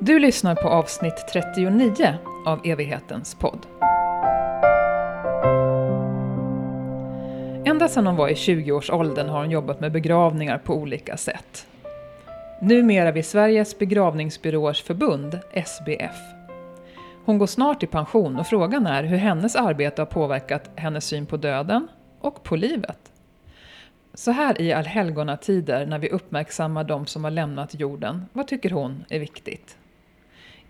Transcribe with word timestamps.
Du 0.00 0.18
lyssnar 0.18 0.54
på 0.54 0.68
avsnitt 0.68 1.26
39 1.32 2.14
av 2.46 2.60
Evighetens 2.64 3.34
podd. 3.34 3.66
Ända 7.64 7.88
sedan 7.88 8.06
hon 8.06 8.16
var 8.16 8.28
i 8.28 8.34
20-årsåldern 8.34 9.28
har 9.28 9.40
hon 9.40 9.50
jobbat 9.50 9.80
med 9.80 9.92
begravningar 9.92 10.58
på 10.58 10.74
olika 10.74 11.16
sätt. 11.16 11.66
Numera 12.62 13.12
vid 13.12 13.26
Sveriges 13.26 13.78
begravningsbyråers 13.78 14.82
förbund, 14.82 15.40
SBF. 15.52 16.16
Hon 17.24 17.38
går 17.38 17.46
snart 17.46 17.82
i 17.82 17.86
pension 17.86 18.36
och 18.36 18.46
frågan 18.46 18.86
är 18.86 19.02
hur 19.02 19.16
hennes 19.16 19.56
arbete 19.56 20.02
har 20.02 20.06
påverkat 20.06 20.70
hennes 20.76 21.04
syn 21.04 21.26
på 21.26 21.36
döden 21.36 21.88
och 22.20 22.42
på 22.42 22.56
livet. 22.56 23.07
Så 24.18 24.30
här 24.30 24.60
i 24.60 24.72
allhelgonatider 24.72 25.86
när 25.86 25.98
vi 25.98 26.08
uppmärksammar 26.08 26.84
de 26.84 27.06
som 27.06 27.24
har 27.24 27.30
lämnat 27.30 27.80
jorden, 27.80 28.24
vad 28.32 28.48
tycker 28.48 28.70
hon 28.70 29.04
är 29.08 29.18
viktigt? 29.18 29.76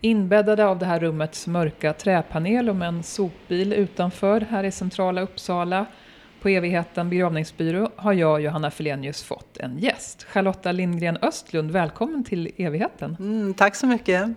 Inbäddade 0.01 0.65
av 0.65 0.79
det 0.79 0.85
här 0.85 0.99
rummets 0.99 1.47
mörka 1.47 1.93
träpanel 1.93 2.69
och 2.69 2.75
med 2.75 2.87
en 2.87 3.03
sopbil 3.03 3.73
utanför 3.73 4.41
här 4.41 4.63
i 4.63 4.71
centrala 4.71 5.21
Uppsala 5.21 5.85
på 6.41 6.49
Evigheten 6.49 7.09
begravningsbyrå 7.09 7.89
har 7.95 8.13
jag 8.13 8.41
Johanna 8.41 8.71
Felenius 8.71 9.23
fått 9.23 9.57
en 9.57 9.77
gäst. 9.79 10.23
Charlotta 10.23 10.71
Lindgren 10.71 11.17
Östlund, 11.21 11.71
välkommen 11.71 12.23
till 12.23 12.51
Evigheten. 12.57 13.15
Mm, 13.19 13.53
tack 13.53 13.75
så 13.75 13.87
mycket. 13.87 14.29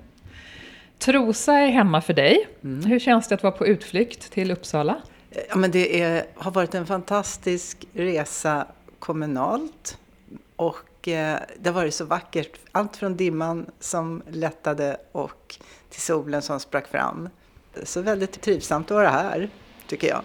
Trosa 0.98 1.54
är 1.54 1.68
hemma 1.68 2.00
för 2.00 2.14
dig. 2.14 2.48
Mm. 2.64 2.84
Hur 2.84 2.98
känns 2.98 3.28
det 3.28 3.34
att 3.34 3.42
vara 3.42 3.52
på 3.52 3.66
utflykt 3.66 4.32
till 4.32 4.50
Uppsala? 4.50 5.02
Ja, 5.48 5.56
men 5.56 5.70
det 5.70 6.00
är, 6.02 6.24
har 6.34 6.50
varit 6.50 6.74
en 6.74 6.86
fantastisk 6.86 7.86
resa 7.92 8.66
kommunalt. 9.02 9.98
Och 10.56 11.08
eh, 11.08 11.38
det 11.60 11.68
har 11.68 11.74
varit 11.74 11.94
så 11.94 12.04
vackert. 12.04 12.50
Allt 12.72 12.96
från 12.96 13.16
dimman 13.16 13.66
som 13.80 14.22
lättade 14.30 14.96
och 15.12 15.56
till 15.90 16.00
solen 16.00 16.42
som 16.42 16.60
sprack 16.60 16.88
fram. 16.88 17.28
Så 17.82 18.02
väldigt 18.02 18.40
trivsamt 18.40 18.90
att 18.90 18.94
vara 18.94 19.10
här, 19.10 19.48
tycker 19.86 20.08
jag. 20.08 20.22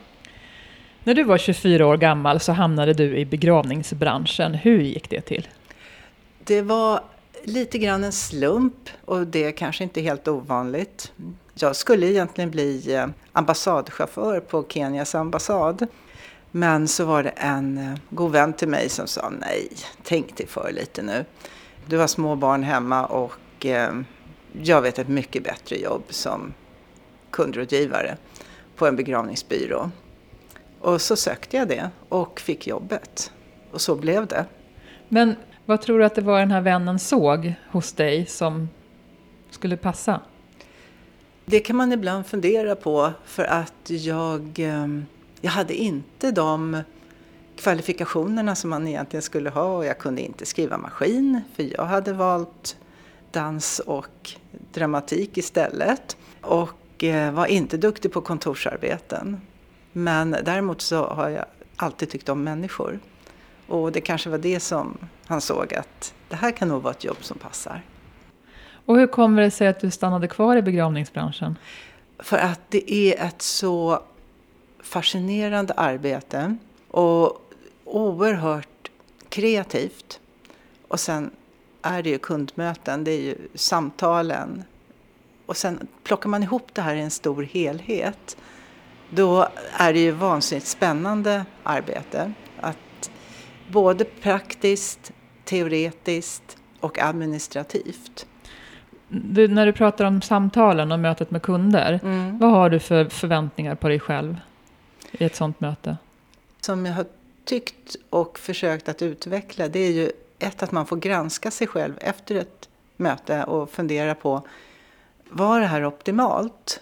När 1.03 1.13
du 1.13 1.23
var 1.23 1.37
24 1.37 1.87
år 1.87 1.97
gammal 1.97 2.39
så 2.39 2.51
hamnade 2.51 2.93
du 2.93 3.17
i 3.17 3.25
begravningsbranschen. 3.25 4.53
Hur 4.53 4.79
gick 4.79 5.09
det 5.09 5.21
till? 5.21 5.47
Det 6.43 6.61
var 6.61 7.01
lite 7.43 7.77
grann 7.77 8.03
en 8.03 8.11
slump 8.11 8.89
och 9.05 9.27
det 9.27 9.43
är 9.43 9.51
kanske 9.51 9.83
inte 9.83 10.01
helt 10.01 10.27
ovanligt. 10.27 11.11
Jag 11.53 11.75
skulle 11.75 12.07
egentligen 12.07 12.51
bli 12.51 12.93
eh, 12.93 13.07
ambassadchaufför 13.31 14.39
på 14.39 14.65
Kenias 14.69 15.15
ambassad. 15.15 15.87
Men 16.51 16.87
så 16.87 17.05
var 17.05 17.23
det 17.23 17.29
en 17.29 17.77
eh, 17.77 17.97
god 18.09 18.31
vän 18.31 18.53
till 18.53 18.67
mig 18.67 18.89
som 18.89 19.07
sa 19.07 19.29
nej, 19.29 19.69
tänk 20.03 20.37
dig 20.37 20.47
för 20.47 20.71
lite 20.71 21.01
nu. 21.01 21.25
Du 21.85 21.97
har 21.97 22.07
små 22.07 22.35
barn 22.35 22.63
hemma 22.63 23.05
och 23.05 23.65
eh, 23.65 23.93
jag 24.61 24.81
vet 24.81 24.99
ett 24.99 25.07
mycket 25.07 25.43
bättre 25.43 25.75
jobb 25.75 26.03
som 26.09 26.53
kundrådgivare 27.31 28.17
på 28.75 28.87
en 28.87 28.95
begravningsbyrå. 28.95 29.91
Och 30.79 31.01
så 31.01 31.15
sökte 31.15 31.57
jag 31.57 31.67
det 31.67 31.89
och 32.09 32.39
fick 32.39 32.67
jobbet. 32.67 33.31
Och 33.71 33.81
så 33.81 33.95
blev 33.95 34.27
det. 34.27 34.45
Men 35.09 35.35
vad 35.65 35.81
tror 35.81 35.99
du 35.99 36.05
att 36.05 36.15
det 36.15 36.21
var 36.21 36.39
den 36.39 36.51
här 36.51 36.61
vännen 36.61 36.99
såg 36.99 37.53
hos 37.71 37.93
dig 37.93 38.25
som 38.25 38.69
skulle 39.49 39.77
passa? 39.77 40.21
Det 41.45 41.59
kan 41.59 41.75
man 41.75 41.91
ibland 41.91 42.25
fundera 42.25 42.75
på 42.75 43.11
för 43.25 43.43
att 43.43 43.89
jag, 43.89 44.59
ehm, 44.59 45.05
jag 45.41 45.51
hade 45.51 45.75
inte 45.75 46.31
de 46.31 46.81
kvalifikationerna 47.55 48.55
som 48.55 48.69
man 48.69 48.87
egentligen 48.87 49.21
skulle 49.21 49.49
ha 49.49 49.77
och 49.77 49.85
jag 49.85 49.97
kunde 49.97 50.21
inte 50.21 50.45
skriva 50.45 50.77
maskin 50.77 51.41
för 51.55 51.63
jag 51.77 51.85
hade 51.85 52.13
valt 52.13 52.77
dans 53.31 53.79
och 53.79 54.31
dramatik 54.73 55.37
istället 55.37 56.17
och 56.41 57.03
eh, 57.03 57.31
var 57.31 57.45
inte 57.45 57.77
duktig 57.77 58.11
på 58.11 58.21
kontorsarbeten. 58.21 59.41
Men 59.91 60.31
däremot 60.31 60.81
så 60.81 61.07
har 61.07 61.29
jag 61.29 61.45
alltid 61.75 62.09
tyckt 62.09 62.29
om 62.29 62.43
människor. 62.43 62.99
Och 63.67 63.91
det 63.91 64.01
kanske 64.01 64.29
var 64.29 64.37
det 64.37 64.59
som 64.59 64.97
han 65.25 65.41
såg 65.41 65.73
att 65.73 66.13
det 66.29 66.35
här 66.35 66.51
kan 66.51 66.67
nog 66.67 66.81
vara 66.83 66.93
ett 66.93 67.03
jobb 67.03 67.17
som 67.21 67.37
passar. 67.37 67.81
Och 68.85 68.97
hur 68.97 69.07
kommer 69.07 69.41
det 69.41 69.51
sig 69.51 69.67
att 69.67 69.79
du 69.79 69.91
stannade 69.91 70.27
kvar 70.27 70.55
i 70.55 70.61
begravningsbranschen? 70.61 71.57
För 72.19 72.37
att 72.37 72.61
det 72.69 72.93
är 72.93 73.25
ett 73.25 73.41
så 73.41 74.03
fascinerande 74.87 75.73
arbete 75.73 76.55
och 76.87 77.51
oerhört 77.85 78.91
kreativt. 79.29 80.19
Och 80.87 80.99
sen 80.99 81.31
är 81.81 82.03
det 82.03 82.09
ju 82.09 82.17
kundmöten, 82.17 83.03
det 83.03 83.11
är 83.11 83.21
ju 83.21 83.35
samtalen. 83.55 84.63
Och 85.45 85.57
sen 85.57 85.87
plockar 86.03 86.29
man 86.29 86.43
ihop 86.43 86.69
det 86.73 86.81
här 86.81 86.95
i 86.95 87.01
en 87.01 87.11
stor 87.11 87.43
helhet. 87.43 88.37
Då 89.09 89.47
är 89.73 89.93
det 89.93 89.99
ju 89.99 90.11
vansinnigt 90.11 90.67
spännande 90.67 91.45
arbete. 91.63 92.33
Att 92.59 93.11
både 93.67 94.03
praktiskt, 94.05 95.11
teoretiskt 95.43 96.57
och 96.79 96.99
administrativt. 96.99 98.25
Du, 99.07 99.47
när 99.47 99.65
du 99.65 99.73
pratar 99.73 100.05
om 100.05 100.21
samtalen 100.21 100.91
och 100.91 100.99
mötet 100.99 101.31
med 101.31 101.41
kunder, 101.41 101.99
mm. 102.03 102.37
vad 102.37 102.51
har 102.51 102.69
du 102.69 102.79
för 102.79 103.05
förväntningar 103.05 103.75
på 103.75 103.87
dig 103.87 103.99
själv 103.99 104.37
i 105.17 105.23
ett 105.23 105.35
sånt 105.35 105.59
möte? 105.59 105.97
Som 106.61 106.85
jag 106.85 106.93
har 106.93 107.05
tyckt 107.45 107.95
och 108.09 108.39
försökt 108.39 108.89
att 108.89 109.01
utveckla, 109.01 109.67
det 109.67 109.79
är 109.79 109.91
ju 109.91 110.11
ett 110.39 110.63
att 110.63 110.71
man 110.71 110.85
får 110.85 110.97
granska 110.97 111.51
sig 111.51 111.67
själv 111.67 111.93
efter 112.01 112.35
ett 112.35 112.69
möte 112.95 113.43
och 113.43 113.69
fundera 113.69 114.15
på, 114.15 114.41
var 115.29 115.59
det 115.59 115.65
här 115.65 115.85
optimalt? 115.85 116.81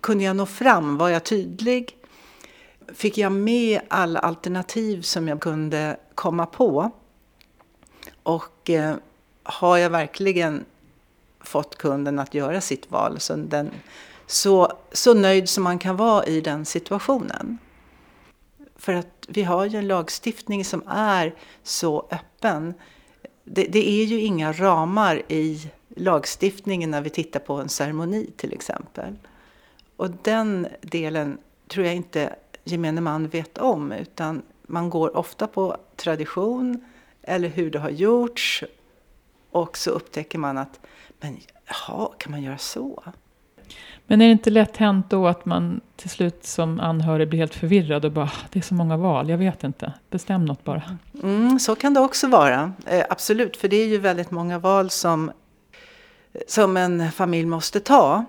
kunde 0.00 0.24
jag 0.24 0.36
nå 0.36 0.46
fram? 0.46 0.98
Var 0.98 1.08
jag 1.08 1.24
tydlig? 1.24 1.96
Fick 2.94 3.18
jag 3.18 3.32
med 3.32 3.80
alla 3.88 4.20
alternativ 4.20 5.02
som 5.02 5.28
jag 5.28 5.40
kunde 5.40 5.96
komma 6.14 6.46
på? 6.46 6.90
Och 8.22 8.70
eh, 8.70 8.96
har 9.42 9.76
jag 9.76 9.90
verkligen 9.90 10.64
fått 11.40 11.78
kunden 11.78 12.18
att 12.18 12.34
göra 12.34 12.60
sitt 12.60 12.90
val? 12.90 13.20
Så, 13.20 13.36
den, 13.36 13.70
så, 14.26 14.72
så 14.92 15.14
nöjd 15.14 15.48
som 15.48 15.64
man 15.64 15.78
kan 15.78 15.96
vara 15.96 16.24
i 16.24 16.40
den 16.40 16.64
situationen. 16.64 17.58
För 18.76 18.94
att 18.94 19.26
vi 19.28 19.42
har 19.42 19.64
ju 19.64 19.78
en 19.78 19.86
lagstiftning 19.86 20.64
som 20.64 20.82
är 20.88 21.34
så 21.62 22.08
öppen. 22.10 22.74
Det, 23.44 23.64
det, 23.64 23.88
är 23.88 24.04
ju 24.04 24.20
inga 24.20 24.52
ramar 24.52 25.22
i 25.28 25.70
lagstiftningen 25.88 26.90
när 26.90 27.00
vi 27.00 27.10
tittar 27.10 27.40
på 27.40 27.54
en 27.54 27.68
ceremoni 27.68 28.30
till 28.36 28.52
exempel. 28.52 29.16
Och 29.96 30.10
den 30.10 30.68
delen 30.80 31.38
tror 31.68 31.86
jag 31.86 31.94
inte 31.94 32.36
gemene 32.64 33.00
man 33.00 33.28
vet 33.28 33.58
om 33.58 33.92
utan 33.92 34.42
man 34.62 34.90
går 34.90 35.16
ofta 35.16 35.46
på 35.46 35.76
tradition 35.96 36.84
eller 37.22 37.48
hur 37.48 37.70
det 37.70 37.78
har 37.78 37.90
gjorts 37.90 38.64
och 39.50 39.76
så 39.76 39.90
upptäcker 39.90 40.38
man 40.38 40.58
att 40.58 40.80
men 41.20 41.38
jaha, 41.64 42.08
kan 42.18 42.32
man 42.32 42.42
göra 42.42 42.58
så? 42.58 43.02
Men 44.06 44.20
är 44.20 44.26
det 44.26 44.32
inte 44.32 44.50
lätt 44.50 44.76
hänt 44.76 45.10
då 45.10 45.26
att 45.26 45.44
man 45.44 45.80
till 45.96 46.10
slut 46.10 46.46
som 46.46 46.80
anhörig 46.80 47.28
blir 47.28 47.38
helt 47.38 47.54
förvirrad 47.54 48.04
och 48.04 48.12
bara 48.12 48.24
ah, 48.24 48.46
det 48.50 48.58
är 48.58 48.62
så 48.62 48.74
många 48.74 48.96
val, 48.96 49.28
jag 49.28 49.38
vet 49.38 49.64
inte, 49.64 49.92
bestäm 50.10 50.44
något 50.44 50.64
bara. 50.64 50.82
Mm, 51.22 51.58
så 51.58 51.74
kan 51.74 51.94
det 51.94 52.00
också 52.00 52.28
vara, 52.28 52.72
eh, 52.86 53.04
absolut, 53.10 53.56
för 53.56 53.68
det 53.68 53.76
är 53.76 53.86
ju 53.86 53.98
väldigt 53.98 54.30
många 54.30 54.58
val 54.58 54.90
som, 54.90 55.30
som 56.48 56.76
en 56.76 57.12
familj 57.12 57.46
måste 57.46 57.80
ta. 57.80 58.24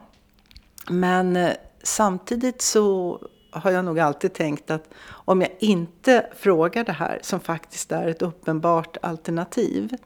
Men 0.89 1.35
eh, 1.35 1.51
samtidigt 1.83 2.61
så 2.61 3.19
har 3.51 3.71
jag 3.71 3.85
nog 3.85 3.99
alltid 3.99 4.33
tänkt 4.33 4.71
att 4.71 4.89
om 5.09 5.41
jag 5.41 5.49
inte 5.59 6.25
frågar 6.37 6.83
det 6.83 6.91
här 6.91 7.19
som 7.21 7.39
faktiskt 7.39 7.91
är 7.91 8.07
ett 8.07 8.21
uppenbart 8.21 8.97
alternativ. 9.01 9.97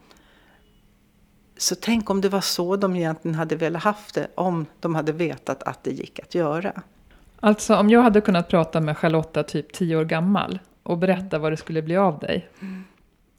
Så 1.62 1.75
tänk 1.75 2.10
om 2.10 2.22
det 2.22 2.30
var 2.30 2.42
så 2.42 2.75
de 2.75 2.96
egentligen 2.96 3.36
hade 3.36 3.56
velat 3.56 3.84
haft 3.84 4.16
det 4.16 4.28
om 4.36 4.66
de 4.80 4.96
hade 4.96 5.12
vetat 5.12 5.63
att 5.63 5.84
det 5.84 5.92
gick 5.92 6.19
att 6.19 6.36
göra. 6.36 6.81
Alltså 7.40 7.75
om 7.75 7.90
jag 7.90 8.02
hade 8.02 8.22
kunnat 8.22 8.48
prata 8.48 8.80
med 8.80 8.98
Charlotta 8.98 9.44
typ 9.44 9.74
tio 9.74 9.96
år 9.96 10.06
gammal 10.06 10.60
och 10.84 10.98
berätta 10.98 11.40
vad 11.40 11.52
det 11.52 11.58
skulle 11.58 11.81
bli 11.81 11.98
av 11.98 12.19
dig. 12.19 12.50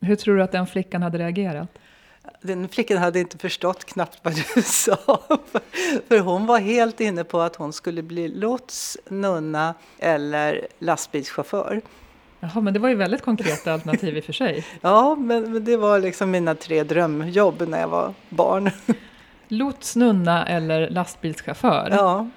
Hur 0.01 0.17
tror 0.17 0.37
du 0.37 0.43
att 0.43 0.53
den 0.53 0.67
flickan 0.67 1.03
hade 1.03 1.19
reagerat? 1.19 1.79
den 2.43 2.69
flickan 2.69 2.99
hade 2.99 3.21
inte 3.21 3.39
förstått 3.39 3.85
knappt 3.85 4.19
vad 4.23 4.35
du 4.35 4.63
sa. 4.63 5.23
För 6.09 6.19
hon 6.19 6.47
var 6.47 6.59
helt 6.59 7.01
inne 7.01 7.25
på 7.25 7.41
att 7.41 7.57
hon 7.57 7.73
skulle 7.73 8.03
bli 8.03 8.29
lots, 8.29 8.99
nunna 9.09 9.75
eller 9.99 10.67
lastbilschaufför. 10.79 11.81
Jaha, 12.45 12.61
men 12.61 12.73
det 12.75 12.79
var 12.81 12.89
ju 12.89 12.95
väldigt 12.95 13.23
konkreta 13.23 13.73
alternativ 13.73 14.17
i 14.17 14.21
och 14.21 14.25
för 14.25 14.33
sig. 14.33 14.65
ja, 14.81 15.15
men, 15.17 15.53
men, 15.53 15.65
det 15.65 15.77
var 15.77 15.99
liksom 15.99 16.31
mina 16.31 16.55
tre 16.55 16.83
drömjobb 16.83 17.69
när 17.69 17.81
jag 17.81 17.89
var 17.89 18.15
barn. 18.29 18.71
Lots, 19.49 19.97
nunna 19.97 20.47
eller 20.47 20.91
lastbilschaufför? 20.91 21.89
Ja. 21.91 22.29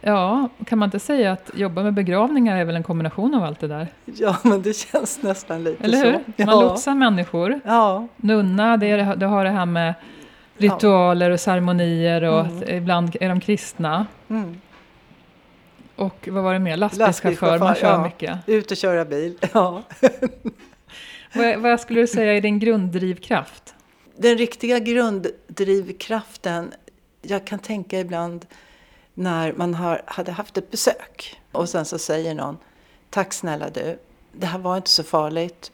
Ja, 0.00 0.48
kan 0.66 0.78
man 0.78 0.86
inte 0.86 0.98
säga 1.00 1.32
att 1.32 1.50
jobba 1.54 1.82
med 1.82 1.94
begravningar 1.94 2.56
är 2.56 2.64
väl 2.64 2.76
en 2.76 2.82
kombination 2.82 3.34
av 3.34 3.44
allt 3.44 3.60
det 3.60 3.68
där? 3.68 3.88
Ja, 4.04 4.36
men 4.42 4.62
det 4.62 4.76
känns 4.76 5.22
nästan 5.22 5.64
lite 5.64 5.84
Eller 5.84 5.98
så. 5.98 6.20
hur? 6.36 6.46
Man 6.46 6.60
lotsar 6.60 6.94
människor. 6.94 7.60
Ja. 7.64 8.06
Nunna, 8.16 8.76
det, 8.76 8.86
är, 8.90 9.16
det 9.16 9.26
har 9.26 9.44
det 9.44 9.50
här 9.50 9.66
med 9.66 9.94
ritualer 10.56 11.30
och 11.30 11.40
ceremonier 11.40 12.22
och 12.22 12.40
Mm. 12.46 12.76
ibland 12.76 13.16
är 13.20 13.28
de 13.28 13.40
kristna. 13.40 14.06
Mm. 14.30 14.60
Och 15.96 16.28
vad 16.32 16.44
var 16.44 16.52
det 16.52 16.58
mer? 16.58 16.76
Lastbilschaufför, 16.76 17.58
man 17.58 17.74
kör 17.74 17.92
ja. 17.92 18.02
mycket. 18.02 18.38
Ut 18.46 18.70
och 18.70 18.76
köra 18.76 19.04
bil. 19.04 19.38
Ja. 19.52 19.82
Vad, 21.34 21.58
vad 21.58 21.80
skulle 21.80 22.00
du 22.00 22.06
säga 22.06 22.32
är 22.32 22.40
din 22.40 22.58
grunddrivkraft? 22.58 23.74
Den 24.16 24.38
riktiga 24.38 24.78
grunddrivkraften, 24.78 26.72
jag 27.22 27.46
kan 27.46 27.58
tänka 27.58 28.00
ibland 28.00 28.46
när 29.14 29.52
man 29.52 29.74
har, 29.74 30.02
hade 30.06 30.32
haft 30.32 30.56
ett 30.56 30.70
besök 30.70 31.40
och 31.52 31.68
sen 31.68 31.84
så 31.84 31.98
säger 31.98 32.34
någon 32.34 32.58
Tack 33.10 33.32
snälla 33.32 33.70
du, 33.70 33.98
det 34.32 34.46
här 34.46 34.58
var 34.58 34.76
inte 34.76 34.90
så 34.90 35.02
farligt 35.02 35.72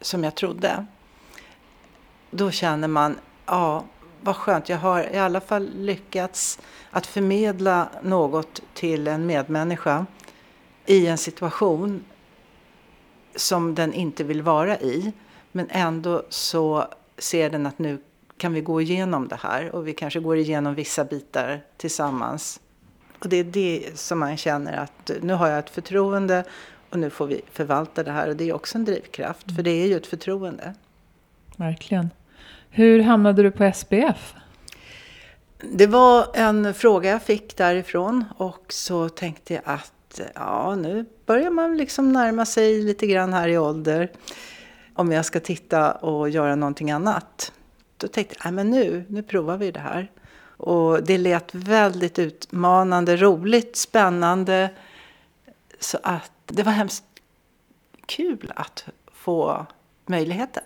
som 0.00 0.24
jag 0.24 0.34
trodde. 0.34 0.86
Då 2.30 2.50
känner 2.50 2.88
man, 2.88 3.18
ja 3.46 3.84
vad 4.20 4.36
skönt, 4.36 4.68
jag 4.68 4.78
har 4.78 5.14
i 5.14 5.18
alla 5.18 5.40
fall 5.40 5.70
lyckats 5.74 6.58
att 6.90 7.06
förmedla 7.06 7.88
något 8.02 8.62
till 8.74 9.08
en 9.08 9.26
medmänniska 9.26 10.06
i 10.86 11.06
en 11.06 11.18
situation 11.18 12.04
som 13.34 13.74
den 13.74 13.92
inte 13.92 14.24
vill 14.24 14.42
vara 14.42 14.78
i. 14.78 15.12
Men 15.52 15.66
ändå 15.70 16.22
så 16.28 16.84
ser 17.18 17.50
den 17.50 17.66
att 17.66 17.78
nu 17.78 17.98
kan 18.38 18.52
vi 18.52 18.60
gå 18.60 18.80
igenom 18.80 19.28
det 19.28 19.38
här 19.42 19.74
och 19.74 19.88
vi 19.88 19.92
kanske 19.92 20.20
går 20.20 20.36
igenom 20.36 20.74
vissa 20.74 21.04
bitar 21.04 21.60
tillsammans. 21.76 22.60
Och 23.18 23.28
det 23.28 23.36
är 23.36 23.44
det 23.44 23.98
som 23.98 24.18
man 24.18 24.36
känner 24.36 24.76
att 24.76 25.10
nu 25.22 25.32
har 25.32 25.48
jag 25.48 25.58
ett 25.58 25.70
förtroende 25.70 26.44
och 26.90 26.98
nu 26.98 27.10
får 27.10 27.26
vi 27.26 27.40
förvalta 27.52 28.02
det 28.02 28.12
här 28.12 28.28
och 28.28 28.36
det 28.36 28.48
är 28.48 28.52
också 28.52 28.78
en 28.78 28.84
drivkraft 28.84 29.54
för 29.56 29.62
det 29.62 29.70
är 29.70 29.86
ju 29.86 29.96
ett 29.96 30.06
förtroende. 30.06 30.74
Verkligen. 31.56 32.10
Hur 32.70 33.02
hamnade 33.02 33.42
du 33.42 33.50
på 33.50 33.72
SPF? 33.74 34.34
Det 35.58 35.86
var 35.86 36.26
en 36.34 36.74
fråga 36.74 37.10
jag 37.10 37.22
fick 37.22 37.56
därifrån 37.56 38.24
och 38.36 38.64
så 38.68 39.08
tänkte 39.08 39.54
jag 39.54 39.62
att 39.64 40.20
ja, 40.34 40.74
nu 40.74 41.04
börjar 41.26 41.50
man 41.50 41.76
liksom 41.76 42.12
närma 42.12 42.46
sig 42.46 42.82
lite 42.82 43.06
grann 43.06 43.32
här 43.32 43.48
i 43.48 43.58
ålder. 43.58 44.10
Om 44.94 45.12
jag 45.12 45.24
ska 45.24 45.40
titta 45.40 45.92
och 45.92 46.30
göra 46.30 46.54
någonting 46.54 46.90
annat. 46.90 47.52
Då 47.96 48.08
tänkte 48.08 48.34
jag, 48.38 48.44
nej 48.44 48.52
men 48.52 48.70
nu, 48.70 49.04
nu 49.08 49.22
provar 49.22 49.56
vi 49.56 49.70
det 49.70 49.80
här. 49.80 50.10
Och 50.56 51.02
det 51.02 51.18
lät 51.18 51.54
väldigt 51.54 52.18
utmanande, 52.18 53.16
roligt, 53.16 53.76
spännande. 53.76 54.70
Så 55.80 55.98
att 56.02 56.32
det 56.46 56.62
var 56.62 56.72
hemskt 56.72 57.04
kul 58.06 58.52
att 58.56 58.84
få 59.12 59.66
möjligheten. 60.06 60.64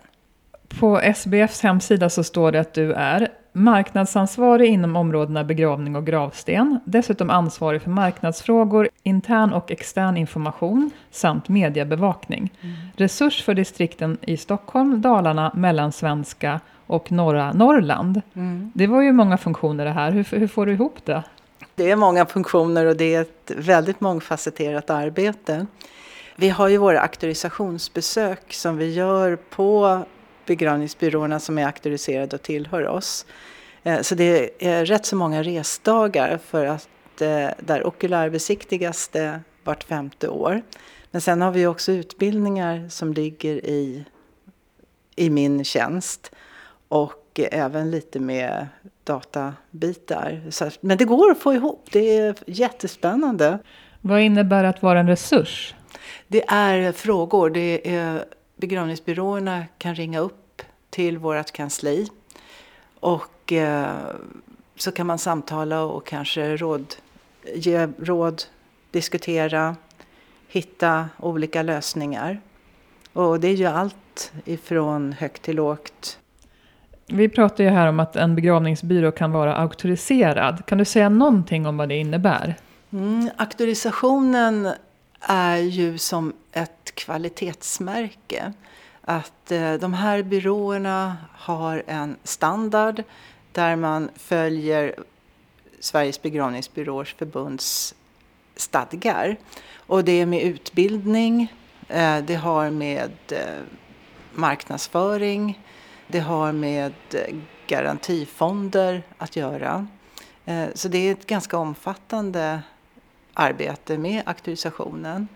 På 0.81 1.01
SBFs 1.01 1.61
hemsida 1.61 2.11
så 2.11 2.25
står 2.25 2.53
det 2.53 2.61
att 2.61 2.75
du 2.75 2.93
är 2.93 3.29
marknadsansvarig 3.53 4.69
inom 4.71 4.97
områdena 4.97 5.45
begravning 5.45 5.97
och 5.97 6.07
gravsten, 6.07 6.81
dessutom 6.85 7.31
ansvarig 7.31 7.83
för 7.83 7.91
marknadsfrågor, 7.91 8.89
intern 9.03 9.53
och 9.53 9.71
extern 9.71 10.17
information 10.17 10.91
samt 11.11 11.49
mediebevakning. 11.49 12.53
Resurs 12.97 13.45
för 13.45 13.55
distrikten 13.55 14.19
i 14.23 14.37
Stockholm, 14.37 15.01
Dalarna, 15.01 15.53
Mellansvenska 15.55 16.61
och 16.87 17.13
norra 17.13 17.53
Norrland. 17.53 18.23
Det 18.75 18.87
var 18.87 19.03
ju 19.03 19.13
många 19.13 19.39
funktioner 19.39 19.85
det 19.85 19.91
här. 19.91 20.11
Hur, 20.11 20.39
hur 20.39 20.47
får 20.47 20.67
du 20.67 20.73
ihop 20.73 21.05
det? 21.05 21.23
Det 21.75 21.91
är 21.91 21.97
många 21.97 22.27
funktioner 22.27 22.87
och 22.87 22.97
det 22.97 23.15
är 23.15 23.21
ett 23.21 23.53
väldigt 23.57 24.01
mångfacetterat 24.01 24.91
arbete. 24.91 25.67
Vi 26.37 26.49
har 26.49 26.69
ju 26.69 26.77
våra 26.77 27.01
auktorisationsbesök 27.01 28.53
som 28.53 28.77
vi 28.77 28.95
gör 28.95 29.37
på 29.37 30.03
begravningsbyråerna 30.51 31.41
som 31.41 31.59
är 31.59 31.67
auktoriserade 31.67 32.37
och 32.37 32.43
tillhör 32.43 32.89
oss. 32.89 33.27
Eh, 33.83 34.01
Så 34.01 34.15
det 34.15 34.51
är 34.67 34.85
rätt 34.85 35.07
så 35.07 35.17
många 35.17 35.43
resdagar 35.43 36.39
för 36.39 36.67
att 36.67 37.21
eh, 37.21 37.49
där 37.59 37.87
okulärbesiktigas 37.87 39.09
det 39.09 39.41
vart 39.65 39.85
femte 39.85 40.29
år. 40.29 40.63
Men 41.11 41.21
sen 41.21 41.41
har 41.43 41.51
vi 41.51 41.67
också 41.67 41.93
utbildningar 41.93 42.89
som 42.89 43.13
ligger 43.13 43.55
i, 43.67 44.05
i 45.17 45.31
min 45.31 45.65
tjänst 45.65 46.33
och 46.89 47.41
även 47.51 47.91
lite 47.91 48.21
med 48.21 48.67
databitar. 49.05 50.43
Så, 50.51 50.71
men 50.81 50.99
det 50.99 51.05
går 51.05 51.31
att 51.31 51.39
få 51.39 51.55
ihop, 51.55 51.89
det 51.93 52.17
är 52.17 52.35
jättespännande. 52.47 53.59
Vad 54.01 54.21
innebär 54.21 54.65
att 54.65 54.83
vara 54.83 55.01
en 55.01 55.09
resurs? 55.09 55.75
Det 56.29 56.45
är 56.49 56.93
frågor. 56.93 57.51
Det 57.51 57.95
är, 57.97 58.25
begravningsbyråerna 58.61 59.65
kan 59.79 59.95
ringa 59.95 60.19
upp 60.19 60.63
till 60.91 61.19
vårt 61.19 61.53
kansli 61.53 62.09
och 63.01 63.53
eh, 63.53 63.97
så 64.77 64.93
kan 64.93 65.07
man 65.07 65.19
samtala 65.19 65.83
och 65.83 66.07
kanske 66.07 66.57
råd, 66.57 66.95
ge 67.55 67.89
råd, 67.99 68.43
diskutera, 68.91 69.77
hitta 70.49 71.09
olika 71.19 71.63
lösningar. 71.63 72.41
Och 73.13 73.41
det 73.41 73.49
är 73.49 73.55
ju 73.55 73.67
allt 73.67 74.33
ifrån 74.45 75.13
högt 75.13 75.43
till 75.43 75.57
lågt. 75.57 76.19
Vi 77.07 77.29
pratar 77.29 77.65
ju 77.65 77.71
här 77.71 77.87
om 77.87 78.01
att 78.01 78.17
en 78.17 78.35
begravningsbyrå 78.35 79.13
kan 79.13 79.33
vara 79.33 79.57
auktoriserad. 79.57 80.67
Kan 80.67 80.79
du 80.79 80.85
säga 80.85 81.09
någonting 81.09 81.67
om 81.67 81.77
vad 81.77 81.89
det 81.89 81.97
innebär? 81.97 82.55
Mm, 82.93 83.31
auktorisationen 83.37 84.69
är 85.21 85.57
ju 85.57 85.99
som 85.99 86.33
ett 86.53 86.80
kvalitetsmärke. 87.05 88.53
Att 89.01 89.53
eh, 89.53 89.75
de 89.75 89.95
här 89.95 90.23
byråerna 90.23 91.17
har 91.33 91.83
en 91.87 92.17
standard 92.25 93.03
där 93.53 93.77
man 93.77 94.11
följer 94.17 94.95
Sveriges 95.81 96.23
begravningsbyråers 96.23 97.15
förbunds 97.15 97.95
stadgar. 98.57 99.37
Och 99.75 100.05
det 100.05 100.13
är 100.13 100.27
med 100.27 100.43
utbildning, 100.43 101.53
eh, 101.89 102.19
det 102.19 102.35
har 102.35 102.71
med 102.71 103.13
eh, 103.29 103.63
marknadsföring, 104.35 105.61
det 106.07 106.21
har 106.21 106.53
med 106.53 106.93
garantifonder 107.67 109.03
att 109.19 109.37
göra. 109.37 109.87
Så 110.75 110.89
det 110.89 110.99
är 110.99 111.13
ett 111.13 111.27
ganska 111.27 111.59
omfattande 111.59 112.63
arbete 113.35 113.99
med 113.99 114.23
auktorisationen. 114.27 115.29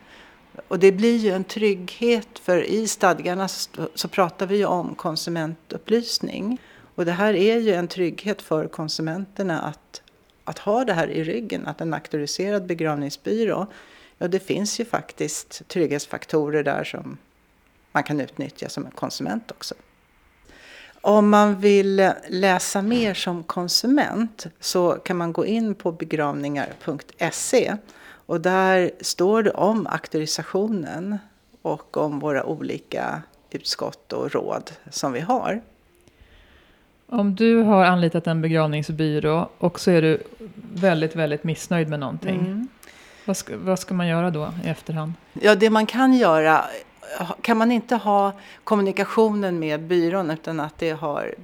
Och 0.68 0.78
det 0.78 0.92
blir 0.92 1.16
ju 1.16 1.30
en 1.30 1.44
trygghet 1.44 2.38
för 2.38 2.62
i 2.62 2.88
stadgarna 2.88 3.48
så, 3.48 3.88
så 3.94 4.08
pratar 4.08 4.46
vi 4.46 4.56
ju 4.56 4.64
om 4.64 4.94
konsumentupplysning. 4.94 6.60
Och 6.94 7.04
det 7.04 7.12
här 7.12 7.34
är 7.34 7.58
ju 7.58 7.74
en 7.74 7.88
trygghet 7.88 8.42
för 8.42 8.68
konsumenterna 8.68 9.60
att, 9.60 10.02
att 10.44 10.58
ha 10.58 10.84
det 10.84 10.92
här 10.92 11.08
i 11.08 11.24
ryggen, 11.24 11.66
att 11.66 11.80
en 11.80 11.94
auktoriserad 11.94 12.66
begravningsbyrå, 12.66 13.66
ja 14.18 14.28
det 14.28 14.40
finns 14.40 14.80
ju 14.80 14.84
faktiskt 14.84 15.68
trygghetsfaktorer 15.68 16.62
där 16.62 16.84
som 16.84 17.18
man 17.92 18.02
kan 18.02 18.20
utnyttja 18.20 18.68
som 18.68 18.86
en 18.86 18.92
konsument 18.92 19.50
också. 19.50 19.74
Om 21.00 21.30
man 21.30 21.60
vill 21.60 22.10
läsa 22.28 22.82
mer 22.82 23.14
som 23.14 23.42
konsument 23.42 24.46
så 24.60 24.92
kan 24.92 25.16
man 25.16 25.32
gå 25.32 25.46
in 25.46 25.74
på 25.74 25.92
begravningar.se 25.92 27.76
och 28.26 28.40
där 28.40 28.90
står 29.00 29.42
det 29.42 29.50
om 29.50 29.86
auktorisationen 29.86 31.18
och 31.62 31.96
om 31.96 32.18
våra 32.18 32.44
olika 32.44 33.22
utskott 33.50 34.12
och 34.12 34.32
råd 34.32 34.70
som 34.90 35.12
vi 35.12 35.20
har. 35.20 35.60
Om 37.06 37.34
du 37.34 37.62
har 37.62 37.84
anlitat 37.84 38.26
en 38.26 38.42
begravningsbyrå 38.42 39.48
och 39.58 39.80
så 39.80 39.90
är 39.90 40.02
du 40.02 40.22
väldigt, 40.74 41.16
väldigt 41.16 41.44
missnöjd 41.44 41.88
med 41.88 42.00
någonting. 42.00 42.38
Mm. 42.38 42.68
Vad, 43.24 43.36
ska, 43.36 43.56
vad 43.56 43.78
ska 43.78 43.94
man 43.94 44.08
göra 44.08 44.30
då 44.30 44.52
i 44.64 44.68
efterhand? 44.68 45.12
Ja, 45.32 45.54
det 45.54 45.70
man 45.70 45.86
kan 45.86 46.14
göra, 46.14 46.64
kan 47.40 47.56
man 47.56 47.72
inte 47.72 47.96
ha 47.96 48.32
kommunikationen 48.64 49.58
med 49.58 49.80
byrån 49.80 50.30
utan 50.30 50.60
att 50.60 50.78
det 50.78 50.90
har, 50.90 51.34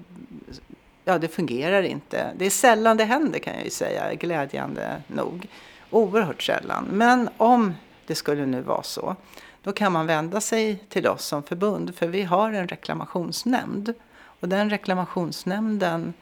ja 1.05 1.19
det 1.19 1.29
fungerar 1.29 1.83
inte. 1.83 2.31
Det 2.37 2.47
är 2.47 2.51
sällan 2.51 2.97
det 2.97 3.05
händer 3.05 3.39
kan 3.39 3.55
jag 3.55 3.65
ju 3.65 3.71
säga, 3.71 4.15
glädjande 4.15 5.03
nog. 5.07 5.47
Oerhört 5.91 6.43
sällan. 6.43 6.85
Men 6.91 7.29
om 7.37 7.75
det 8.07 8.15
skulle 8.15 8.47
nu 8.47 8.61
vara 8.61 8.83
så, 8.83 9.17
då 9.63 9.73
kan 9.73 9.93
man 9.93 10.07
vända 10.07 10.41
sig 10.41 10.85
till 10.89 11.07
oss 11.07 11.25
som 11.25 11.43
förbund 11.43 11.95
för 11.95 12.07
vi 12.07 12.23
har 12.23 12.53
en 12.53 12.69
reklamationsnämnd. 12.69 13.95
Och 14.41 14.49
den 14.49 14.71
reklamationsnämnden 14.71 16.13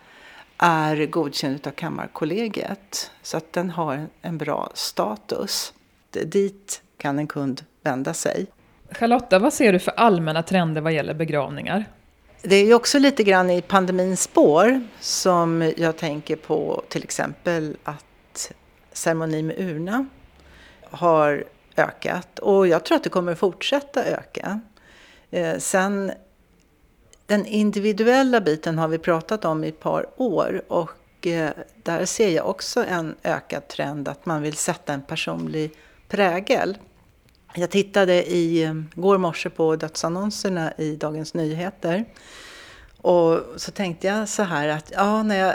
är 0.59 1.07
godkänd 1.07 1.67
av 1.67 1.71
Kammarkollegiet 1.71 3.11
så 3.23 3.37
att 3.37 3.53
den 3.53 3.71
har 3.71 4.07
en 4.23 4.39
bra 4.39 4.71
status. 4.75 5.73
Dit 6.11 6.83
kan 6.97 7.19
en 7.19 7.27
kund 7.27 7.65
vända 7.83 8.15
sig. 8.15 8.47
Charlotta, 8.91 9.39
vad 9.39 9.53
ser 9.53 9.73
du 9.73 9.79
för 9.79 9.93
allmänna 9.97 10.43
trender 10.43 10.81
vad 10.81 10.93
gäller 10.93 11.15
begravningar? 11.15 11.85
Det 12.43 12.57
är 12.57 12.67
ju 12.67 12.75
också 12.75 12.99
lite 12.99 13.23
grann 13.23 13.51
i 13.51 13.63
pandemins 13.63 14.23
spår 14.23 14.81
som 15.01 15.73
jag 15.77 15.97
tänker 15.97 16.37
på 16.37 16.83
till 16.89 17.03
exempel 17.03 17.77
att 17.85 18.05
ceremoni 18.99 19.43
med 19.43 19.59
urna 19.59 20.07
har 20.90 21.45
ökat 21.76 22.38
och 22.38 22.67
jag 22.67 22.85
tror 22.85 22.97
att 22.97 23.05
det 23.05 23.11
kommer 23.11 23.35
fortsätta 23.35 24.05
öka. 24.05 24.61
Eh, 25.31 25.59
sen 25.59 26.12
den 27.26 27.47
individuella 27.47 28.40
biten 28.40 28.78
har 28.78 28.88
vi 28.88 28.99
pratat 28.99 29.45
om 29.45 29.64
i 29.64 29.69
ett 29.69 29.81
par 29.81 30.07
år 30.17 30.62
och 30.69 31.26
eh, 31.26 31.50
där 31.83 32.05
ser 32.05 32.28
jag 32.28 32.49
också 32.49 32.85
en 32.85 33.14
ökad 33.23 33.69
trend 33.69 34.09
att 34.09 34.26
man 34.26 34.43
vill 34.43 34.57
sätta 34.57 34.93
en 34.93 35.02
personlig 35.02 35.73
prägel. 36.09 36.78
Jag 37.55 37.71
tittade 37.71 38.31
i 38.31 38.62
eh, 38.62 38.75
går 38.95 39.19
morse 39.19 39.50
på 39.50 39.76
dödsannonserna 39.76 40.73
i 40.78 40.97
Dagens 40.97 41.35
Nyheter 41.35 42.05
och 43.00 43.40
så 43.57 43.71
tänkte 43.71 44.07
jag 44.07 44.28
så 44.28 44.43
här 44.43 44.69
att 44.69 44.93
ja, 44.95 45.23
när 45.23 45.37
jag 45.37 45.55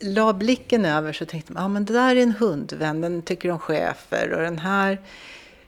la 0.00 0.32
blicken 0.32 0.84
över 0.84 1.12
så 1.12 1.26
tänkte 1.26 1.52
man, 1.52 1.62
ja 1.62 1.68
men 1.68 1.84
det 1.84 1.92
där 1.92 2.16
är 2.16 2.22
en 2.22 2.32
hundvän, 2.32 3.00
den 3.00 3.22
tycker 3.22 3.50
om 3.50 3.58
chefer 3.58 4.32
och 4.32 4.42
den 4.42 4.58
här 4.58 4.98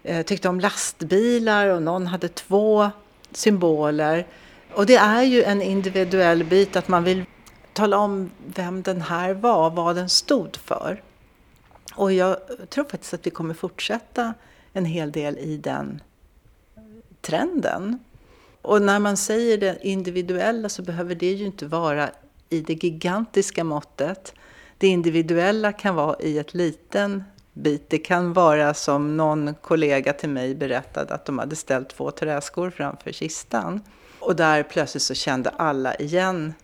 eh, 0.02 0.26
tyckte 0.26 0.48
om 0.48 0.60
lastbilar 0.60 1.66
och 1.66 1.82
någon 1.82 2.06
hade 2.06 2.28
två 2.28 2.90
symboler. 3.32 4.26
Och 4.74 4.86
det 4.86 4.96
är 4.96 5.22
ju 5.22 5.42
en 5.42 5.62
individuell 5.62 6.44
bit 6.44 6.76
att 6.76 6.88
man 6.88 7.04
vill 7.04 7.24
tala 7.72 7.98
om 7.98 8.30
vem 8.46 8.82
den 8.82 9.00
här 9.00 9.34
var, 9.34 9.70
vad 9.70 9.96
den 9.96 10.08
stod 10.08 10.56
för. 10.56 11.02
Och 11.94 12.12
jag 12.12 12.36
tror 12.68 12.84
faktiskt 12.84 13.14
att 13.14 13.26
vi 13.26 13.30
kommer 13.30 13.54
fortsätta 13.54 14.34
en 14.72 14.84
hel 14.84 15.12
del 15.12 15.38
i 15.38 15.56
den 15.56 16.02
trenden. 17.20 17.98
Och 18.62 18.82
när 18.82 18.98
man 18.98 19.16
säger 19.16 19.58
det 19.58 19.78
individuella 19.82 20.68
så 20.68 20.82
behöver 20.82 21.14
det 21.14 21.32
ju 21.32 21.46
inte 21.46 21.66
vara 21.66 22.10
i 22.50 22.60
det 22.60 22.84
gigantiska 22.84 23.64
måttet. 23.64 24.34
Det 24.78 24.86
individuella 24.86 25.72
kan 25.72 25.94
vara 25.94 26.16
i 26.20 26.38
ett 26.38 26.54
liten 26.54 27.24
bit. 27.52 27.90
Det 27.90 27.98
kan 27.98 28.32
vara 28.32 28.74
som 28.74 29.16
någon 29.16 29.54
kollega 29.62 30.12
till 30.12 30.28
mig 30.28 30.54
berättade 30.54 31.14
att 31.14 31.24
de 31.24 31.38
hade 31.38 31.56
ställt 31.56 31.88
två 31.88 32.10
träskor 32.10 32.70
framför 32.70 33.12
kistan. 33.12 33.80
Och 34.18 34.36
där 34.36 34.62
plötsligt 34.62 35.02
så 35.02 35.14
kände 35.14 35.50
alla 35.50 35.94
igen, 35.94 36.54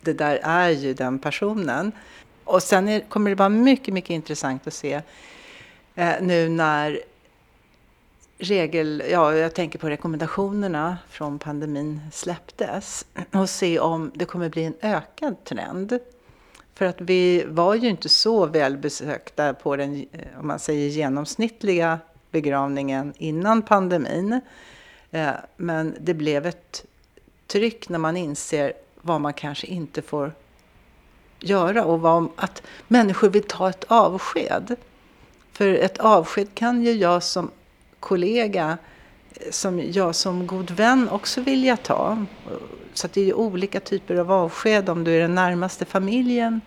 det 0.00 0.12
där 0.12 0.40
är 0.42 0.70
ju 0.70 0.94
den 0.94 1.18
personen. 1.18 1.92
Och 2.44 2.62
sen 2.62 2.88
är, 2.88 3.00
kommer 3.00 3.30
det 3.30 3.36
vara 3.36 3.48
mycket, 3.48 3.94
mycket 3.94 4.10
intressant 4.10 4.66
att 4.66 4.74
se 4.74 5.02
eh, 5.94 6.14
nu 6.20 6.48
när 6.48 7.00
regel, 8.40 9.02
ja, 9.10 9.34
jag 9.34 9.54
tänker 9.54 9.78
på 9.78 9.88
rekommendationerna 9.88 10.98
från 11.08 11.38
pandemin 11.38 12.00
släpptes 12.12 13.06
och 13.32 13.50
se 13.50 13.78
om 13.78 14.10
det 14.14 14.24
kommer 14.24 14.48
bli 14.48 14.64
en 14.64 14.74
ökad 14.80 15.44
trend. 15.44 15.98
För 16.74 16.86
att 16.86 17.00
vi 17.00 17.44
var 17.48 17.74
ju 17.74 17.88
inte 17.88 18.08
så 18.08 18.46
välbesökta 18.46 19.54
på 19.54 19.76
den, 19.76 20.06
eh, 20.12 20.40
om 20.40 20.46
man 20.46 20.58
säger 20.58 20.88
genomsnittliga 20.88 21.98
begravningen 22.30 23.12
innan 23.16 23.62
pandemin. 23.62 24.40
Eh, 25.10 25.30
men 25.56 25.96
det 26.00 26.14
blev 26.14 26.46
ett 26.46 26.84
tryck 27.46 27.88
när 27.88 27.98
man 27.98 28.16
inser 28.16 28.72
vad 29.02 29.20
man 29.20 29.32
kanske 29.32 29.66
inte 29.66 30.02
får 30.02 30.32
göra 31.40 31.84
och 31.84 32.00
vad, 32.00 32.28
att 32.36 32.62
människor 32.88 33.28
vill 33.28 33.42
ta 33.42 33.68
ett 33.70 33.84
avsked. 33.88 34.76
För 35.52 35.68
ett 35.68 35.98
avsked 35.98 36.54
kan 36.54 36.82
ju 36.82 36.92
jag 36.92 37.22
som 37.22 37.50
kollega, 38.00 38.78
som 39.50 39.90
jag 39.92 40.14
som 40.14 40.46
god 40.46 40.70
vän 40.70 41.08
också 41.08 41.40
vilja 41.40 41.76
ta. 41.76 42.26
Så 42.94 43.08
det 43.12 43.20
är 43.20 43.24
ju 43.24 43.32
olika 43.32 43.80
typer 43.80 44.14
av 44.14 44.32
avsked 44.32 44.88
om 44.88 45.04
du 45.04 45.14
är 45.14 45.20
den 45.20 45.34
närmaste 45.34 45.84
familjen 45.84 46.60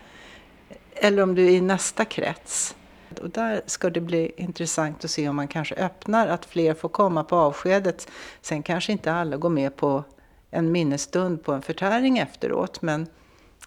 eller 0.96 1.24
om 1.24 1.36
du 1.36 1.46
är 1.46 1.50
i 1.50 1.62
nästa 1.62 2.06
krets. 2.06 2.76
Och 3.22 3.30
där 3.30 3.62
ska 3.66 3.90
det 3.90 4.02
bli 4.02 4.32
intressant 4.38 5.06
att 5.06 5.12
se 5.12 5.30
om 5.30 5.36
man 5.36 5.48
kanske 5.48 5.76
öppnar 5.76 6.28
att 6.28 6.46
fler 6.46 6.74
får 6.74 6.90
komma 6.90 7.24
på 7.24 7.36
avskedet. 7.36 8.08
Sen 8.42 8.64
kanske 8.64 8.92
inte 8.92 9.14
alla 9.14 9.38
går 9.38 9.50
med 9.50 9.76
på 9.76 10.04
en 10.52 10.72
minnesstund 10.72 11.44
på 11.44 11.52
en 11.52 11.62
förtäring 11.62 12.18
efteråt, 12.18 12.82
men 12.82 13.08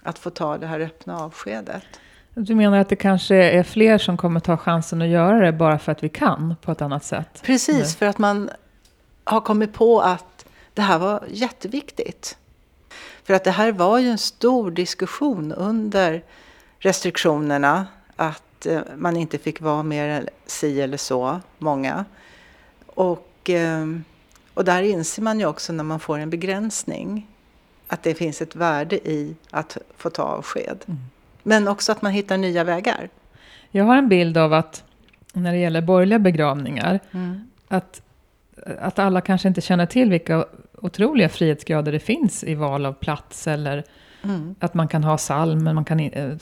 att 0.03 0.19
få 0.19 0.31
ta 0.31 0.59
det 0.59 0.67
här 0.67 0.81
öppna 0.81 1.19
avskedet. 1.19 1.85
Du 2.39 2.55
menar 2.55 2.79
att 2.79 2.89
det 2.89 2.97
kanske 2.97 3.37
är 3.37 3.63
fler 3.63 3.99
som 3.99 4.17
kommer 4.17 4.41
ta 4.41 4.57
chansen 4.57 5.03
att 5.03 5.09
göra 5.09 5.41
det 5.41 5.53
bara 5.53 5.79
för 5.79 5.93
att 5.93 6.03
vi 6.03 6.09
kan 6.09 6.57
på 6.63 6.73
ett 6.73 6.83
annat 6.83 7.05
sätt? 7.05 7.43
Precis, 7.43 7.79
nu. 7.79 7.85
för 7.85 8.07
att 8.07 8.19
man 8.19 8.51
har 9.25 9.41
kommit 9.41 9.73
på 9.73 10.01
att 10.01 10.47
det 10.75 10.83
här 10.83 10.99
var 10.99 11.25
jätteviktigt. 11.29 12.39
För 13.25 13.35
att 13.35 13.45
det 13.45 13.51
här 13.51 13.73
var 13.73 13.99
ju 13.99 14.09
en 14.09 14.19
stor 14.19 14.71
diskussion 14.71 15.53
under 15.53 16.23
restriktionerna 16.79 17.87
att 18.17 18.67
eh, 18.67 18.81
man 18.97 19.17
inte 19.17 19.39
fick 19.39 19.61
vara 19.61 19.83
mer 19.83 20.31
si 20.47 20.81
eller 20.81 20.97
så 20.97 21.41
många. 21.59 22.05
Och, 22.87 23.51
eh, 23.51 23.87
och 24.55 24.65
där 24.65 24.83
inser 24.83 25.23
man 25.23 25.41
ju 25.41 25.47
också 25.47 25.73
när 25.73 25.85
man 25.85 26.01
får 26.01 26.19
en 26.19 26.31
begränsning 26.31 27.27
att 27.87 28.03
det 28.03 28.15
finns 28.15 28.43
ett 28.43 28.57
värde 28.57 29.09
i 29.09 29.37
att 29.51 29.77
få 29.97 30.11
ta 30.11 30.23
avsked. 30.23 30.79
Mm. 30.87 31.01
Men 31.47 31.69
också 31.69 31.93
att 31.93 32.03
man 32.03 32.13
hittar 32.13 32.37
nya 32.37 32.65
vägar. 32.65 33.09
Jag 33.71 33.85
har 33.85 33.97
en 33.97 34.09
bild 34.09 34.37
av 34.37 34.53
att 34.53 34.85
när 35.33 35.53
det 35.53 35.59
gäller 35.59 35.81
borgerliga 35.81 36.19
begravningar, 36.19 37.01
mm. 37.13 37.41
att, 37.69 38.03
att 38.79 38.99
alla 38.99 39.21
kanske 39.21 39.49
inte 39.49 39.61
känner 39.61 39.87
till 39.87 40.11
vilka 40.11 40.45
otroliga 40.83 41.29
frihetsgrader 41.29 41.93
det 41.93 41.99
finns 41.99 42.45
i 42.45 42.55
val 42.55 42.87
av 42.87 42.93
plats 42.93 43.47
eller 43.47 43.85
mm. 44.23 44.55
att 44.61 44.75
man 44.75 44.89
kan 44.89 45.05
ha 45.05 45.19
salmer, 45.19 45.73
man, 45.73 45.85
kan, 45.85 46.01
eh, 46.01 46.37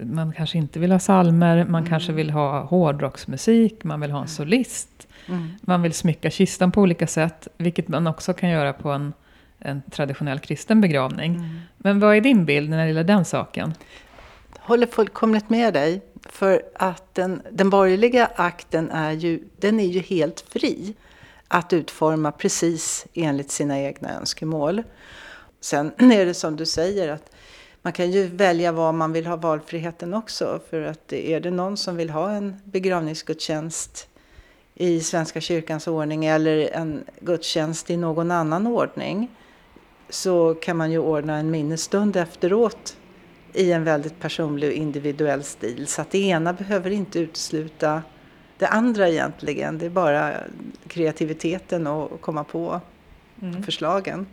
man 0.00 0.32
kanske 0.32 0.58
inte 0.58 0.78
vill 0.78 0.92
ha 0.92 0.98
salmer, 0.98 1.56
man 1.64 1.80
mm. 1.80 1.86
kanske 1.86 2.12
vill 2.12 2.30
ha 2.30 2.64
hårdrocksmusik, 2.64 3.84
man 3.84 4.00
vill 4.00 4.10
ha 4.10 4.20
en 4.20 4.28
solist. 4.28 5.08
Mm. 5.28 5.48
Man 5.60 5.82
vill 5.82 5.92
smycka 5.92 6.30
kistan 6.30 6.72
på 6.72 6.80
olika 6.80 7.06
sätt, 7.06 7.48
vilket 7.56 7.88
man 7.88 8.06
också 8.06 8.32
kan 8.32 8.50
göra 8.50 8.72
på 8.72 8.90
en, 8.90 9.12
en 9.58 9.82
traditionell 9.90 10.38
kristen 10.38 10.80
begravning. 10.80 11.34
Mm. 11.34 11.60
Men 11.76 12.00
vad 12.00 12.16
är 12.16 12.20
din 12.20 12.44
bild 12.44 12.70
när 12.70 12.78
det 12.78 12.86
gäller 12.86 13.04
den 13.04 13.24
saken? 13.24 13.74
Håller 14.68 14.86
fullkomligt 14.86 15.50
med 15.50 15.74
dig. 15.74 16.00
För 16.24 16.62
att 16.74 17.14
den, 17.14 17.42
den 17.50 17.70
borgerliga 17.70 18.30
akten 18.36 18.90
är 18.90 19.12
ju, 19.12 19.44
den 19.56 19.80
är 19.80 19.86
ju 19.86 20.00
helt 20.00 20.40
fri 20.40 20.94
att 21.48 21.72
utforma 21.72 22.32
precis 22.32 23.06
enligt 23.14 23.50
sina 23.50 23.80
egna 23.80 24.16
önskemål. 24.16 24.82
Sen 25.60 25.92
är 25.98 26.26
det 26.26 26.34
som 26.34 26.56
du 26.56 26.66
säger 26.66 27.08
att 27.08 27.32
man 27.82 27.92
kan 27.92 28.10
ju 28.10 28.26
välja 28.26 28.72
vad 28.72 28.94
man 28.94 29.12
vill 29.12 29.26
ha 29.26 29.36
valfriheten 29.36 30.14
också. 30.14 30.60
För 30.70 30.82
att 30.82 31.12
är 31.12 31.40
det 31.40 31.50
någon 31.50 31.76
som 31.76 31.96
vill 31.96 32.10
ha 32.10 32.30
en 32.30 32.56
begravningsgudstjänst 32.64 34.08
i 34.74 35.00
Svenska 35.00 35.40
kyrkans 35.40 35.88
ordning 35.88 36.24
eller 36.24 36.70
en 36.72 37.04
gudstjänst 37.20 37.90
i 37.90 37.96
någon 37.96 38.30
annan 38.30 38.66
ordning 38.66 39.30
så 40.10 40.54
kan 40.54 40.76
man 40.76 40.92
ju 40.92 40.98
ordna 40.98 41.36
en 41.36 41.50
minnesstund 41.50 42.16
efteråt 42.16 42.96
i 43.52 43.72
en 43.72 43.84
väldigt 43.84 44.20
personlig 44.20 44.68
och 44.68 44.74
individuell 44.74 45.42
stil. 45.42 45.86
Så 45.86 46.02
att 46.02 46.10
det 46.10 46.18
ena 46.18 46.52
behöver 46.52 46.90
inte 46.90 47.18
utesluta 47.18 48.02
det 48.58 48.66
andra 48.66 49.08
egentligen. 49.08 49.78
Det 49.78 49.86
är 49.86 49.90
bara 49.90 50.34
kreativiteten 50.88 51.86
och 51.86 52.20
komma 52.20 52.44
på 52.44 52.80
mm. 53.42 53.62
förslagen. 53.62 54.26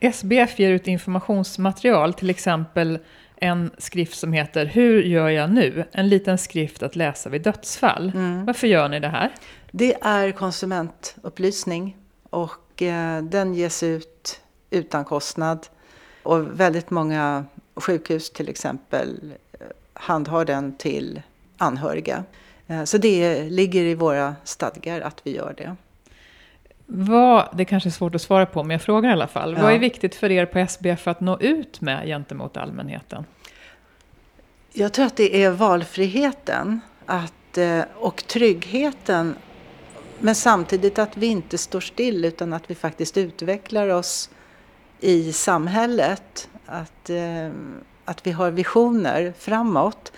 SBF 0.00 0.58
ger 0.58 0.70
ut 0.70 0.86
informationsmaterial, 0.86 2.14
till 2.14 2.30
exempel 2.30 2.98
en 3.36 3.70
skrift 3.78 4.18
som 4.18 4.32
heter 4.32 4.66
Hur 4.66 5.02
gör 5.02 5.28
jag 5.28 5.50
nu? 5.50 5.84
En 5.92 6.08
liten 6.08 6.38
skrift 6.38 6.82
att 6.82 6.96
läsa 6.96 7.30
vid 7.30 7.42
dödsfall. 7.42 8.12
Mm. 8.14 8.44
Varför 8.44 8.66
gör 8.66 8.88
ni 8.88 9.00
det 9.00 9.08
här? 9.08 9.34
Det 9.70 9.94
är 10.02 10.32
konsumentupplysning 10.32 11.96
och 12.30 12.82
eh, 12.82 13.22
den 13.22 13.54
ges 13.54 13.82
ut 13.82 14.40
utan 14.70 15.04
kostnad. 15.04 15.66
Och 16.22 16.60
väldigt 16.60 16.90
många 16.90 17.44
sjukhus 17.74 18.30
till 18.30 18.48
exempel 18.48 19.34
handhar 19.92 20.44
den 20.44 20.74
till 20.74 21.22
anhöriga. 21.58 22.24
Eh, 22.66 22.84
så 22.84 22.98
det 22.98 23.42
ligger 23.42 23.82
i 23.82 23.94
våra 23.94 24.36
stadgar 24.44 25.00
att 25.00 25.20
vi 25.24 25.36
gör 25.36 25.54
det. 25.56 25.76
Vad, 26.86 27.48
det 27.56 27.64
kanske 27.64 27.88
är 27.88 27.90
svårt 27.90 28.14
att 28.14 28.22
svara 28.22 28.46
på, 28.46 28.62
men 28.62 28.70
jag 28.70 28.82
frågar 28.82 29.10
i 29.10 29.12
alla 29.12 29.28
fall. 29.28 29.54
Ja. 29.56 29.62
Vad 29.62 29.72
är 29.72 29.78
viktigt 29.78 30.14
för 30.14 30.30
er 30.30 30.46
på 30.46 30.58
SBF 30.58 31.08
att 31.08 31.20
nå 31.20 31.38
ut 31.40 31.80
med 31.80 32.06
gentemot 32.06 32.56
allmänheten? 32.56 33.24
Jag 34.72 34.92
tror 34.92 35.06
att 35.06 35.16
det 35.16 35.44
är 35.44 35.50
valfriheten 35.50 36.80
att, 37.06 37.58
eh, 37.58 37.82
och 37.94 38.26
tryggheten. 38.26 39.34
Men 40.18 40.34
samtidigt 40.34 40.98
att 40.98 41.16
vi 41.16 41.26
inte 41.26 41.58
står 41.58 41.80
still 41.80 42.24
utan 42.24 42.52
att 42.52 42.70
vi 42.70 42.74
faktiskt 42.74 43.16
utvecklar 43.16 43.88
oss 43.88 44.30
i 45.00 45.32
samhället 45.32 46.48
att, 46.72 47.10
eh, 47.10 47.50
att 48.04 48.26
vi 48.26 48.30
har 48.30 48.50
visioner 48.50 49.32
framåt 49.38 50.12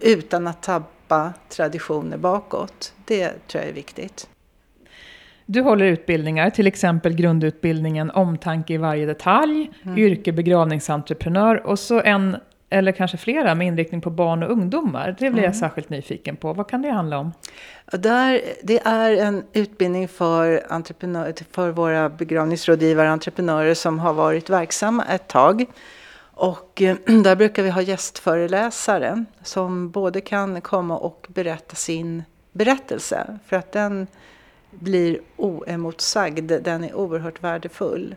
utan 0.00 0.46
att 0.46 0.62
tappa 0.62 1.32
traditioner 1.48 2.16
bakåt. 2.16 2.92
Det 3.04 3.48
tror 3.48 3.62
jag 3.62 3.70
är 3.70 3.74
viktigt. 3.74 4.28
Du 5.46 5.60
håller 5.60 5.84
utbildningar, 5.84 6.50
till 6.50 6.66
exempel 6.66 7.14
grundutbildningen 7.14 8.10
Omtanke 8.10 8.74
i 8.74 8.76
varje 8.76 9.06
detalj, 9.06 9.70
mm. 9.82 9.98
yrke 9.98 10.32
begravningsentreprenör 10.32 11.66
och 11.66 11.78
så 11.78 12.00
en 12.00 12.36
eller 12.74 12.92
kanske 12.92 13.16
flera 13.16 13.54
med 13.54 13.66
inriktning 13.66 14.00
på 14.00 14.10
barn 14.10 14.42
och 14.42 14.50
ungdomar. 14.50 15.06
Det 15.06 15.14
blir 15.16 15.28
Mm. 15.28 15.44
jag 15.44 15.56
särskilt 15.56 15.88
nyfiken 15.88 16.36
på. 16.36 16.52
Vad 16.52 16.68
kan 16.68 16.82
det 16.82 16.90
handla 16.90 17.18
om? 17.18 17.32
Där, 17.92 18.40
det 18.62 18.78
är 18.84 19.10
en 19.16 19.44
utbildning 19.52 20.08
för, 20.08 20.66
entreprenör, 20.68 21.34
för 21.50 21.70
våra 21.70 22.08
begravningsrådgivare 22.08 23.06
och 23.06 23.12
entreprenörer 23.12 23.74
som 23.74 23.98
har 23.98 24.12
varit 24.12 24.50
verksamma 24.50 25.04
ett 25.04 25.28
tag. 25.28 25.64
Och 26.34 26.82
eh, 26.82 26.96
där 27.24 27.36
brukar 27.36 27.62
vi 27.62 27.70
ha 27.70 27.82
gästföreläsare 27.82 29.24
som 29.42 29.90
både 29.90 30.20
kan 30.20 30.60
komma 30.60 30.98
och 30.98 31.26
berätta 31.28 31.74
sin 31.74 32.22
berättelse. 32.52 33.38
För 33.46 33.56
att 33.56 33.72
den 33.72 34.06
blir 34.70 35.18
oemotsagd, 35.36 36.52
den 36.62 36.84
är 36.84 36.94
oerhört 36.94 37.42
värdefull. 37.42 38.14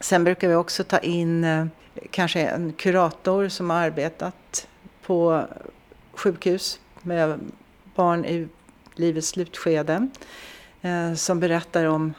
Sen 0.00 0.24
brukar 0.24 0.48
vi 0.48 0.54
också 0.54 0.84
ta 0.84 0.98
in 0.98 1.44
eh, 1.44 1.66
kanske 2.10 2.40
en 2.40 2.72
kurator 2.72 3.48
som 3.48 3.70
har 3.70 3.76
arbetat 3.76 4.68
på 5.02 5.46
sjukhus 6.12 6.80
med 7.02 7.40
barn 7.94 8.24
i 8.24 8.48
livets 8.94 9.28
slutskede. 9.28 10.08
Eh, 10.82 11.14
som 11.14 11.40
berättar 11.40 11.84
om 11.84 12.14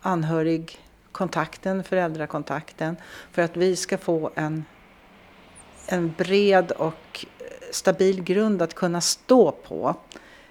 anhörigkontakten, 0.00 1.84
föräldrakontakten. 1.84 2.96
För 3.32 3.42
att 3.42 3.56
vi 3.56 3.76
ska 3.76 3.98
få 3.98 4.30
en, 4.34 4.64
en 5.86 6.14
bred 6.18 6.70
och 6.70 7.26
stabil 7.70 8.22
grund 8.22 8.62
att 8.62 8.74
kunna 8.74 9.00
stå 9.00 9.52
på. 9.52 9.94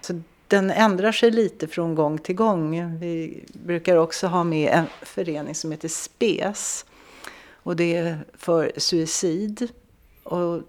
Så 0.01 0.22
den 0.48 0.72
ändrar 0.72 1.12
sig 1.12 1.32
lite 1.32 1.68
från 1.68 1.96
gång 1.96 2.18
till 2.18 2.36
gång. 2.36 3.00
Vi 3.00 3.44
brukar 3.53 3.98
också 3.98 4.27
ha 4.27 4.44
med 4.44 4.72
en 4.74 4.86
förening 5.01 5.56
som 5.56 5.72
heter 5.72 5.88
SPES. 5.88 6.86
Och 7.63 7.75
det 7.75 7.96
är 7.96 8.25
för 8.34 8.72
suicid. 8.77 9.72
Och 10.24 10.62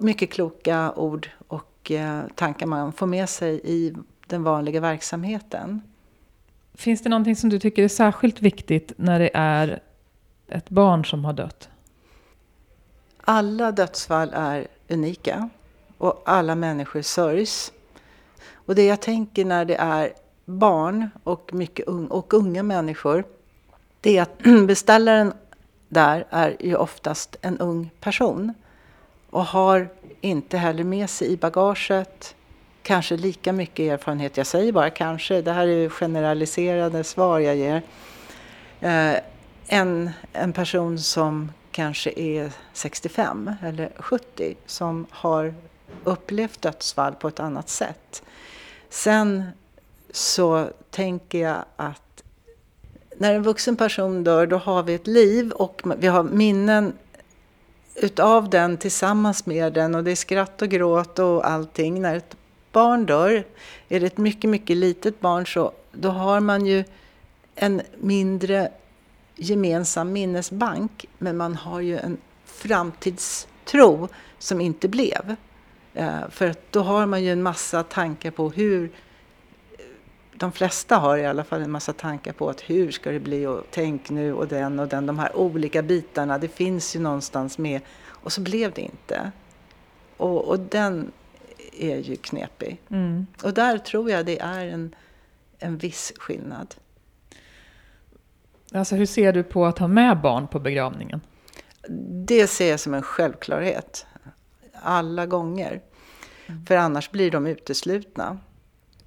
mycket 0.00 0.30
kloka 0.30 0.92
ord 0.96 1.30
och 1.48 1.90
eh, 1.90 2.22
tankar 2.34 2.66
man 2.66 2.92
får 2.92 3.06
med 3.06 3.28
sig 3.28 3.60
i 3.64 3.94
den 4.26 4.42
vanliga 4.42 4.80
verksamheten. 4.80 5.82
Finns 6.74 7.02
det 7.02 7.08
någonting 7.08 7.36
som 7.36 7.50
du 7.50 7.58
tycker 7.58 7.82
är 7.82 7.88
särskilt 7.88 8.42
viktigt 8.42 8.92
när 8.96 9.18
det 9.18 9.30
är 9.34 9.82
ett 10.48 10.70
barn 10.70 11.04
som 11.04 11.24
har 11.24 11.32
dött? 11.32 11.68
Alla 13.20 13.72
dödsfall 13.72 14.30
är 14.34 14.66
unika 14.88 15.48
och 15.98 16.22
alla 16.24 16.54
människor 16.54 17.02
sörjs. 17.02 17.72
Och 18.52 18.74
det 18.74 18.86
jag 18.86 19.00
tänker 19.00 19.44
när 19.44 19.64
det 19.64 19.76
är 19.76 20.12
barn 20.44 21.10
och, 21.24 21.54
mycket 21.54 21.88
un 21.88 22.08
och 22.08 22.34
unga 22.34 22.62
människor, 22.62 23.24
det 24.00 24.18
är 24.18 24.22
att 24.22 24.38
beställaren 24.66 25.32
där 25.90 26.26
är 26.30 26.56
ju 26.60 26.76
oftast 26.76 27.36
en 27.42 27.58
ung 27.58 27.90
person 28.00 28.54
och 29.30 29.44
har 29.44 29.88
inte 30.20 30.58
heller 30.58 30.84
med 30.84 31.10
sig 31.10 31.32
i 31.32 31.36
bagaget 31.36 32.34
kanske 32.82 33.16
lika 33.16 33.52
mycket 33.52 33.92
erfarenhet, 33.92 34.36
jag 34.36 34.46
säger 34.46 34.72
bara 34.72 34.90
kanske, 34.90 35.42
det 35.42 35.52
här 35.52 35.66
är 35.66 35.88
generaliserade 35.88 37.04
svar 37.04 37.38
jag 37.38 37.56
ger, 37.56 37.82
eh, 38.80 39.16
en, 39.66 40.10
en 40.32 40.52
person 40.52 40.98
som 40.98 41.52
kanske 41.70 42.12
är 42.16 42.52
65 42.72 43.50
eller 43.62 43.90
70 43.96 44.56
som 44.66 45.06
har 45.10 45.54
upplevt 46.04 46.62
dödsfall 46.62 47.14
på 47.14 47.28
ett 47.28 47.40
annat 47.40 47.68
sätt. 47.68 48.22
Sen 48.88 49.44
så 50.10 50.68
tänker 50.90 51.38
jag 51.38 51.64
att 51.76 52.09
när 53.20 53.34
en 53.34 53.42
vuxen 53.42 53.76
person 53.76 54.24
dör 54.24 54.46
då 54.46 54.56
har 54.56 54.82
vi 54.82 54.94
ett 54.94 55.06
liv 55.06 55.50
och 55.50 55.82
vi 55.98 56.06
har 56.06 56.22
minnen 56.22 56.92
utav 57.94 58.50
den 58.50 58.76
tillsammans 58.76 59.46
med 59.46 59.72
den 59.72 59.94
och 59.94 60.04
det 60.04 60.10
är 60.10 60.16
skratt 60.16 60.62
och 60.62 60.68
gråt 60.68 61.18
och 61.18 61.50
allting. 61.50 62.02
När 62.02 62.16
ett 62.16 62.36
barn 62.72 63.06
dör, 63.06 63.44
är 63.88 64.00
det 64.00 64.06
ett 64.06 64.18
mycket, 64.18 64.50
mycket 64.50 64.76
litet 64.76 65.20
barn 65.20 65.46
så 65.46 65.72
då 65.92 66.08
har 66.08 66.40
man 66.40 66.66
ju 66.66 66.84
en 67.54 67.82
mindre 67.98 68.72
gemensam 69.36 70.12
minnesbank 70.12 71.06
men 71.18 71.36
man 71.36 71.54
har 71.54 71.80
ju 71.80 71.98
en 71.98 72.16
framtidstro 72.44 74.08
som 74.38 74.60
inte 74.60 74.88
blev. 74.88 75.36
Eh, 75.94 76.28
för 76.30 76.50
att 76.50 76.72
då 76.72 76.80
har 76.80 77.06
man 77.06 77.24
ju 77.24 77.32
en 77.32 77.42
massa 77.42 77.82
tankar 77.82 78.30
på 78.30 78.50
hur 78.50 78.90
de 80.40 80.52
flesta 80.52 80.96
har 80.96 81.18
i 81.18 81.26
alla 81.26 81.44
fall 81.44 81.62
en 81.62 81.70
massa 81.70 81.92
tankar 81.92 82.32
på 82.32 82.50
att 82.50 82.60
hur 82.60 82.90
ska 82.90 83.10
det 83.10 83.20
bli 83.20 83.46
och 83.46 83.64
tänk 83.70 84.10
nu 84.10 84.32
och 84.34 84.48
den 84.48 84.78
och 84.78 84.88
den. 84.88 85.06
De 85.06 85.18
här 85.18 85.36
olika 85.36 85.82
bitarna, 85.82 86.38
det 86.38 86.48
finns 86.48 86.96
ju 86.96 87.00
någonstans 87.00 87.58
med. 87.58 87.80
Och 88.06 88.32
så 88.32 88.40
blev 88.40 88.72
det 88.72 88.80
inte. 88.80 89.32
Och, 90.16 90.48
och 90.48 90.60
den 90.60 91.12
är 91.78 91.96
ju 91.96 92.16
knepig. 92.16 92.80
Mm. 92.90 93.26
Och 93.42 93.54
där 93.54 93.78
tror 93.78 94.10
jag 94.10 94.26
det 94.26 94.38
är 94.38 94.66
en, 94.66 94.94
en 95.58 95.78
viss 95.78 96.12
skillnad. 96.16 96.74
Alltså 98.72 98.96
hur 98.96 99.06
ser 99.06 99.32
du 99.32 99.42
på 99.42 99.66
att 99.66 99.78
ha 99.78 99.88
med 99.88 100.20
barn 100.20 100.48
på 100.48 100.58
begravningen? 100.58 101.20
Det 102.26 102.46
ser 102.46 102.70
jag 102.70 102.80
som 102.80 102.94
en 102.94 103.02
självklarhet. 103.02 104.06
Alla 104.82 105.26
gånger. 105.26 105.80
För 106.68 106.76
annars 106.76 107.10
blir 107.10 107.30
de 107.30 107.46
uteslutna. 107.46 108.38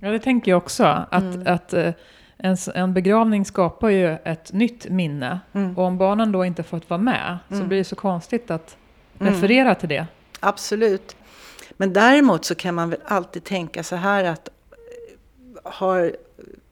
Ja, 0.03 0.09
det 0.11 0.19
tänker 0.19 0.51
jag 0.51 0.57
också. 0.57 0.83
Att, 1.11 1.23
Mm. 1.23 1.53
att 1.53 1.73
eh, 1.73 1.93
en, 2.37 2.57
en 2.75 2.93
begravning 2.93 3.45
skapar 3.45 3.89
ju 3.89 4.17
ett 4.23 4.53
nytt 4.53 4.89
minne. 4.89 5.39
Mm. 5.53 5.77
Och 5.77 5.83
om 5.83 5.97
barnen 5.97 6.31
då 6.31 6.45
inte 6.45 6.63
fått 6.63 6.89
vara 6.89 6.97
med 7.01 7.37
så 7.49 7.55
Mm. 7.55 7.67
blir 7.67 7.77
det 7.77 7.83
så 7.83 7.95
konstigt 7.95 8.51
att 8.51 8.77
Mm. 9.19 9.33
referera 9.33 9.75
till 9.75 9.89
det. 9.89 10.05
Absolut. 10.39 11.15
Men 11.71 11.93
däremot 11.93 12.45
så 12.45 12.55
kan 12.55 12.75
man 12.75 12.89
väl 12.89 12.99
alltid 13.05 13.43
tänka 13.43 13.83
så 13.83 13.95
här 13.95 14.23
att 14.23 14.47
eh, 14.47 15.71
har, 15.71 16.15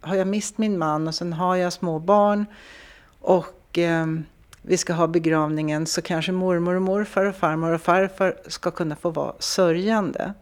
har 0.02 0.16
jag 0.16 0.28
mist 0.28 0.58
min 0.58 0.78
man 0.78 1.08
och 1.08 1.16
sen 1.16 1.34
har 1.34 1.56
jag 1.56 1.74
små 1.74 2.00
barn 2.00 2.46
och 3.20 3.78
eh, 3.78 4.06
vi 4.62 4.78
ska 4.78 4.94
ha 4.94 5.08
begravningen 5.08 5.86
så 5.86 6.02
kanske 6.02 6.32
mormor 6.32 6.76
och 6.76 6.82
morfar 6.82 7.26
och 7.26 7.36
farmor 7.36 7.72
och 7.74 7.82
farfar 7.82 8.36
ska 8.48 8.72
kunna 8.72 8.96
få 8.96 9.10
vara 9.10 9.34
sörjande. 9.40 10.34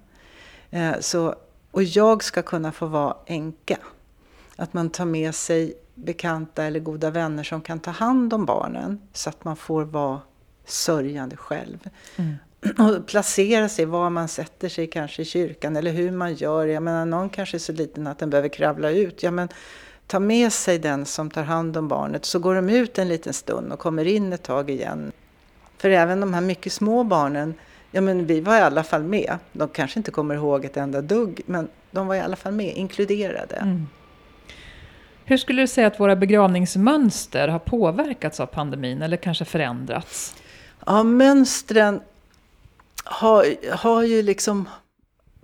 Eh, 0.69 0.91
så, 0.99 1.36
och 1.71 1.84
jag 1.84 2.23
ska 2.23 2.41
kunna 2.41 2.71
få 2.71 2.86
vara 2.86 3.15
änka. 3.25 3.77
Att 4.55 4.73
man 4.73 4.89
tar 4.89 5.05
med 5.05 5.36
sig 5.36 5.73
bekanta 5.95 6.63
eller 6.63 6.79
goda 6.79 7.10
vänner 7.10 7.43
som 7.43 7.62
kan 7.62 7.79
ta 7.79 7.91
hand 7.91 8.34
om 8.34 8.45
barnen 8.45 9.01
så 9.13 9.29
att 9.29 9.43
man 9.43 9.55
får 9.55 9.84
vara 9.84 10.21
sörjande 10.65 11.38
själv 11.38 11.89
och 12.77 13.08
placera 13.08 13.69
sig 13.69 13.86
var 13.86 14.10
man 14.10 14.27
sätter 14.27 14.69
sig 14.69 14.88
kanske 14.88 15.21
i 15.21 15.25
kyrkan 15.25 15.77
eller 15.77 15.91
hur 15.91 16.12
man 16.12 16.34
gör. 16.34 16.67
Jag 16.67 16.84
menar 16.84 17.05
någon 17.05 17.29
kanske 17.29 17.58
är 17.58 17.60
så 17.60 17.71
liten 17.71 18.08
att 18.08 18.19
den 18.19 18.29
behöver 18.29 18.49
kravla 18.49 18.91
ut. 18.91 19.23
Ja, 19.23 19.32
men 19.32 19.49
ta 20.08 20.19
med 20.19 20.53
sig 20.53 20.79
den 20.79 21.05
som 21.05 21.29
tar 21.32 21.43
hand 21.43 21.77
om 21.77 21.88
barnet 21.88 22.25
så 22.25 22.39
går 22.39 22.55
de 22.55 22.69
ut 22.69 22.97
en 22.97 23.08
liten 23.08 23.34
stund 23.34 23.73
och 23.73 23.79
kommer 23.79 24.05
in 24.05 24.34
ett 24.34 24.43
tag 24.43 24.69
igen. 24.69 25.12
För 25.77 25.89
även 25.89 26.19
de 26.19 26.34
här 26.34 26.41
mycket 26.41 26.73
små 26.73 27.03
barnen, 27.03 27.53
ja 27.91 28.02
men 28.02 28.25
vi 28.25 28.41
var 28.41 28.58
i 28.58 28.62
alla 28.62 28.84
fall 28.84 29.04
med. 29.04 29.38
De 29.52 29.69
kanske 29.69 29.99
inte 29.99 30.12
kommer 30.12 30.36
ihåg 30.36 30.65
ett 30.65 30.78
enda 30.78 31.02
dugg 31.02 31.41
men 31.45 31.67
de 31.91 32.08
var 32.08 32.15
i 32.15 32.19
alla 32.19 32.36
fall 32.36 32.54
med, 32.54 32.78
inkluderade. 32.78 33.56
Mm. 33.56 33.88
Hur 35.25 35.38
skulle 35.38 35.62
du 35.62 35.67
säga 35.67 35.88
att 35.88 35.99
våra 35.99 36.15
begravningsmönster 36.15 37.47
har 37.47 37.60
påverkats 37.60 38.39
av 38.39 38.45
pandemin 38.45 39.02
eller 39.02 39.17
kanske 39.17 39.45
förändrats? 39.45 40.36
Ja, 40.86 41.04
mönstren 41.04 42.02
har, 43.04 43.45
har 43.75 44.04
ju 44.04 44.21
liksom 44.21 44.69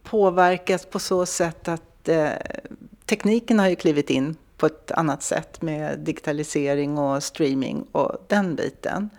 påverkats 0.04 0.86
på 0.86 1.00
så 1.00 1.26
sätt 1.26 1.68
att 1.68 2.10
eh, 2.10 2.30
tekniken 3.06 3.60
har 3.60 3.68
ju 3.68 3.76
klivit 3.76 4.10
in 4.10 4.36
på 4.58 4.66
ett 4.66 4.92
annat 4.92 5.24
sätt 5.24 5.62
med 5.62 6.00
digitalisering 6.00 6.98
och 6.98 7.24
streaming 7.24 7.86
och 7.92 8.26
den 8.28 8.56
biten. 8.56 9.10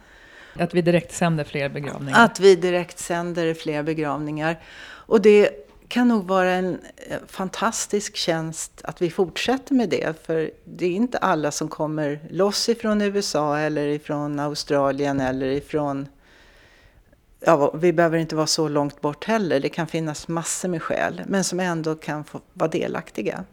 Att 0.58 0.74
vi 0.74 0.82
direkt 0.82 1.12
sänder 1.12 1.44
fler 1.44 1.68
begravningar? 1.68 2.24
Att 2.24 2.40
vi 2.40 2.56
direkt 2.56 2.98
sänder 2.98 3.54
fler 3.54 3.82
begravningar. 3.82 4.60
Och 4.84 5.20
det 5.20 5.66
kan 5.88 6.08
nog 6.08 6.24
vara 6.24 6.50
en 6.50 6.80
eh, 6.96 7.18
fantastisk 7.26 8.16
tjänst 8.16 8.80
att 8.84 9.02
vi 9.02 9.10
fortsätter 9.10 9.74
med 9.74 9.88
det. 9.88 10.26
För 10.26 10.50
det 10.64 10.86
är 10.86 10.90
inte 10.90 11.18
alla 11.18 11.50
som 11.50 11.68
kommer 11.68 12.20
loss 12.30 12.68
ifrån 12.68 13.02
USA 13.02 13.58
eller 13.58 13.86
ifrån 13.86 14.40
Australien 14.40 15.20
eller 15.20 15.46
ifrån... 15.46 16.08
Ja, 17.40 17.70
vi 17.74 17.92
behöver 17.92 18.18
inte 18.18 18.36
vara 18.36 18.46
så 18.46 18.68
långt 18.68 19.00
bort 19.00 19.24
heller. 19.24 19.60
Det 19.60 19.68
kan 19.68 19.86
finnas 19.86 20.28
massor 20.28 20.68
med 20.68 20.82
skäl. 20.82 21.22
Men 21.26 21.44
som 21.44 21.60
ändå 21.60 21.94
kan 21.94 22.24
få 22.24 22.40
vara 22.52 22.70
delaktiga. 22.70 23.44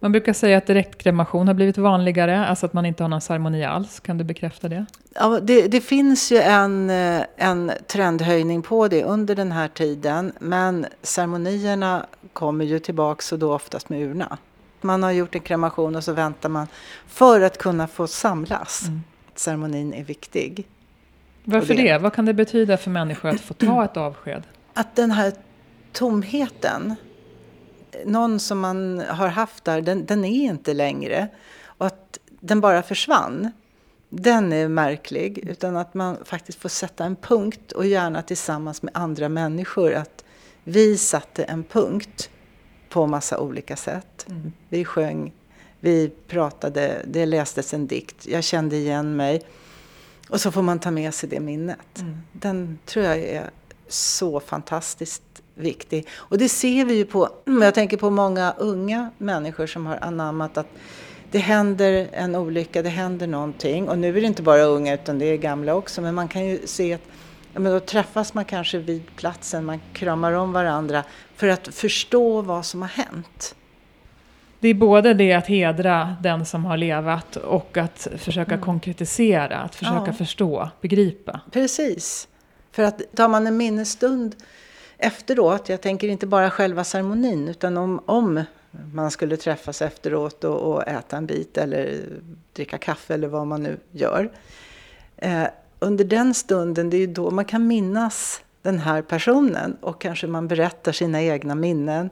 Man 0.00 0.12
brukar 0.12 0.32
säga 0.32 0.58
att 0.58 0.66
direktkremation 0.66 1.46
har 1.46 1.54
blivit 1.54 1.78
vanligare, 1.78 2.46
alltså 2.46 2.66
att 2.66 2.72
man 2.72 2.86
inte 2.86 3.04
har 3.04 3.08
någon 3.08 3.20
ceremoni 3.20 3.64
alls. 3.64 4.00
Kan 4.00 4.18
du 4.18 4.24
bekräfta 4.24 4.68
det? 4.68 4.86
Ja, 5.14 5.40
det, 5.42 5.68
det 5.68 5.80
finns 5.80 6.32
ju 6.32 6.38
en, 6.38 6.90
eh, 6.90 7.22
en 7.36 7.72
trendhöjning 7.86 8.62
på 8.62 8.88
det 8.88 9.04
under 9.04 9.34
den 9.36 9.52
här 9.52 9.68
tiden. 9.68 10.32
Men 10.38 10.86
ceremonierna 11.02 12.06
kommer 12.32 12.64
ju 12.64 12.78
tillbaka 12.78 13.34
och 13.34 13.38
då 13.38 13.54
oftast 13.54 13.88
med 13.88 14.00
urna. 14.02 14.38
Man 14.80 15.02
har 15.02 15.10
gjort 15.12 15.34
en 15.34 15.40
kremation 15.40 15.96
och 15.96 16.04
så 16.04 16.12
väntar 16.12 16.48
man 16.48 16.66
för 17.06 17.40
att 17.40 17.58
kunna 17.58 17.86
få 17.86 18.06
samlas. 18.06 18.82
Mm. 18.86 19.00
Ceremonin 19.34 19.94
är 19.94 20.04
viktig. 20.04 20.66
Varför 21.44 21.74
det- 21.74 21.82
det? 21.82 21.98
Vad 21.98 22.12
kan 22.12 22.24
det 22.24 22.34
betyda 22.34 22.76
för 22.76 22.90
människor 22.90 23.28
att 23.28 23.40
få 23.40 23.54
ta 23.54 23.84
ett 23.84 23.96
avsked? 23.96 24.42
Att 24.74 24.96
den 24.96 25.10
här 25.10 25.32
tomheten, 25.92 26.94
någon 28.04 28.40
som 28.40 28.58
man 28.60 29.02
har 29.08 29.28
haft 29.28 29.64
där, 29.64 29.80
den, 29.80 30.06
den 30.06 30.24
är 30.24 30.44
inte 30.44 30.74
längre. 30.74 31.28
Och 31.64 31.86
att 31.86 32.18
den 32.40 32.60
bara 32.60 32.82
försvann, 32.82 33.50
den 34.08 34.52
är 34.52 34.68
märklig. 34.68 35.38
Utan 35.38 35.76
att 35.76 35.94
man 35.94 36.16
faktiskt 36.24 36.60
får 36.60 36.68
sätta 36.68 37.04
en 37.04 37.16
punkt 37.16 37.72
och 37.72 37.86
gärna 37.86 38.22
tillsammans 38.22 38.82
med 38.82 38.96
andra 38.96 39.28
människor. 39.28 39.94
Att 39.94 40.24
vi 40.64 40.96
satte 40.96 41.44
en 41.44 41.64
punkt 41.64 42.30
på 42.88 43.06
massa 43.06 43.38
olika 43.38 43.76
sätt. 43.76 44.26
Vi 44.68 44.84
sjöng, 44.84 45.32
vi 45.80 46.10
pratade, 46.26 47.02
det 47.06 47.26
lästes 47.26 47.74
en 47.74 47.86
dikt, 47.86 48.26
jag 48.26 48.44
kände 48.44 48.76
igen 48.76 49.16
mig. 49.16 49.42
Och 50.28 50.40
så 50.40 50.52
får 50.52 50.62
man 50.62 50.78
ta 50.78 50.90
med 50.90 51.14
sig 51.14 51.28
det 51.28 51.40
minnet. 51.40 51.78
Den 52.32 52.78
tror 52.86 53.04
jag 53.04 53.18
är 53.18 53.50
så 53.88 54.40
fantastiskt 54.40 55.22
viktig. 55.58 56.06
Och 56.14 56.38
det 56.38 56.48
ser 56.48 56.84
vi 56.84 56.94
ju 56.94 57.04
på, 57.04 57.28
jag 57.44 57.74
tänker 57.74 57.96
på 57.96 58.10
många 58.10 58.54
unga 58.58 59.10
människor 59.18 59.66
som 59.66 59.86
har 59.86 59.98
anammat 60.00 60.58
att 60.58 60.66
det 61.30 61.38
händer 61.38 62.08
en 62.12 62.36
olycka, 62.36 62.82
det 62.82 62.88
händer 62.88 63.26
någonting. 63.26 63.88
Och 63.88 63.98
nu 63.98 64.08
är 64.08 64.20
det 64.20 64.26
inte 64.26 64.42
bara 64.42 64.62
unga 64.62 64.94
utan 64.94 65.18
det 65.18 65.26
är 65.26 65.36
gamla 65.36 65.74
också. 65.74 66.00
Men 66.00 66.14
man 66.14 66.28
kan 66.28 66.46
ju 66.46 66.66
se 66.66 66.94
att 66.94 67.02
ja, 67.52 67.60
men 67.60 67.72
då 67.72 67.80
träffas 67.80 68.34
man 68.34 68.44
kanske 68.44 68.78
vid 68.78 69.16
platsen, 69.16 69.64
man 69.64 69.80
kramar 69.92 70.32
om 70.32 70.52
varandra 70.52 71.04
för 71.36 71.48
att 71.48 71.68
förstå 71.74 72.42
vad 72.42 72.66
som 72.66 72.82
har 72.82 72.88
hänt. 72.88 73.54
Det 74.60 74.68
är 74.68 74.74
både 74.74 75.14
det 75.14 75.32
att 75.32 75.46
hedra 75.46 76.16
den 76.22 76.46
som 76.46 76.64
har 76.64 76.76
levat 76.76 77.36
och 77.36 77.76
att 77.76 78.08
försöka 78.16 78.58
konkretisera, 78.58 79.58
att 79.58 79.74
försöka 79.74 79.96
Mm. 79.96 80.06
Ja. 80.06 80.12
förstå, 80.12 80.70
begripa. 80.80 81.40
Precis. 81.52 82.28
För 82.72 82.82
att 82.82 83.02
tar 83.16 83.28
man 83.28 83.46
en 83.46 83.56
minnesstund 83.56 84.36
efteråt, 84.98 85.68
jag 85.68 85.80
tänker 85.80 86.08
inte 86.08 86.26
bara 86.26 86.50
själva 86.50 86.84
ceremonin, 86.84 87.48
utan 87.48 87.76
om, 87.76 88.00
om 88.06 88.42
man 88.92 89.10
skulle 89.10 89.36
träffas 89.36 89.82
efteråt 89.82 90.44
och, 90.44 90.72
och 90.72 90.88
äta 90.88 91.16
en 91.16 91.26
bit 91.26 91.58
eller 91.58 92.00
dricka 92.52 92.78
kaffe 92.78 93.14
eller 93.14 93.28
vad 93.28 93.46
man 93.46 93.62
nu 93.62 93.78
gör. 93.90 94.30
Eh, 95.16 95.46
under 95.78 96.04
den 96.04 96.34
stunden, 96.34 96.90
det 96.90 96.96
är 96.96 97.00
ju 97.00 97.06
då 97.06 97.30
man 97.30 97.44
kan 97.44 97.66
minnas 97.66 98.42
den 98.62 98.78
här 98.78 99.02
personen 99.02 99.76
och 99.80 100.00
kanske 100.00 100.26
man 100.26 100.48
berättar 100.48 100.92
sina 100.92 101.22
egna 101.22 101.54
minnen. 101.54 102.10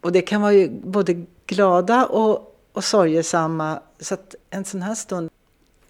Och 0.00 0.12
det 0.12 0.22
kan 0.22 0.40
vara 0.40 0.52
ju 0.52 0.70
både 0.70 1.24
glada 1.46 2.06
och, 2.06 2.58
och 2.72 2.84
sorgesamma. 2.84 3.80
Så 4.00 4.14
att 4.14 4.34
en 4.50 4.64
sån 4.64 4.82
här 4.82 4.94
stund 4.94 5.30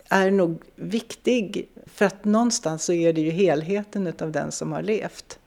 är 0.09 0.31
nog 0.31 0.62
viktig. 0.75 1.69
För 1.87 2.05
att 2.05 2.25
någonstans 2.25 2.85
så 2.85 2.93
är 2.93 3.12
det 3.12 3.21
ju 3.21 3.31
helheten 3.31 4.07
utav 4.07 4.33
den 4.33 4.53
som 4.53 4.73
har 4.73 4.83
levt. 4.83 5.39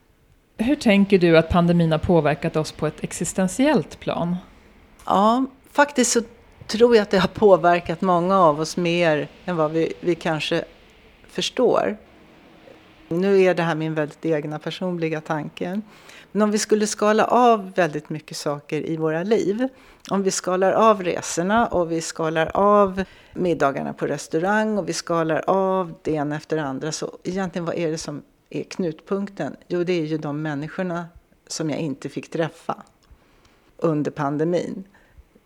Hur 0.60 0.76
tänker 0.76 1.18
du 1.18 1.38
att 1.38 1.48
pandemin 1.48 1.92
har 1.92 1.98
påverkat 1.98 2.56
oss 2.56 2.72
på 2.72 2.86
ett 2.86 3.04
existentiellt 3.04 4.00
plan? 4.00 4.36
Ja, 5.06 5.46
faktiskt 5.72 6.12
så 6.12 6.20
tror 6.66 6.96
jag 6.96 7.02
att 7.02 7.10
det 7.10 7.18
har 7.18 7.28
påverkat 7.28 8.00
många 8.00 8.38
av 8.38 8.60
oss 8.60 8.76
mer 8.76 9.28
än 9.44 9.56
vad 9.56 9.70
vi, 9.70 9.92
vi 10.00 10.14
kanske 10.14 10.64
förstår. 11.28 11.96
Nu 13.08 13.42
är 13.42 13.54
det 13.54 13.62
här 13.62 13.74
min 13.74 13.94
väldigt 13.94 14.26
egna 14.26 14.58
personliga 14.58 15.20
tanke. 15.20 15.80
Men 16.32 16.42
om 16.42 16.50
vi 16.50 16.58
skulle 16.58 16.86
skala 16.86 17.24
av 17.24 17.72
väldigt 17.74 18.10
mycket 18.10 18.36
saker 18.36 18.86
i 18.86 18.96
våra 18.96 19.22
liv. 19.22 19.68
Om 20.10 20.22
vi 20.22 20.30
skalar 20.30 20.72
av 20.72 21.02
resorna 21.02 21.66
och 21.66 21.92
vi 21.92 22.00
skalar 22.00 22.50
av 22.54 23.04
middagarna 23.32 23.92
på 23.92 24.06
restaurang 24.06 24.78
och 24.78 24.88
vi 24.88 24.92
skalar 24.92 25.42
av 25.46 25.94
det 26.02 26.12
ena 26.12 26.36
efter 26.36 26.56
det 26.56 26.62
andra. 26.62 26.92
Så 26.92 27.18
egentligen 27.24 27.64
vad 27.64 27.74
är 27.74 27.90
det 27.90 27.98
som 27.98 28.22
är 28.50 28.62
knutpunkten? 28.62 29.56
Jo, 29.68 29.84
det 29.84 29.92
är 29.92 30.04
ju 30.04 30.18
de 30.18 30.42
människorna 30.42 31.06
som 31.46 31.70
jag 31.70 31.78
inte 31.78 32.08
fick 32.08 32.30
träffa 32.30 32.82
under 33.76 34.10
pandemin. 34.10 34.84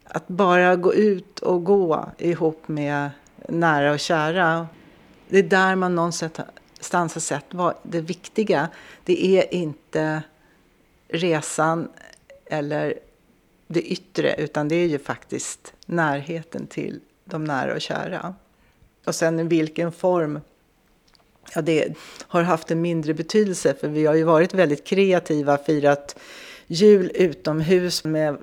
Att 0.04 0.28
bara 0.28 0.76
gå 0.76 0.94
ut 0.94 1.38
och 1.38 1.64
gå 1.64 2.08
ihop 2.18 2.68
med 2.68 3.10
nära 3.48 3.92
och 3.92 4.00
kära. 4.00 4.68
Det 5.28 5.38
är 5.38 5.42
där 5.42 5.76
man 5.76 5.94
någonstans 5.94 7.14
har 7.14 7.20
sett 7.20 7.54
vad 7.54 7.74
det 7.82 8.00
viktiga. 8.00 8.68
Det 9.04 9.26
är 9.26 9.54
inte 9.54 10.22
resan 11.08 11.88
eller 12.46 12.98
det 13.66 13.82
yttre 13.82 14.34
utan 14.38 14.68
det 14.68 14.74
är 14.74 14.86
ju 14.86 14.98
faktiskt 14.98 15.74
närheten 15.86 16.66
till 16.66 17.00
de 17.24 17.44
nära 17.44 17.74
och 17.74 17.80
kära. 17.80 18.34
Och 19.04 19.14
sen 19.14 19.40
i 19.40 19.42
vilken 19.42 19.92
form 19.92 20.40
Ja, 21.54 21.62
det 21.62 21.94
har 22.20 22.42
haft 22.42 22.70
en 22.70 22.80
mindre 22.80 23.14
betydelse 23.14 23.74
för 23.80 23.88
vi 23.88 24.06
har 24.06 24.14
ju 24.14 24.24
varit 24.24 24.54
väldigt 24.54 24.84
kreativa, 24.84 25.58
firat 25.58 26.16
jul 26.66 27.10
utomhus 27.14 28.04
med 28.04 28.36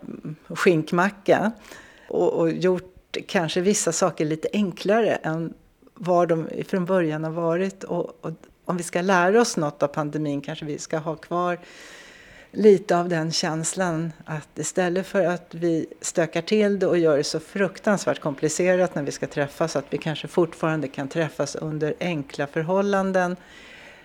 skinkmacka 0.47 1.51
och, 2.09 2.33
och 2.33 2.51
gjort 2.51 3.17
kanske 3.27 3.61
vissa 3.61 3.91
saker 3.91 4.25
lite 4.25 4.47
enklare 4.53 5.15
än 5.15 5.53
vad 5.93 6.27
de 6.27 6.47
från 6.67 6.85
början 6.85 7.23
har 7.23 7.31
varit. 7.31 7.83
Och, 7.83 8.25
och 8.25 8.31
om 8.65 8.77
vi 8.77 8.83
ska 8.83 9.01
lära 9.01 9.41
oss 9.41 9.57
något 9.57 9.83
av 9.83 9.87
pandemin 9.87 10.41
kanske 10.41 10.65
vi 10.65 10.77
ska 10.77 10.97
ha 10.97 11.15
kvar 11.15 11.59
lite 12.51 12.97
av 12.97 13.09
den 13.09 13.31
känslan 13.31 14.13
att 14.25 14.59
istället 14.59 15.07
för 15.07 15.25
att 15.25 15.55
vi 15.55 15.85
stökar 16.01 16.41
till 16.41 16.79
det 16.79 16.87
och 16.87 16.97
gör 16.97 17.17
det 17.17 17.23
så 17.23 17.39
fruktansvärt 17.39 18.19
komplicerat 18.19 18.95
när 18.95 19.03
vi 19.03 19.11
ska 19.11 19.27
träffas 19.27 19.75
att 19.75 19.85
vi 19.89 19.97
kanske 19.97 20.27
fortfarande 20.27 20.87
kan 20.87 21.07
träffas 21.07 21.55
under 21.55 21.93
enkla 21.99 22.47
förhållanden. 22.47 23.35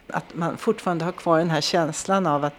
Att 0.09 0.35
man 0.35 0.57
fortfarande 0.57 1.05
har 1.05 1.13
kvar 1.13 1.39
den 1.39 1.51
här 1.51 1.61
känslan 1.61 2.27
av 2.27 2.45
att 2.45 2.55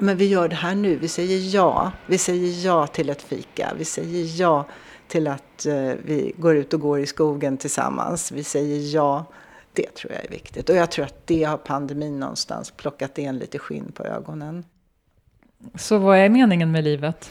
men 0.00 0.16
vi 0.16 0.26
gör 0.26 0.48
det 0.48 0.56
här 0.56 0.74
nu, 0.74 0.96
vi 0.96 1.08
säger 1.08 1.54
ja. 1.54 1.92
Vi 2.06 2.18
säger 2.18 2.66
ja 2.66 2.86
till 2.86 3.10
ett 3.10 3.22
fika, 3.22 3.72
vi 3.78 3.84
säger 3.84 4.40
ja 4.40 4.66
till 5.08 5.28
att 5.28 5.66
eh, 5.66 5.92
vi 6.04 6.32
går 6.36 6.56
ut 6.56 6.74
och 6.74 6.80
går 6.80 7.00
i 7.00 7.06
skogen 7.06 7.56
tillsammans. 7.56 8.32
Vi 8.32 8.44
säger 8.44 8.94
ja. 8.94 9.24
Det 9.72 9.94
tror 9.94 10.12
jag 10.12 10.24
är 10.24 10.28
viktigt 10.28 10.68
och 10.68 10.76
jag 10.76 10.90
tror 10.90 11.04
att 11.04 11.26
det 11.26 11.44
har 11.44 11.56
pandemin 11.56 12.20
någonstans 12.20 12.70
plockat 12.70 13.18
in 13.18 13.38
lite 13.38 13.58
skinn 13.58 13.92
på 13.92 14.04
ögonen. 14.04 14.64
Så 15.74 15.98
vad 15.98 16.18
är 16.18 16.28
meningen 16.28 16.72
med 16.72 16.84
livet? 16.84 17.30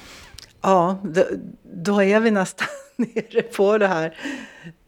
Ja, 0.62 0.98
då, 1.04 1.24
då 1.63 2.04
är 2.04 2.20
vi 2.20 2.32
nästan 2.32 2.67
nere 2.96 3.41
på 3.41 3.78
det 3.78 3.88
här. 3.88 4.17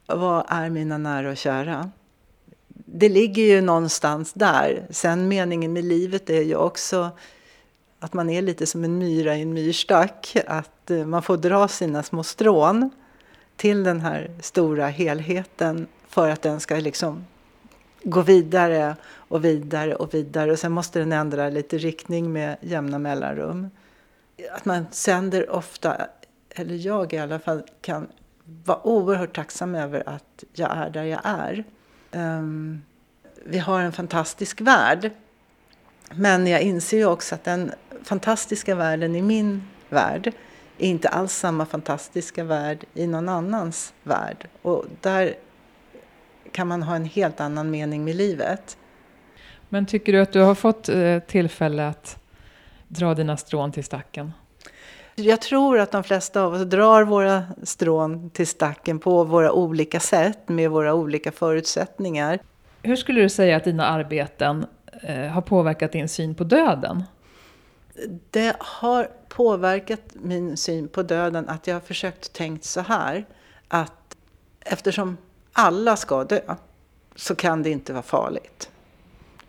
Vad 0.05 0.45
är 0.49 0.69
mina 0.69 0.97
nära 0.97 1.31
och 1.31 1.37
kära? 1.37 1.91
Det 2.85 3.09
ligger 3.09 3.43
ju 3.43 3.61
någonstans 3.61 4.33
där. 4.33 4.87
Sen 4.89 5.27
meningen 5.27 5.73
med 5.73 5.83
livet 5.83 6.29
är 6.29 6.41
ju 6.41 6.55
också 6.55 7.11
att 7.99 8.13
man 8.13 8.29
är 8.29 8.41
lite 8.41 8.65
som 8.65 8.83
en 8.83 8.97
myra 8.97 9.37
i 9.37 9.41
en 9.41 9.53
myrstack. 9.53 10.37
Att 10.47 10.91
eh, 10.91 11.05
man 11.05 11.21
får 11.21 11.37
dra 11.37 11.67
sina 11.67 12.03
små 12.03 12.23
strån 12.23 12.89
till 13.55 13.83
den 13.83 14.01
här 14.01 14.31
stora 14.41 14.87
helheten 14.87 15.87
för 16.07 16.29
att 16.29 16.41
den 16.41 16.59
ska 16.59 16.75
liksom 16.75 17.25
gå 18.03 18.21
vidare 18.21 18.95
och 19.13 19.45
vidare 19.45 19.95
och 19.95 20.13
vidare. 20.13 20.51
Och 20.51 20.59
sen 20.59 20.71
måste 20.71 20.99
den 20.99 21.11
ändra 21.11 21.49
lite 21.49 21.77
riktning 21.77 22.33
med 22.33 22.57
jämna 22.61 22.99
mellanrum. 22.99 23.69
Att 24.55 24.65
man 24.65 24.85
sänder 24.91 25.49
ofta, 25.49 26.07
eller 26.49 26.75
jag 26.75 27.13
i 27.13 27.17
alla 27.17 27.39
fall, 27.39 27.63
kan 27.81 28.07
vara 28.65 28.87
oerhört 28.87 29.35
tacksam 29.35 29.75
över 29.75 30.09
att 30.09 30.43
jag 30.53 30.77
är 30.77 30.89
där 30.89 31.03
jag 31.03 31.21
är. 31.23 31.63
Um, 32.11 32.81
vi 33.45 33.59
har 33.59 33.81
en 33.81 33.91
fantastisk 33.91 34.61
värld. 34.61 35.11
Men 36.11 36.47
jag 36.47 36.61
inser 36.61 36.97
ju 36.97 37.05
också 37.05 37.35
att 37.35 37.43
den 37.43 37.71
fantastiska 38.03 38.75
världen 38.75 39.15
i 39.15 39.21
min 39.21 39.63
värld 39.89 40.33
är 40.77 40.87
inte 40.87 41.09
alls 41.09 41.33
samma 41.33 41.65
fantastiska 41.65 42.43
värld 42.43 42.85
i 42.93 43.07
någon 43.07 43.29
annans 43.29 43.93
värld. 44.03 44.47
Och 44.61 44.85
där 45.01 45.35
kan 46.53 46.67
man 46.67 46.83
ha 46.83 46.95
en 46.95 47.05
helt 47.05 47.39
annan 47.39 47.71
mening 47.71 48.03
med 48.03 48.15
livet. 48.15 48.77
Men 49.69 49.85
tycker 49.85 50.13
du 50.13 50.21
att 50.21 50.31
du 50.31 50.39
har 50.39 50.55
fått 50.55 50.89
eh, 50.89 51.19
tillfälle 51.19 51.87
att 51.87 52.17
dra 52.87 53.13
dina 53.13 53.37
strån 53.37 53.71
till 53.71 53.83
stacken? 53.83 54.31
Jag 55.15 55.41
tror 55.41 55.79
att 55.79 55.91
de 55.91 56.03
flesta 56.03 56.41
av 56.41 56.53
oss 56.53 56.61
drar 56.61 57.03
våra 57.03 57.43
strån 57.63 58.29
till 58.29 58.47
stacken 58.47 58.99
på 58.99 59.23
våra 59.23 59.51
olika 59.51 59.99
sätt 59.99 60.49
med 60.49 60.71
våra 60.71 60.93
olika 60.93 61.31
förutsättningar. 61.31 62.39
Hur 62.81 62.95
skulle 62.95 63.21
du 63.21 63.29
säga 63.29 63.57
att 63.57 63.63
dina 63.63 63.85
arbeten 63.85 64.65
eh, 65.01 65.27
har 65.27 65.41
påverkat 65.41 65.91
din 65.91 66.09
syn 66.09 66.35
på 66.35 66.43
döden? 66.43 67.03
Det 68.31 68.55
har 68.59 69.07
påverkat 69.29 70.01
min 70.13 70.57
syn 70.57 70.87
på 70.87 71.03
döden 71.03 71.49
att 71.49 71.67
jag 71.67 71.75
har 71.75 71.81
försökt 71.81 72.33
tänkt 72.33 72.63
så 72.63 72.81
här 72.81 73.25
att 73.67 74.17
eftersom 74.59 75.17
alla 75.53 75.95
ska 75.95 76.23
dö 76.23 76.55
så 77.15 77.35
kan 77.35 77.63
det 77.63 77.69
inte 77.69 77.93
vara 77.93 78.03
farligt. 78.03 78.71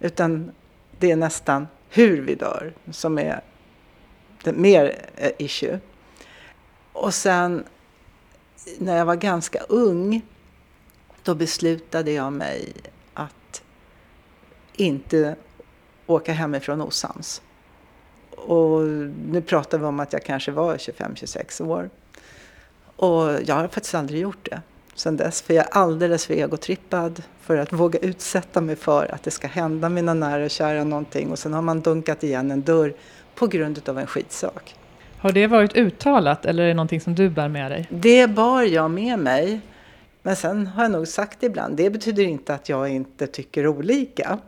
Utan 0.00 0.52
det 0.98 1.10
är 1.10 1.16
nästan 1.16 1.68
hur 1.88 2.22
vi 2.22 2.34
dör 2.34 2.74
som 2.90 3.18
är 3.18 3.40
det 4.42 4.52
mer 4.52 5.06
eh, 5.16 5.32
issue. 5.38 5.80
Och 6.92 7.14
sen 7.14 7.64
när 8.78 8.96
jag 8.96 9.04
var 9.04 9.16
ganska 9.16 9.58
ung 9.58 10.22
då 11.22 11.34
beslutade 11.34 12.12
jag 12.12 12.32
mig 12.32 12.72
att 13.14 13.62
inte 14.72 15.36
åka 16.06 16.32
hemifrån 16.32 16.80
osams. 16.80 17.42
Och 18.30 18.82
nu 19.28 19.42
pratar 19.46 19.78
vi 19.78 19.84
om 19.84 20.00
att 20.00 20.12
jag 20.12 20.24
kanske 20.24 20.52
var 20.52 20.76
25-26 20.76 21.62
år. 21.62 21.90
Och 22.96 23.42
jag 23.44 23.54
har 23.54 23.68
faktiskt 23.68 23.94
aldrig 23.94 24.20
gjort 24.20 24.50
det 24.50 24.62
sen 24.94 25.16
dess. 25.16 25.42
För 25.42 25.54
jag 25.54 25.64
är 25.64 25.70
alldeles 25.70 26.26
för 26.26 26.34
egotrippad 26.34 27.22
för 27.40 27.56
att 27.56 27.72
våga 27.72 27.98
utsätta 27.98 28.60
mig 28.60 28.76
för 28.76 29.14
att 29.14 29.22
det 29.22 29.30
ska 29.30 29.46
hända 29.46 29.88
mina 29.88 30.14
nära 30.14 30.44
och 30.44 30.50
kära 30.50 30.84
någonting. 30.84 31.30
Och 31.30 31.38
sen 31.38 31.52
har 31.52 31.62
man 31.62 31.80
dunkat 31.80 32.24
igen 32.24 32.50
en 32.50 32.62
dörr 32.62 32.94
på 33.34 33.46
grund 33.46 33.88
av 33.88 33.98
en 33.98 34.06
skitsak. 34.06 34.76
Har 35.18 35.32
det 35.32 35.46
varit 35.46 35.76
uttalat 35.76 36.46
eller 36.46 36.62
är 36.62 36.68
det 36.68 36.74
någonting 36.74 37.00
som 37.00 37.14
du 37.14 37.30
bär 37.30 37.48
med 37.48 37.70
dig? 37.70 37.88
Det 37.90 38.26
bar 38.26 38.62
jag 38.62 38.90
med 38.90 39.18
mig. 39.18 39.60
Men 40.22 40.36
sen 40.36 40.66
har 40.66 40.82
jag 40.82 40.92
nog 40.92 41.08
sagt 41.08 41.42
ibland, 41.42 41.76
det 41.76 41.90
betyder 41.90 42.22
inte 42.22 42.54
att 42.54 42.68
jag 42.68 42.88
inte 42.88 43.26
tycker 43.26 43.66
olika 43.66 44.38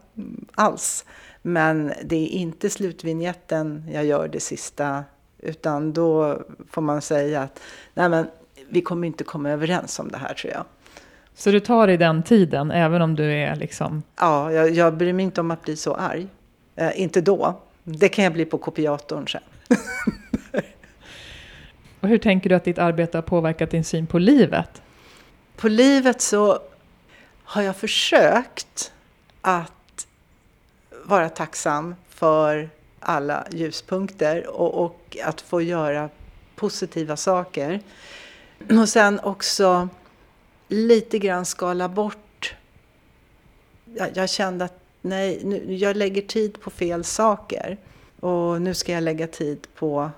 alls. 0.54 1.04
Men 1.42 1.92
det 2.04 2.16
är 2.16 2.28
inte 2.28 2.70
slutvinjetten 2.70 3.84
jag 3.92 4.04
gör 4.04 4.28
det 4.28 4.40
sista, 4.40 5.04
utan 5.38 5.92
då 5.92 6.40
får 6.70 6.82
man 6.82 7.02
säga 7.02 7.42
att 7.42 7.60
nej 7.94 8.08
men, 8.08 8.26
vi 8.68 8.80
kommer 8.80 9.06
inte 9.06 9.24
komma 9.24 9.50
överens 9.50 9.98
om 9.98 10.08
det 10.08 10.18
här 10.18 10.34
tror 10.34 10.52
jag. 10.52 10.64
Så 11.34 11.50
du 11.50 11.60
tar 11.60 11.86
dig 11.86 11.96
den 11.96 12.22
tiden, 12.22 12.70
även 12.70 13.02
om 13.02 13.14
du 13.14 13.32
är 13.32 13.56
liksom... 13.56 14.02
Ja, 14.20 14.52
jag, 14.52 14.70
jag 14.70 14.96
bryr 14.96 15.12
mig 15.12 15.24
inte 15.24 15.40
om 15.40 15.50
att 15.50 15.62
bli 15.62 15.76
så 15.76 15.94
arg. 15.94 16.26
Eh, 16.76 17.00
inte 17.00 17.20
då. 17.20 17.60
Det 17.84 18.08
kan 18.08 18.24
jag 18.24 18.32
bli 18.32 18.44
på 18.44 18.58
kopiatorn 18.58 19.28
sen. 19.28 19.40
Och 22.00 22.08
hur 22.08 22.18
tänker 22.18 22.48
du 22.48 22.54
att 22.54 22.64
ditt 22.64 22.78
arbete 22.78 23.16
har 23.16 23.22
påverkat 23.22 23.70
din 23.70 23.84
syn 23.84 24.06
på 24.06 24.18
livet? 24.18 24.82
På 25.56 25.68
livet 25.68 26.20
så 26.20 26.58
har 27.44 27.62
jag 27.62 27.76
försökt 27.76 28.92
att 29.40 30.06
vara 31.04 31.28
tacksam 31.28 31.94
för 32.08 32.70
alla 33.00 33.46
ljuspunkter 33.50 34.46
och, 34.46 34.84
och 34.84 35.16
att 35.24 35.40
få 35.40 35.62
göra 35.62 36.08
positiva 36.56 37.16
saker. 37.16 37.80
Och 38.80 38.88
sen 38.88 39.20
också 39.20 39.88
lite 40.68 41.18
grann 41.18 41.44
skala 41.44 41.88
bort. 41.88 42.54
Jag, 43.94 44.08
jag 44.14 44.30
kände 44.30 44.64
att 44.64 44.80
nej, 45.02 45.40
nu, 45.44 45.74
jag 45.74 45.96
lägger 45.96 46.22
tid 46.22 46.60
på 46.60 46.70
fel 46.70 47.04
saker. 47.04 47.76
Och 48.20 48.62
nu 48.62 48.74
ska 48.74 48.92
jag 48.92 49.02
lägga 49.02 49.26
tid 49.26 49.66
på, 49.74 50.10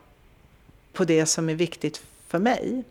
på 0.93 1.05
det 1.05 1.27
som 1.27 1.49
är 1.49 1.55
viktigt 1.55 2.03
för 2.27 2.39
mig. 2.39 2.85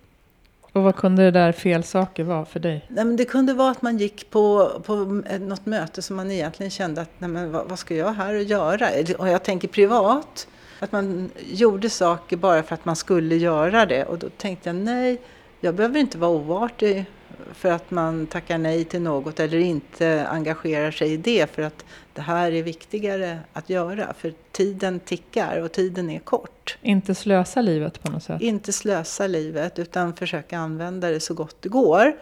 Och 0.74 0.84
vad 0.84 0.96
kunde 0.96 1.24
det 1.24 1.32
där 1.32 1.52
fel 1.52 1.84
saker 1.84 2.24
vara 2.24 2.46
för 2.46 2.60
dig? 2.60 2.86
Nej, 2.88 3.06
men 3.06 3.16
det 3.16 3.26
kunde 3.26 3.54
vara 3.54 3.72
att 3.72 3.82
man 3.82 3.98
gick 3.98 4.30
på, 4.30 4.72
på 4.86 4.96
något 5.40 5.66
möte 5.66 6.02
som 6.02 6.16
man 6.16 6.32
egentligen 6.32 6.70
kände 6.70 7.02
att 7.02 7.10
nej, 7.18 7.30
men 7.30 7.52
vad, 7.52 7.70
vad 7.70 7.80
ska 7.80 7.96
jag 7.96 8.14
här 8.14 8.36
och 8.36 8.44
göra? 8.44 8.90
Och 9.18 9.28
jag 9.28 9.44
tänker 9.44 9.68
privat. 9.68 10.48
Att 10.80 10.92
man 10.92 11.32
gjorde 11.46 11.90
saker 11.90 12.38
bara 12.38 12.64
för 12.64 12.74
att 12.74 12.86
man 12.86 12.96
skulle 12.96 13.36
göra 13.36 13.86
det. 13.86 14.06
Och 14.06 14.18
då 14.18 14.30
tänkte 14.30 14.70
jag 14.70 14.76
nej, 14.76 15.22
jag 15.60 15.76
behöver 15.76 16.00
inte 16.00 16.18
vara 16.18 16.32
oartig 16.32 17.06
för 17.54 17.72
att 17.72 17.92
man 17.92 18.28
tackar 18.28 18.58
nej 18.58 18.84
till 18.84 19.02
något 19.02 19.40
eller 19.40 19.58
inte 19.58 20.28
engagerar 20.28 20.92
sig 20.92 21.14
i 21.14 21.18
det 21.18 21.52
för 21.52 21.62
att 21.62 21.86
det 22.14 22.22
här 22.22 22.52
är 22.52 22.64
viktigare 22.64 23.40
att 23.54 23.70
göra. 23.70 24.14
För 24.14 24.34
tiden 24.52 25.00
tickar 25.00 25.62
och 25.62 25.72
tiden 25.72 26.10
är 26.10 26.20
kort. 26.20 26.78
Inte 26.82 27.16
slösa 27.16 27.62
livet 27.62 28.02
på 28.02 28.12
något 28.12 28.24
sätt? 28.24 28.42
Inte 28.42 28.74
slösa 28.74 29.28
livet 29.28 29.80
utan 29.80 30.16
försöka 30.16 30.58
använda 30.58 31.10
det 31.10 31.20
så 31.20 31.34
gott 31.34 31.62
det 31.62 31.70
går. 31.70 32.14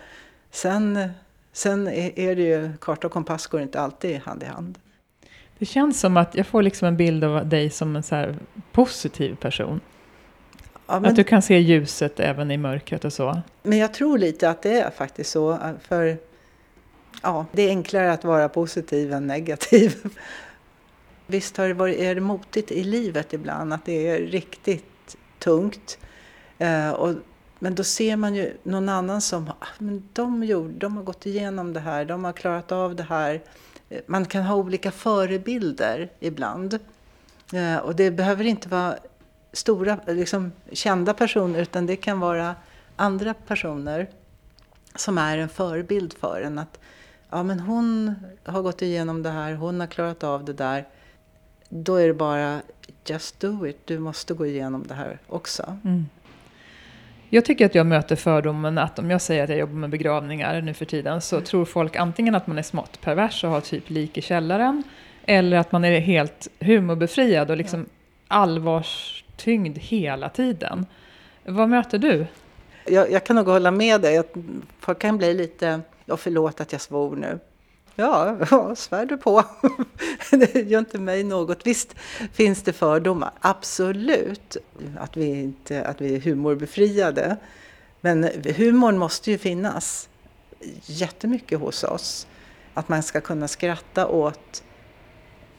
Sen, 0.52 1.10
sen 1.52 1.88
är 1.88 2.36
det 2.36 2.44
ju, 2.44 2.72
karta 2.82 3.08
och 3.08 3.14
kompass 3.14 3.48
går 3.48 3.62
inte 3.62 3.80
alltid 3.80 4.20
hand 4.20 4.44
i 4.44 4.46
hand. 4.46 4.78
Det 5.58 5.66
känns 5.66 6.00
som 6.00 6.18
att 6.18 6.36
jag 6.36 6.48
får 6.48 6.62
liksom 6.62 6.88
en 6.88 6.98
bild 6.98 7.24
av 7.24 7.50
dig 7.50 7.70
som 7.70 7.96
en 7.96 8.04
så 8.04 8.36
positiv 8.72 9.36
person. 9.36 9.80
Ja, 10.88 11.00
men, 11.00 11.10
att 11.10 11.16
du 11.16 11.24
kan 11.24 11.42
se 11.42 11.60
ljuset 11.60 12.20
även 12.20 12.52
i 12.52 12.58
mörkret 12.58 13.06
och 13.06 13.14
så. 13.14 13.42
Men 13.64 13.78
jag 13.78 13.94
tror 13.94 14.18
lite 14.18 14.50
att 14.50 14.62
det 14.62 14.80
är 14.80 14.90
faktiskt 14.90 15.32
så. 15.32 15.60
För 15.82 16.18
ja, 17.22 17.46
det 17.52 17.62
är 17.62 17.70
enklare 17.70 18.14
att 18.14 18.24
vara 18.24 18.50
positiv 18.50 19.14
än 19.14 19.28
negativ. 19.28 19.96
Visst 21.28 21.58
har 21.58 21.68
det 21.68 21.74
varit, 21.74 22.00
är 22.00 22.16
det 22.16 22.22
motigt 22.22 22.72
i 22.72 22.84
livet 22.84 23.34
ibland, 23.34 23.74
att 23.74 23.86
det 23.86 24.08
är 24.08 24.20
riktigt 24.20 25.18
tungt. 25.40 25.98
Eh, 26.58 26.90
och, 26.90 27.14
men 27.60 27.76
då 27.76 27.84
ser 27.84 28.16
man 28.16 28.36
ju 28.36 28.58
någon 28.64 28.90
annan 28.90 29.22
som 29.22 29.50
ah, 29.60 29.66
men 29.78 30.10
de, 30.14 30.44
gjorde, 30.44 30.74
de 30.74 30.98
har 30.98 31.04
gått 31.04 31.26
igenom 31.26 31.74
det 31.74 31.80
här, 31.80 32.06
de 32.06 32.24
har 32.24 32.34
klarat 32.34 32.72
av 32.72 32.96
det 32.96 33.04
här. 33.04 33.42
Eh, 33.90 34.00
man 34.08 34.26
kan 34.26 34.44
ha 34.44 34.56
olika 34.56 34.92
förebilder 34.92 36.10
ibland. 36.20 36.80
Eh, 37.54 37.78
och 37.78 37.96
det 37.96 38.12
behöver 38.12 38.44
inte 38.44 38.70
vara 38.70 38.96
stora, 39.56 40.00
liksom, 40.08 40.52
kända 40.72 41.14
personer 41.14 41.62
utan 41.62 41.86
det 41.86 41.96
kan 41.96 42.20
vara 42.20 42.56
andra 42.96 43.34
personer 43.34 44.08
som 44.96 45.18
är 45.18 45.38
en 45.38 45.50
förebild 45.50 46.14
för 46.14 46.42
en. 46.42 46.60
Att 46.60 46.80
ja, 47.30 47.44
men 47.44 47.60
hon 47.60 48.16
har 48.44 48.62
gått 48.62 48.82
igenom 48.82 49.24
det 49.24 49.30
här, 49.30 49.54
hon 49.54 49.80
har 49.80 49.88
klarat 49.88 50.24
av 50.24 50.46
det 50.46 50.54
där. 50.54 50.88
Då 51.70 51.96
är 51.96 52.08
det 52.08 52.14
bara 52.14 52.62
just 53.06 53.40
do 53.40 53.68
it, 53.68 53.80
du 53.86 54.00
måste 54.00 54.34
gå 54.34 54.46
igenom 54.46 54.88
det 54.88 54.94
här 54.94 55.20
också. 55.28 55.78
Mm. 55.84 56.06
Jag 57.30 57.46
tycker 57.46 57.66
att 57.66 57.76
jag 57.76 57.86
möter 57.86 58.16
fördomen 58.16 58.78
att 58.78 59.00
om 59.00 59.12
jag 59.12 59.22
säger 59.22 59.44
att 59.44 59.50
jag 59.50 59.60
jobbar 59.60 59.76
med 59.76 59.90
begravningar 59.90 60.62
nu 60.62 60.74
för 60.74 60.86
tiden 60.86 61.22
så 61.22 61.36
mm. 61.36 61.46
tror 61.46 61.66
folk 61.66 61.96
antingen 61.96 62.36
att 62.36 62.48
man 62.48 62.58
är 62.58 62.64
smått 62.64 63.02
pervers 63.02 63.44
och 63.44 63.50
har 63.50 63.62
typ 63.62 63.90
lik 63.90 64.18
i 64.18 64.22
källaren 64.22 64.84
eller 65.26 65.58
att 65.58 65.72
man 65.72 65.86
är 65.86 66.00
helt 66.00 66.48
humorbefriad 66.60 67.52
och 67.52 67.58
liksom 67.58 67.86
allvars 68.28 69.25
tyngd 69.38 69.78
hela 69.78 70.30
tiden. 70.30 70.86
Vad 71.44 71.70
möter 71.70 71.98
du? 71.98 72.26
Jag, 72.86 73.12
jag 73.12 73.24
kan 73.24 73.36
nog 73.36 73.48
hålla 73.48 73.72
med 73.72 74.02
dig. 74.02 74.24
Folk 74.80 75.00
kan 75.00 75.18
bli 75.18 75.34
lite, 75.34 75.82
ja 76.06 76.18
förlåt 76.18 76.62
att 76.62 76.72
jag 76.72 76.82
svor 76.82 77.16
nu. 77.16 77.40
Ja, 77.96 78.38
ja 78.52 78.76
svär 78.76 79.06
du 79.06 79.18
på. 79.18 79.44
det 80.32 80.56
gör 80.56 80.80
inte 80.80 80.98
mig 80.98 81.24
något. 81.24 81.68
Visst 81.68 81.96
finns 82.34 82.64
det 82.64 82.74
fördomar, 82.74 83.32
absolut. 83.40 84.58
Att 84.98 85.18
vi, 85.18 85.26
inte, 85.26 85.86
att 85.86 86.02
vi 86.02 86.16
är 86.16 86.20
humorbefriade. 86.20 87.38
Men 88.02 88.30
humorn 88.58 88.98
måste 88.98 89.32
ju 89.32 89.38
finnas 89.38 90.10
jättemycket 90.82 91.60
hos 91.60 91.84
oss. 91.84 92.28
Att 92.74 92.90
man 92.90 93.04
ska 93.04 93.22
kunna 93.22 93.48
skratta 93.48 94.08
åt 94.08 94.64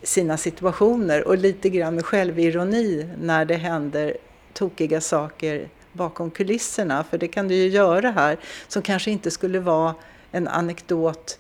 sina 0.07 0.37
situationer 0.37 1.29
och 1.29 1.39
lite 1.39 1.69
grann 1.69 1.95
med 1.95 2.05
självironi 2.05 3.11
när 3.21 3.45
det 3.45 3.55
händer 3.55 4.17
tokiga 4.53 5.01
saker 5.01 5.69
bakom 5.93 6.31
kulisserna. 6.31 7.05
För 7.05 7.19
det 7.19 7.29
kan 7.29 7.49
du 7.49 7.55
ju 7.55 7.69
göra 7.69 8.11
här 8.11 8.39
som 8.69 8.83
kanske 8.83 9.11
inte 9.11 9.31
skulle 9.31 9.61
vara 9.61 9.95
en 10.31 10.49
anekdot 10.49 11.39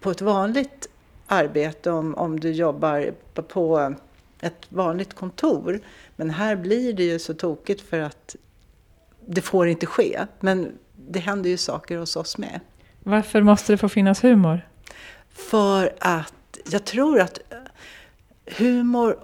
på 0.00 0.10
ett 0.10 0.20
vanligt 0.20 0.88
arbete 1.26 1.90
om, 1.90 2.14
om 2.14 2.40
du 2.40 2.52
jobbar 2.52 3.14
på 3.34 3.94
ett 4.40 4.66
vanligt 4.68 5.14
kontor. 5.14 5.80
Men 6.16 6.30
här 6.30 6.56
blir 6.56 6.92
det 6.92 7.04
ju 7.04 7.18
så 7.18 7.34
tokigt 7.34 7.80
för 7.80 8.00
att 8.00 8.36
det 9.26 9.40
får 9.40 9.68
inte 9.68 9.86
ske. 9.86 10.20
Men 10.40 10.72
det 10.96 11.18
händer 11.18 11.50
ju 11.50 11.56
saker 11.56 11.98
hos 11.98 12.16
oss 12.16 12.38
med. 12.38 12.60
Varför 13.02 13.42
måste 13.42 13.72
det 13.72 13.78
få 13.78 13.88
finnas 13.88 14.24
humor? 14.24 14.68
För 15.30 15.94
att 16.00 16.34
jag 16.70 16.84
tror 16.84 17.20
att 17.20 17.38
humor 18.46 19.18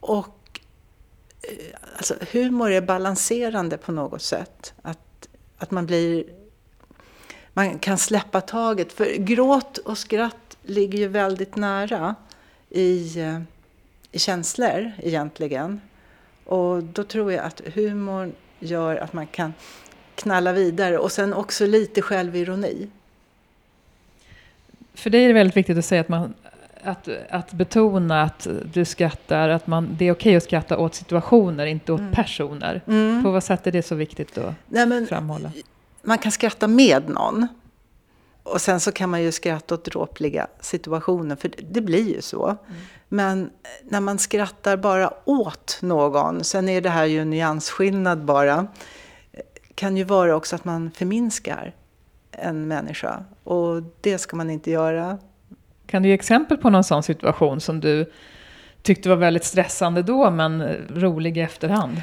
och 0.00 0.60
eh, 1.42 1.76
alltså 1.96 2.14
humor 2.32 2.70
är 2.70 2.80
balanserande 2.80 3.76
på 3.76 3.92
något 3.92 4.22
sätt. 4.22 4.74
Att, 4.82 5.28
att 5.58 5.70
man 5.70 5.86
blir 5.86 6.24
man 7.56 7.78
kan 7.78 7.98
släppa 7.98 8.40
taget. 8.40 8.92
För 8.92 9.14
gråt 9.16 9.78
och 9.78 9.98
skratt 9.98 10.56
ligger 10.62 10.98
ju 10.98 11.08
väldigt 11.08 11.56
nära 11.56 12.14
i, 12.70 13.20
eh, 13.20 13.40
i 14.12 14.18
känslor 14.18 14.92
egentligen. 14.98 15.80
Och 16.44 16.82
då 16.82 17.04
tror 17.04 17.32
jag 17.32 17.44
att 17.44 17.60
humorn 17.74 18.32
gör 18.58 18.96
att 18.96 19.12
man 19.12 19.26
kan 19.26 19.54
knalla 20.14 20.52
vidare. 20.52 20.98
Och 20.98 21.12
sen 21.12 21.34
också 21.34 21.66
lite 21.66 22.02
självironi. 22.02 22.88
För 24.94 25.10
dig 25.10 25.24
är 25.24 25.28
det 25.28 25.34
väldigt 25.34 25.56
viktigt 25.56 25.78
att 25.78 25.84
säga 25.84 26.00
att 26.00 26.08
man 26.08 26.34
att, 26.84 27.08
att 27.30 27.52
betona 27.52 28.22
att 28.22 28.46
du 28.72 28.84
skrattar, 28.84 29.48
att 29.48 29.66
man, 29.66 29.96
det 29.98 30.04
är 30.04 30.12
okej 30.12 30.30
okay 30.30 30.36
att 30.36 30.42
skratta 30.42 30.78
åt 30.78 30.94
situationer, 30.94 31.66
inte 31.66 31.92
åt 31.92 32.00
mm. 32.00 32.12
personer. 32.12 32.82
Mm. 32.86 33.22
På 33.22 33.30
vad 33.30 33.44
sätt 33.44 33.66
är 33.66 33.72
det 33.72 33.82
så 33.82 33.94
viktigt 33.94 34.38
att 34.38 34.54
Nej, 34.66 34.86
men, 34.86 35.06
framhålla? 35.06 35.52
Man 36.02 36.18
kan 36.18 36.32
skratta 36.32 36.68
med 36.68 37.08
någon. 37.08 37.48
Och 38.42 38.60
sen 38.60 38.80
så 38.80 38.92
kan 38.92 39.10
man 39.10 39.22
ju 39.22 39.32
skratta 39.32 39.74
åt 39.74 39.84
dråpliga 39.84 40.46
situationer, 40.60 41.36
för 41.36 41.50
det 41.70 41.80
blir 41.80 42.14
ju 42.14 42.22
så. 42.22 42.46
Mm. 42.46 42.58
Men 43.08 43.50
när 43.82 44.00
man 44.00 44.18
skrattar 44.18 44.76
bara 44.76 45.12
åt 45.24 45.78
någon, 45.82 46.44
sen 46.44 46.68
är 46.68 46.80
det 46.80 46.90
här 46.90 47.04
ju 47.04 47.20
en 47.20 47.30
nyansskillnad 47.30 48.24
bara, 48.24 48.66
kan 49.74 49.96
ju 49.96 50.04
vara 50.04 50.36
också 50.36 50.56
att 50.56 50.64
man 50.64 50.90
förminskar 50.90 51.74
en 52.30 52.68
människa. 52.68 53.24
Och 53.44 53.82
det 54.00 54.18
ska 54.18 54.36
man 54.36 54.50
inte 54.50 54.70
göra. 54.70 55.18
Kan 55.86 56.02
du 56.02 56.08
ge 56.08 56.14
exempel 56.14 56.56
på 56.56 56.70
någon 56.70 56.84
sån 56.84 57.02
situation 57.02 57.60
som 57.60 57.80
du 57.80 58.10
tyckte 58.82 59.08
var 59.08 59.16
väldigt 59.16 59.44
stressande 59.44 60.02
då, 60.02 60.30
men 60.30 60.62
rolig 60.88 61.38
i 61.38 61.40
efterhand? 61.40 62.00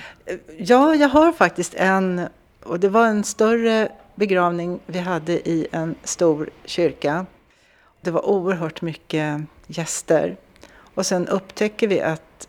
Ja, 0.58 0.96
jag 0.96 1.10
har 1.10 1.32
faktiskt 1.32 1.74
en, 1.74 2.22
och 2.64 2.80
det 2.80 2.90
var 2.90 3.08
en 3.08 3.24
större 3.24 3.90
begravning 4.16 4.80
vi 4.86 5.00
hade 5.00 5.50
i 5.50 5.68
en 5.72 5.96
stor 6.04 6.50
kyrka. 6.66 7.26
Det 8.02 8.12
var 8.12 8.30
oerhört 8.30 8.82
mycket 8.82 9.42
gäster. 9.68 10.38
Och 10.94 11.06
sen 11.06 11.28
upptäcker 11.28 11.88
vi 11.88 12.02
att 12.02 12.48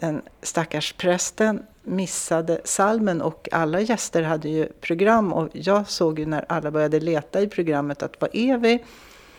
den 0.00 0.22
stackars 0.42 0.92
prästen 0.92 1.62
missade 1.82 2.60
salmen 2.64 3.22
och 3.22 3.48
alla 3.52 3.80
gäster 3.80 4.22
hade 4.22 4.48
ju 4.48 4.66
program 4.66 5.32
och 5.32 5.48
jag 5.52 5.88
såg 5.88 6.18
ju 6.18 6.26
när 6.26 6.44
alla 6.48 6.70
började 6.70 7.00
leta 7.00 7.40
i 7.40 7.48
programmet 7.48 8.02
att 8.02 8.20
vad 8.20 8.30
är 8.32 8.58
vi? 8.58 8.84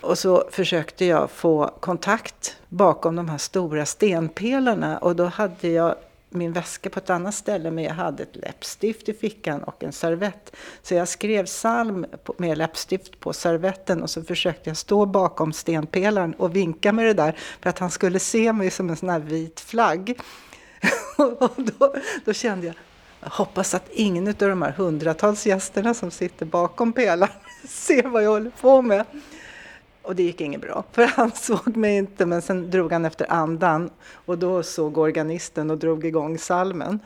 Och 0.04 0.18
så 0.18 0.44
försökte 0.52 1.06
jag 1.06 1.32
få 1.32 1.74
kontakt 1.80 2.58
bakom 2.70 3.16
de 3.16 3.30
här 3.30 3.38
stora 3.38 3.86
stenpelarna 3.86 4.98
och 4.98 5.16
då 5.16 5.26
hade 5.26 5.68
jag 5.68 5.96
min 6.30 6.54
väska 6.54 6.90
på 6.90 7.00
ett 7.00 7.10
annat 7.10 7.36
ställe 7.36 7.72
men 7.72 7.84
jag 7.84 7.94
hade 7.94 8.24
ett 8.24 8.36
läppstift 8.36 9.10
i 9.10 9.14
fickan 9.14 9.64
och 9.64 9.84
en 9.84 9.92
servett. 9.92 10.56
Så 10.82 10.94
jag 10.94 11.08
skrev 11.08 11.46
psalm 11.46 12.06
med 12.38 12.58
läppstift 12.58 13.20
på 13.20 13.34
servetten 13.34 14.02
och 14.02 14.10
så 14.10 14.24
försökte 14.24 14.70
jag 14.70 14.78
stå 14.78 15.06
bakom 15.06 15.54
stenpelaren 15.54 16.34
och 16.34 16.56
vinka 16.56 16.94
med 16.94 17.06
det 17.06 17.14
där 17.14 17.38
för 17.62 17.70
att 17.70 17.80
han 17.80 17.92
skulle 17.92 18.20
se 18.20 18.54
mig 18.54 18.72
som 18.72 18.90
en 18.90 18.96
sån 18.96 19.10
här 19.10 19.20
vit 19.20 19.60
flagg. 19.60 20.20
och 21.18 21.54
då, 21.58 21.96
då 22.26 22.34
kände 22.34 22.68
jag, 22.68 22.76
jag 23.20 23.30
hoppas 23.30 23.74
att 23.74 23.90
ingen 23.92 24.28
av 24.28 24.34
de 24.34 24.62
här 24.62 24.72
hundratals 24.72 25.46
gästerna 25.46 25.94
som 25.94 26.12
sitter 26.12 26.46
bakom 26.46 26.94
pelaren 26.94 27.34
ser 27.68 28.04
vad 28.04 28.24
jag 28.24 28.30
håller 28.30 28.52
på 28.62 28.82
med. 28.82 29.06
Och 30.04 30.16
det 30.16 30.24
gick 30.24 30.42
inget 30.42 30.62
bra, 30.62 30.84
för 30.92 31.04
han 31.06 31.32
såg 31.32 31.78
mig 31.78 31.98
inte, 31.98 32.26
men 32.26 32.42
sen 32.42 32.70
drog 32.70 32.92
han 32.92 33.06
efter 33.06 33.32
andan 33.32 33.90
och 34.14 34.38
då 34.38 34.64
såg 34.64 34.98
organisten 34.98 35.72
och 35.72 35.78
drog 35.78 36.06
igång 36.06 36.38
salmen. 36.38 37.00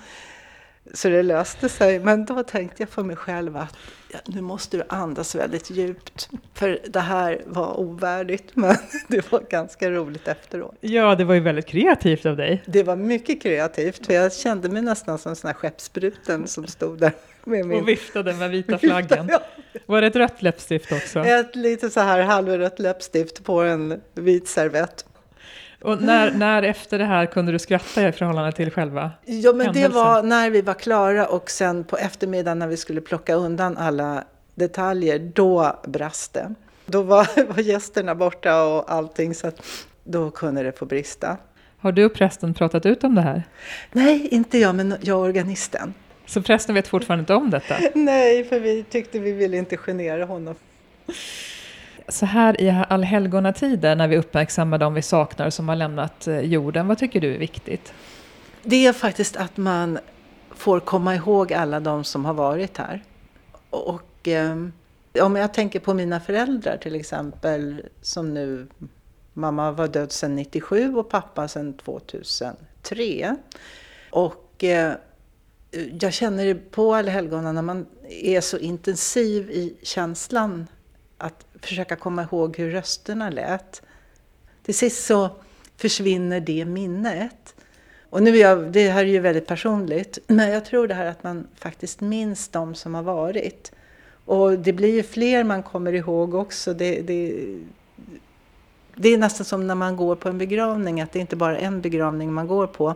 Så 0.93 1.09
det 1.09 1.23
löste 1.23 1.69
sig, 1.69 1.99
men 1.99 2.25
då 2.25 2.43
tänkte 2.43 2.81
jag 2.81 2.89
för 2.89 3.03
mig 3.03 3.15
själv 3.15 3.57
att 3.57 3.77
ja, 4.11 4.19
nu 4.25 4.41
måste 4.41 4.77
du 4.77 4.83
andas 4.89 5.35
väldigt 5.35 5.69
djupt, 5.69 6.29
för 6.53 6.79
det 6.87 6.99
här 6.99 7.41
var 7.45 7.79
ovärdigt, 7.79 8.49
men 8.53 8.75
det 9.07 9.31
var 9.31 9.41
ganska 9.49 9.91
roligt 9.91 10.27
efteråt. 10.27 10.75
Ja, 10.79 11.15
det 11.15 11.23
var 11.23 11.33
ju 11.33 11.39
väldigt 11.39 11.65
kreativt 11.65 12.25
av 12.25 12.37
dig. 12.37 12.63
Det 12.65 12.83
var 12.83 12.95
mycket 12.95 13.41
kreativt, 13.41 14.05
för 14.05 14.13
jag 14.13 14.33
kände 14.33 14.69
mig 14.69 14.81
nästan 14.81 15.17
som 15.17 15.29
en 15.29 15.35
sån 15.35 15.47
här 15.47 15.55
skeppsbruten 15.55 16.47
som 16.47 16.67
stod 16.67 16.99
där 16.99 17.11
med 17.47 17.65
min... 17.65 17.81
Och 17.81 17.87
viftade 17.87 18.33
med 18.33 18.49
vita 18.49 18.77
flaggan. 18.77 19.27
ja. 19.31 19.39
Var 19.85 20.01
det 20.01 20.07
ett 20.07 20.15
rött 20.15 20.41
läppstift 20.41 20.91
också? 20.91 21.19
Ett 21.19 21.55
lite 21.55 21.89
så 21.89 21.99
här 21.99 22.21
halvrött 22.21 22.79
läppstift 22.79 23.43
på 23.43 23.61
en 23.61 24.01
vit 24.13 24.47
servett. 24.47 25.05
Och 25.81 26.01
när, 26.01 26.31
när 26.31 26.63
efter 26.63 26.99
det 26.99 27.05
här 27.05 27.25
kunde 27.25 27.51
du 27.51 27.59
skratta 27.59 28.07
i 28.07 28.11
förhållande 28.11 28.51
till 28.51 28.71
själva 28.71 29.11
Ja, 29.25 29.53
men 29.53 29.65
händelsen? 29.65 29.91
det 29.91 29.97
var 29.97 30.23
när 30.23 30.49
vi 30.49 30.61
var 30.61 30.73
klara 30.73 31.27
och 31.27 31.49
sen 31.49 31.83
på 31.83 31.97
eftermiddagen 31.97 32.59
när 32.59 32.67
vi 32.67 32.77
skulle 32.77 33.01
plocka 33.01 33.35
undan 33.35 33.77
alla 33.77 34.23
detaljer, 34.55 35.19
då 35.19 35.79
brast 35.87 36.33
det. 36.33 36.53
Då 36.85 37.01
var, 37.01 37.47
var 37.53 37.59
gästerna 37.59 38.15
borta 38.15 38.63
och 38.63 38.91
allting, 38.91 39.35
så 39.35 39.51
då 40.03 40.31
kunde 40.31 40.63
det 40.63 40.71
få 40.71 40.85
brista. 40.85 41.37
Har 41.79 41.91
du 41.91 42.05
och 42.05 42.13
prästen 42.13 42.53
pratat 42.53 42.85
ut 42.85 43.03
om 43.03 43.15
det 43.15 43.21
här? 43.21 43.43
Nej, 43.91 44.27
inte 44.31 44.57
jag, 44.57 44.75
men 44.75 44.95
jag 45.01 45.17
och 45.17 45.25
organisten. 45.25 45.93
Så 46.27 46.41
prästen 46.41 46.75
vet 46.75 46.87
fortfarande 46.87 47.21
inte 47.21 47.33
om 47.33 47.49
detta? 47.49 47.75
Nej, 47.95 48.43
för 48.43 48.59
vi 48.59 48.83
tyckte 48.83 49.19
vi 49.19 49.31
ville 49.31 49.57
inte 49.57 49.77
genera 49.77 50.25
honom. 50.25 50.55
Så 52.07 52.25
här 52.25 52.61
i 52.61 52.83
allhelgonatider 52.89 53.95
när 53.95 54.07
vi 54.07 54.17
uppmärksammar 54.17 54.77
de 54.77 54.93
vi 54.93 55.01
saknar 55.01 55.49
som 55.49 55.69
har 55.69 55.75
lämnat 55.75 56.27
eh, 56.27 56.39
jorden, 56.39 56.87
vad 56.87 56.97
tycker 56.97 57.21
du 57.21 57.35
är 57.35 57.39
viktigt? 57.39 57.93
Det 58.63 58.85
är 58.85 58.93
faktiskt 58.93 59.37
att 59.37 59.57
man 59.57 59.99
får 60.55 60.79
komma 60.79 61.15
ihåg 61.15 61.53
alla 61.53 61.79
de 61.79 62.03
som 62.03 62.25
har 62.25 62.33
varit 62.33 62.77
här. 62.77 63.03
Och 63.69 64.27
eh, 64.27 64.57
om 65.21 65.35
jag 65.35 65.53
tänker 65.53 65.79
på 65.79 65.93
mina 65.93 66.19
föräldrar 66.19 66.77
till 66.77 66.95
exempel, 66.95 67.83
som 68.01 68.33
nu, 68.33 68.67
mamma 69.33 69.71
var 69.71 69.87
död 69.87 70.11
sedan 70.11 70.35
97 70.35 70.95
och 70.95 71.09
pappa 71.09 71.47
sedan 71.47 71.73
2003. 71.73 73.35
Och 74.09 74.63
eh, 74.63 74.93
jag 75.99 76.13
känner 76.13 76.45
det 76.45 76.55
på 76.71 76.95
allhelgona 76.95 77.51
när 77.51 77.61
man 77.61 77.85
är 78.09 78.41
så 78.41 78.57
intensiv 78.57 79.51
i 79.51 79.77
känslan 79.81 80.67
att 81.17 81.45
försöka 81.61 81.95
komma 81.95 82.23
ihåg 82.23 82.57
hur 82.57 82.71
rösterna 82.71 83.29
lät. 83.29 83.81
Till 84.63 84.75
sist 84.75 85.05
så 85.05 85.29
försvinner 85.77 86.39
det 86.39 86.65
minnet. 86.65 87.55
Och 88.09 88.23
nu 88.23 88.37
är 88.37 88.41
jag, 88.41 88.71
det 88.71 88.89
här 88.89 89.01
är 89.01 89.09
ju 89.09 89.19
väldigt 89.19 89.47
personligt, 89.47 90.17
men 90.27 90.49
jag 90.49 90.65
tror 90.65 90.87
det 90.87 90.93
här 90.93 91.05
att 91.05 91.23
man 91.23 91.47
faktiskt 91.55 92.01
minns 92.01 92.47
de 92.47 92.75
som 92.75 92.95
har 92.95 93.03
varit. 93.03 93.71
Och 94.25 94.59
det 94.59 94.73
blir 94.73 94.93
ju 94.93 95.03
fler 95.03 95.43
man 95.43 95.63
kommer 95.63 95.93
ihåg 95.93 96.33
också. 96.33 96.73
Det, 96.73 97.01
det, 97.01 97.45
det 98.95 99.09
är 99.09 99.17
nästan 99.17 99.45
som 99.45 99.67
när 99.67 99.75
man 99.75 99.97
går 99.97 100.15
på 100.15 100.29
en 100.29 100.37
begravning, 100.37 101.01
att 101.01 101.11
det 101.11 101.19
inte 101.19 101.35
bara 101.35 101.57
är 101.57 101.65
en 101.65 101.81
begravning 101.81 102.33
man 102.33 102.47
går 102.47 102.67
på. 102.67 102.95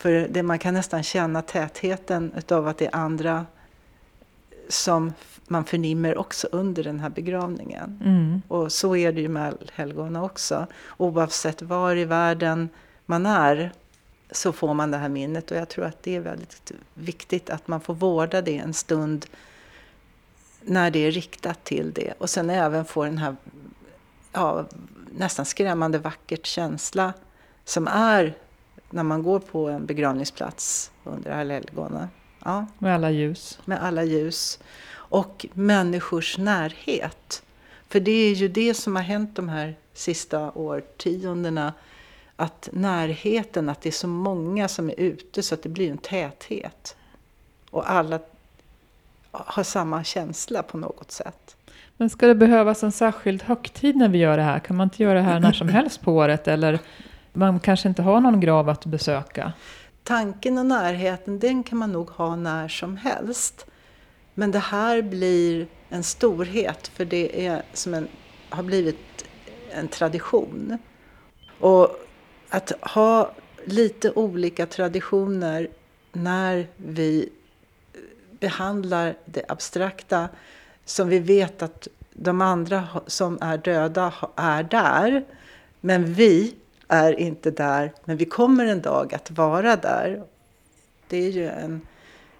För 0.00 0.28
det, 0.28 0.42
man 0.42 0.58
kan 0.58 0.74
nästan 0.74 1.02
känna 1.02 1.42
tätheten 1.42 2.32
utav 2.36 2.68
att 2.68 2.78
det 2.78 2.86
är 2.86 2.96
andra 2.96 3.46
som 4.68 5.12
man 5.48 5.64
förnimmer 5.64 6.18
också 6.18 6.48
under 6.52 6.84
den 6.84 7.00
här 7.00 7.10
begravningen. 7.10 8.00
Mm. 8.04 8.42
Och 8.48 8.72
så 8.72 8.96
är 8.96 9.12
det 9.12 9.20
ju 9.20 9.28
med 9.28 9.54
helgona 9.72 10.22
också. 10.22 10.66
Oavsett 10.96 11.62
var 11.62 11.96
i 11.96 12.04
världen 12.04 12.68
man 13.06 13.26
är 13.26 13.72
så 14.30 14.52
får 14.52 14.74
man 14.74 14.90
det 14.90 14.96
här 14.96 15.08
minnet 15.08 15.50
och 15.50 15.56
jag 15.56 15.68
tror 15.68 15.84
att 15.84 16.02
det 16.02 16.16
är 16.16 16.20
väldigt 16.20 16.72
viktigt 16.94 17.50
att 17.50 17.68
man 17.68 17.80
får 17.80 17.94
vårda 17.94 18.42
det 18.42 18.58
en 18.58 18.74
stund 18.74 19.26
när 20.60 20.90
det 20.90 20.98
är 20.98 21.10
riktat 21.10 21.64
till 21.64 21.92
det. 21.92 22.12
Och 22.18 22.30
sen 22.30 22.50
även 22.50 22.84
få 22.84 23.04
den 23.04 23.18
här 23.18 23.36
ja, 24.32 24.66
nästan 25.10 25.44
skrämmande 25.44 25.98
vackert 25.98 26.46
känsla 26.46 27.12
som 27.64 27.88
är 27.88 28.34
när 28.90 29.02
man 29.02 29.22
går 29.22 29.38
på 29.38 29.68
en 29.68 29.86
begravningsplats 29.86 30.90
under 31.04 31.30
helgona. 31.30 32.08
Ja. 32.44 32.66
Med 32.78 32.94
alla 32.94 33.10
ljus. 33.10 33.58
Med 33.64 33.82
alla 33.82 34.04
ljus. 34.04 34.58
Och 34.92 35.46
människors 35.52 36.38
närhet. 36.38 37.42
För 37.88 38.00
det 38.00 38.10
är 38.10 38.34
ju 38.34 38.48
det 38.48 38.74
som 38.74 38.96
har 38.96 39.02
hänt 39.02 39.36
de 39.36 39.48
här 39.48 39.74
sista 39.92 40.52
årtiondena. 40.52 41.72
Att 42.36 42.68
närheten, 42.72 43.68
att 43.68 43.80
det 43.80 43.88
är 43.88 43.92
så 43.92 44.08
många 44.08 44.68
som 44.68 44.90
är 44.90 45.00
ute 45.00 45.42
så 45.42 45.54
att 45.54 45.62
det 45.62 45.68
blir 45.68 45.90
en 45.90 45.98
täthet. 45.98 46.96
Och 47.70 47.90
alla 47.90 48.18
har 49.30 49.62
samma 49.62 50.04
känsla 50.04 50.62
på 50.62 50.78
något 50.78 51.10
sätt. 51.10 51.56
Men 51.96 52.10
ska 52.10 52.26
det 52.26 52.34
behövas 52.34 52.82
en 52.82 52.92
särskild 52.92 53.42
högtid 53.42 53.96
när 53.96 54.08
vi 54.08 54.18
gör 54.18 54.36
det 54.36 54.42
här? 54.42 54.58
Kan 54.58 54.76
man 54.76 54.86
inte 54.86 55.02
göra 55.02 55.14
det 55.14 55.24
här 55.24 55.40
när 55.40 55.52
som 55.52 55.68
helst 55.78 56.00
på 56.00 56.12
året? 56.12 56.48
Eller 56.48 56.80
man 57.32 57.60
kanske 57.60 57.88
inte 57.88 58.02
har 58.02 58.20
någon 58.20 58.40
grav 58.40 58.68
att 58.68 58.86
besöka? 58.86 59.52
Tanken 60.02 60.58
och 60.58 60.66
närheten, 60.66 61.38
den 61.38 61.62
kan 61.62 61.78
man 61.78 61.92
nog 61.92 62.10
ha 62.10 62.36
när 62.36 62.68
som 62.68 62.96
helst. 62.96 63.66
Men 64.34 64.50
det 64.50 64.58
här 64.58 65.02
blir 65.02 65.66
en 65.88 66.02
storhet, 66.02 66.88
för 66.88 67.04
det 67.04 67.46
är 67.46 67.62
som 67.72 67.94
en, 67.94 68.08
har 68.48 68.62
blivit 68.62 69.24
en 69.70 69.88
tradition. 69.88 70.78
Och 71.60 71.88
att 72.48 72.72
ha 72.82 73.32
lite 73.64 74.10
olika 74.10 74.66
traditioner 74.66 75.68
när 76.12 76.66
vi 76.76 77.28
behandlar 78.40 79.14
det 79.24 79.44
abstrakta 79.48 80.28
som 80.84 81.08
vi 81.08 81.18
vet 81.18 81.62
att 81.62 81.88
de 82.12 82.40
andra 82.40 82.88
som 83.06 83.38
är 83.40 83.58
döda 83.58 84.14
är 84.36 84.62
där. 84.62 85.24
Men 85.80 86.14
vi 86.14 86.54
är 86.90 87.20
inte 87.20 87.50
där, 87.50 87.92
men 88.04 88.16
vi 88.16 88.24
kommer 88.24 88.66
en 88.66 88.80
dag 88.80 89.14
att 89.14 89.30
vara 89.30 89.76
där. 89.76 90.22
Det 91.08 91.16
är 91.16 91.30
ju 91.30 91.48
en, 91.48 91.80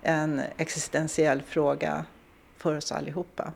en 0.03 0.41
existentiell 0.57 1.43
fråga 1.43 2.05
för 2.59 2.77
oss 2.77 2.93
allihopa. 2.93 3.53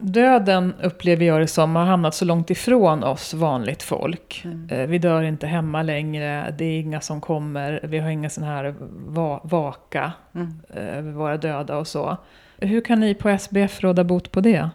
Döden 0.00 0.74
upplever 0.82 1.24
jag 1.24 1.40
det 1.40 1.46
som 1.46 1.76
har 1.76 1.84
hamnat 1.84 2.14
så 2.14 2.24
långt 2.24 2.50
ifrån 2.50 3.04
oss 3.04 3.34
vanligt 3.34 3.82
folk. 3.82 4.42
Mm. 4.44 4.68
Eh, 4.70 4.86
vi 4.86 4.98
dör 4.98 5.22
inte 5.22 5.46
hemma 5.46 5.82
längre, 5.82 6.54
det 6.58 6.64
är 6.64 6.80
inga 6.80 7.00
som 7.00 7.20
kommer, 7.20 7.80
vi 7.82 7.98
har 7.98 8.10
inga 8.10 8.30
sån 8.30 8.44
här 8.44 8.74
va 9.06 9.40
vaka 9.44 10.12
mm. 10.34 10.60
Eh, 10.68 10.98
över 10.98 11.12
våra 11.12 11.36
döda 11.36 11.76
och 11.76 11.86
så. 11.86 12.16
Hur 12.56 12.80
kan 12.80 13.00
ni 13.00 13.14
på 13.14 13.28
SBF 13.28 13.80
råda 13.80 14.04
bot 14.04 14.32
på 14.32 14.40
det? 14.40 14.70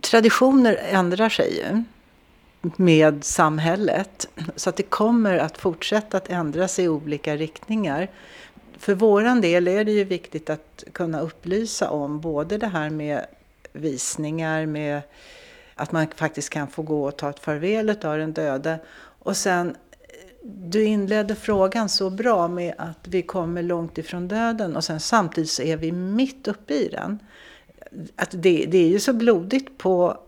Traditioner 0.00 0.78
ändrar 0.90 1.28
sig 1.28 1.56
ju 1.56 1.84
med 2.76 3.24
samhället. 3.24 4.28
Så 4.56 4.70
att 4.70 4.76
det 4.76 4.82
kommer 4.82 5.38
att 5.38 5.58
fortsätta 5.58 6.16
att 6.16 6.30
ändras 6.30 6.78
i 6.78 6.88
olika 6.88 7.36
riktningar. 7.36 8.08
För 8.78 8.94
våran 8.94 9.40
del 9.40 9.68
är 9.68 9.84
det 9.84 9.92
ju 9.92 10.04
viktigt 10.04 10.50
att 10.50 10.84
kunna 10.92 11.20
upplysa 11.20 11.90
om 11.90 12.20
både 12.20 12.58
det 12.58 12.66
här 12.66 12.90
med 12.90 13.26
visningar, 13.72 14.66
med 14.66 15.02
att 15.74 15.92
man 15.92 16.06
faktiskt 16.16 16.50
kan 16.50 16.68
få 16.68 16.82
gå 16.82 17.04
och 17.04 17.16
ta 17.16 17.30
ett 17.30 17.38
farväl 17.38 17.90
av 17.90 18.18
den 18.18 18.32
döde. 18.32 18.78
Och 18.98 19.36
sen, 19.36 19.76
du 20.42 20.84
inledde 20.84 21.34
frågan 21.34 21.88
så 21.88 22.10
bra 22.10 22.48
med 22.48 22.74
att 22.78 23.08
vi 23.08 23.22
kommer 23.22 23.62
långt 23.62 23.98
ifrån 23.98 24.28
döden 24.28 24.76
och 24.76 24.84
sen 24.84 25.00
samtidigt 25.00 25.50
så 25.50 25.62
är 25.62 25.76
vi 25.76 25.92
mitt 25.92 26.48
uppe 26.48 26.74
i 26.74 26.88
den. 26.88 27.18
Att 28.16 28.30
det, 28.30 28.66
det 28.68 28.78
är 28.78 28.88
ju 28.88 29.00
så 29.00 29.12
blodigt 29.12 29.78
på 29.78 30.18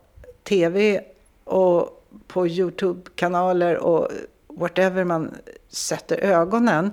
tv 0.43 1.01
och 1.45 1.99
på 2.27 2.47
Youtube-kanaler 2.47 3.77
och 3.77 4.09
whatever 4.49 5.05
man 5.05 5.35
sätter 5.69 6.19
ögonen. 6.19 6.91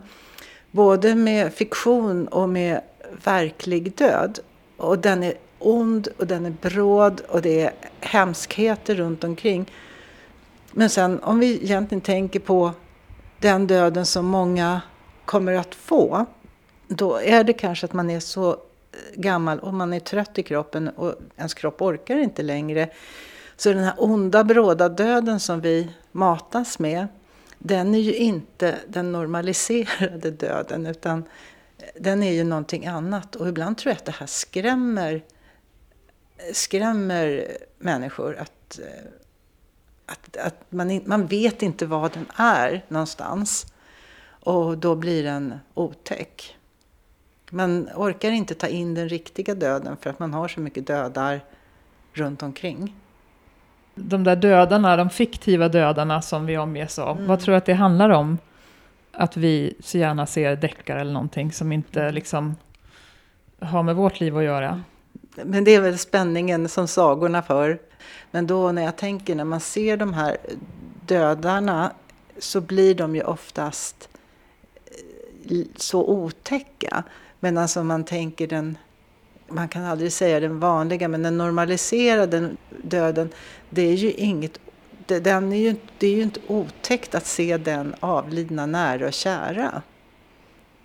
Både 0.72 1.15
med 1.15 1.53
fiktion 1.53 2.28
och 2.28 2.49
med 2.49 2.82
verklig 3.24 3.95
död. 3.95 4.39
Och 4.78 4.99
den 4.99 5.24
är 5.24 5.34
ond 5.59 6.07
och 6.18 6.28
den 6.28 6.45
är 6.45 6.55
bråd 6.61 7.22
och 7.30 7.41
det 7.41 7.61
är 7.61 7.72
hemskheter 7.99 8.95
runt 8.95 9.24
omkring. 9.24 9.72
Men 10.72 10.89
sen 10.89 11.20
om 11.20 11.39
vi 11.39 11.63
egentligen 11.63 12.01
tänker 12.01 12.39
på 12.39 12.72
den 13.39 13.68
döden 13.68 14.05
som 14.05 14.26
många 14.26 14.82
kommer 15.26 15.53
att 15.53 15.76
få. 15.76 16.26
Då 16.88 17.22
är 17.22 17.43
det 17.43 17.53
kanske 17.53 17.86
att 17.86 17.93
man 17.93 18.09
är 18.09 18.20
så 18.20 18.57
gammal 19.15 19.59
och 19.59 19.74
man 19.74 19.93
är 19.93 19.99
trött 19.99 20.39
i 20.39 20.43
kroppen 20.43 20.89
och 20.89 21.15
ens 21.38 21.53
kropp 21.53 21.82
orkar 21.82 22.18
inte 22.18 22.43
längre. 22.43 22.89
Så 23.57 23.73
den 23.73 23.83
här 23.83 23.95
onda 23.97 24.43
bråda 24.43 24.89
döden 24.89 25.39
som 25.39 25.61
vi 25.61 25.89
matas 26.11 26.79
med, 26.79 27.07
den 27.59 27.95
är 27.95 27.99
ju 27.99 28.15
inte 28.15 28.79
den 28.87 29.11
normaliserade 29.11 30.31
döden 30.31 30.85
utan 30.85 31.23
den 31.99 32.23
är 32.23 32.31
ju 32.31 32.43
någonting 32.43 32.85
annat. 32.85 33.35
Och 33.35 33.47
ibland 33.47 33.77
tror 33.77 33.91
jag 33.91 33.97
att 33.97 34.05
det 34.05 34.15
här 34.19 34.27
skrämmer, 34.27 35.23
skrämmer 36.53 37.47
människor. 37.77 38.35
Att, 38.35 38.79
eh, 38.79 39.11
att, 40.05 40.37
att 40.37 40.71
man, 40.71 41.01
man 41.05 41.27
vet 41.27 41.61
inte 41.61 41.85
vad 41.85 42.13
den 42.13 42.25
är 42.35 42.85
någonstans. 42.87 43.65
Och 44.29 44.77
då 44.77 44.95
blir 44.95 45.23
den 45.23 45.59
otäck. 45.73 46.57
Man 47.49 47.89
orkar 47.95 48.31
inte 48.31 48.55
ta 48.55 48.67
in 48.67 48.93
den 48.93 49.09
riktiga 49.09 49.55
döden 49.55 49.97
för 49.97 50.09
att 50.09 50.19
man 50.19 50.33
har 50.33 50.47
så 50.47 50.59
mycket 50.59 50.87
dödar 50.87 51.41
runt 52.13 52.43
omkring. 52.43 52.95
De 53.97 54.23
där 54.23 54.35
dödarna, 54.35 54.97
de 54.97 55.09
fiktiva 55.09 55.69
dödarna 55.69 56.21
som 56.21 56.45
vi 56.45 56.57
omges 56.57 56.99
av, 56.99 57.17
mm. 57.17 57.27
vad 57.27 57.39
tror 57.39 57.51
du 57.53 57.57
att 57.57 57.65
det 57.65 57.73
handlar 57.73 58.09
om? 58.09 58.37
Att 59.11 59.37
vi 59.37 59.73
så 59.79 59.97
gärna 59.97 60.25
ser 60.25 60.55
deckare 60.55 61.01
eller 61.01 61.13
någonting 61.13 61.51
som 61.51 61.71
inte 61.71 62.11
liksom 62.11 62.55
har 63.59 63.83
med 63.83 63.95
vårt 63.95 64.19
liv 64.19 64.37
att 64.37 64.43
göra. 64.43 64.83
Men 65.43 65.63
det 65.63 65.75
är 65.75 65.81
väl 65.81 65.97
spänningen 65.97 66.69
som 66.69 66.87
sagorna 66.87 67.41
för. 67.41 67.79
Men 68.31 68.47
då 68.47 68.71
när 68.71 68.81
jag 68.81 68.95
tänker, 68.95 69.35
när 69.35 69.43
man 69.43 69.59
ser 69.59 69.97
de 69.97 70.13
här 70.13 70.37
dödarna 71.05 71.91
så 72.39 72.61
blir 72.61 72.95
de 72.95 73.15
ju 73.15 73.23
oftast 73.23 74.09
eh, 75.49 75.65
så 75.75 76.07
otäcka. 76.07 77.03
Men 77.39 77.57
alltså 77.57 77.83
man 77.83 78.03
tänker 78.03 78.47
den, 78.47 78.77
man 79.47 79.67
kan 79.67 79.85
aldrig 79.85 80.13
säga 80.13 80.39
den 80.39 80.59
vanliga, 80.59 81.07
men 81.07 81.23
den 81.23 81.37
normaliserade 81.37 82.49
döden, 82.83 83.29
det 83.69 83.81
är 83.81 83.95
ju 83.95 84.11
inget 84.11 84.59
den 85.07 85.53
är 85.53 85.57
ju, 85.57 85.75
det 85.97 86.07
är 86.07 86.15
ju 86.15 86.21
inte 86.21 86.39
otäckt 86.47 87.15
att 87.15 87.25
se 87.25 87.57
den 87.57 87.95
avlidna 87.99 88.65
nära 88.65 89.07
och 89.07 89.13
kära. 89.13 89.81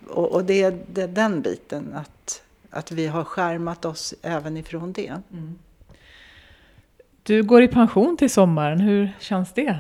Och, 0.09 0.33
och 0.33 0.45
det, 0.45 0.63
är, 0.63 0.85
det 0.93 1.03
är 1.03 1.09
den 1.09 1.43
biten, 1.43 1.95
att, 1.95 2.43
att 2.71 2.93
vi 2.93 3.07
har 3.07 3.25
skärmat 3.25 3.85
oss 3.85 4.15
även 4.23 4.57
ifrån 4.57 4.93
det. 4.93 5.21
Mm. 5.33 5.59
Du 7.23 7.43
går 7.43 7.63
i 7.63 7.69
pension 7.69 8.17
till 8.17 8.31
sommaren, 8.31 8.81
hur 8.81 9.13
känns 9.19 9.53
det? 9.53 9.79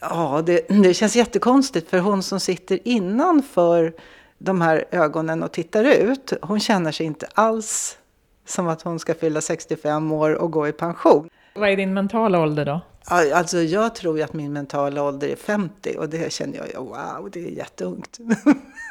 Ja, 0.00 0.42
det, 0.46 0.68
det 0.68 0.94
känns 0.94 1.16
jättekonstigt 1.16 1.90
för 1.90 1.98
hon 1.98 2.22
som 2.22 2.40
sitter 2.40 2.78
innanför 2.84 3.94
de 4.42 4.60
här 4.60 4.84
ögonen 4.90 5.42
och 5.42 5.52
tittar 5.52 5.84
ut, 5.84 6.32
hon 6.42 6.60
känner 6.60 6.92
sig 6.92 7.06
inte 7.06 7.26
alls 7.34 7.98
som 8.44 8.68
att 8.68 8.82
hon 8.82 8.98
ska 8.98 9.14
fylla 9.14 9.40
65 9.40 10.12
år 10.12 10.34
och 10.34 10.50
gå 10.50 10.68
i 10.68 10.72
pension. 10.72 11.28
Vad 11.54 11.68
är 11.68 11.76
din 11.76 11.94
mentala 11.94 12.40
ålder 12.40 12.64
då? 12.64 12.80
Alltså 13.04 13.58
jag 13.58 13.94
tror 13.94 14.18
ju 14.18 14.24
att 14.24 14.32
min 14.32 14.52
mentala 14.52 15.02
ålder 15.02 15.28
är 15.28 15.36
50 15.36 15.96
och 15.98 16.08
det 16.08 16.32
känner 16.32 16.56
jag, 16.56 16.68
ju, 16.68 16.76
wow, 16.76 17.30
det 17.32 17.46
är 17.46 17.50
jätteungt. 17.50 18.18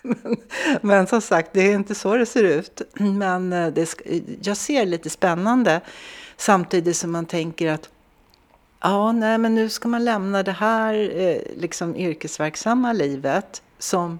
men, 0.03 0.37
men 0.81 1.07
som 1.07 1.21
sagt, 1.21 1.49
det 1.53 1.61
är 1.61 1.75
inte 1.75 1.95
så 1.95 2.15
det 2.15 2.25
ser 2.25 2.43
ut. 2.43 2.81
Men 2.93 3.53
eh, 3.53 3.67
det, 3.67 3.95
jag 4.41 4.57
ser 4.57 4.85
lite 4.85 5.09
spännande 5.09 5.81
samtidigt 6.37 6.97
som 6.97 7.11
man 7.11 7.25
tänker 7.25 7.71
att 7.71 7.89
ja, 8.81 9.11
nej, 9.11 9.37
men 9.37 9.55
nu 9.55 9.69
ska 9.69 9.87
man 9.87 10.05
lämna 10.05 10.43
det 10.43 10.51
här 10.51 10.93
eh, 11.19 11.41
liksom 11.57 11.95
yrkesverksamma 11.95 12.93
livet 12.93 13.61
som 13.79 14.19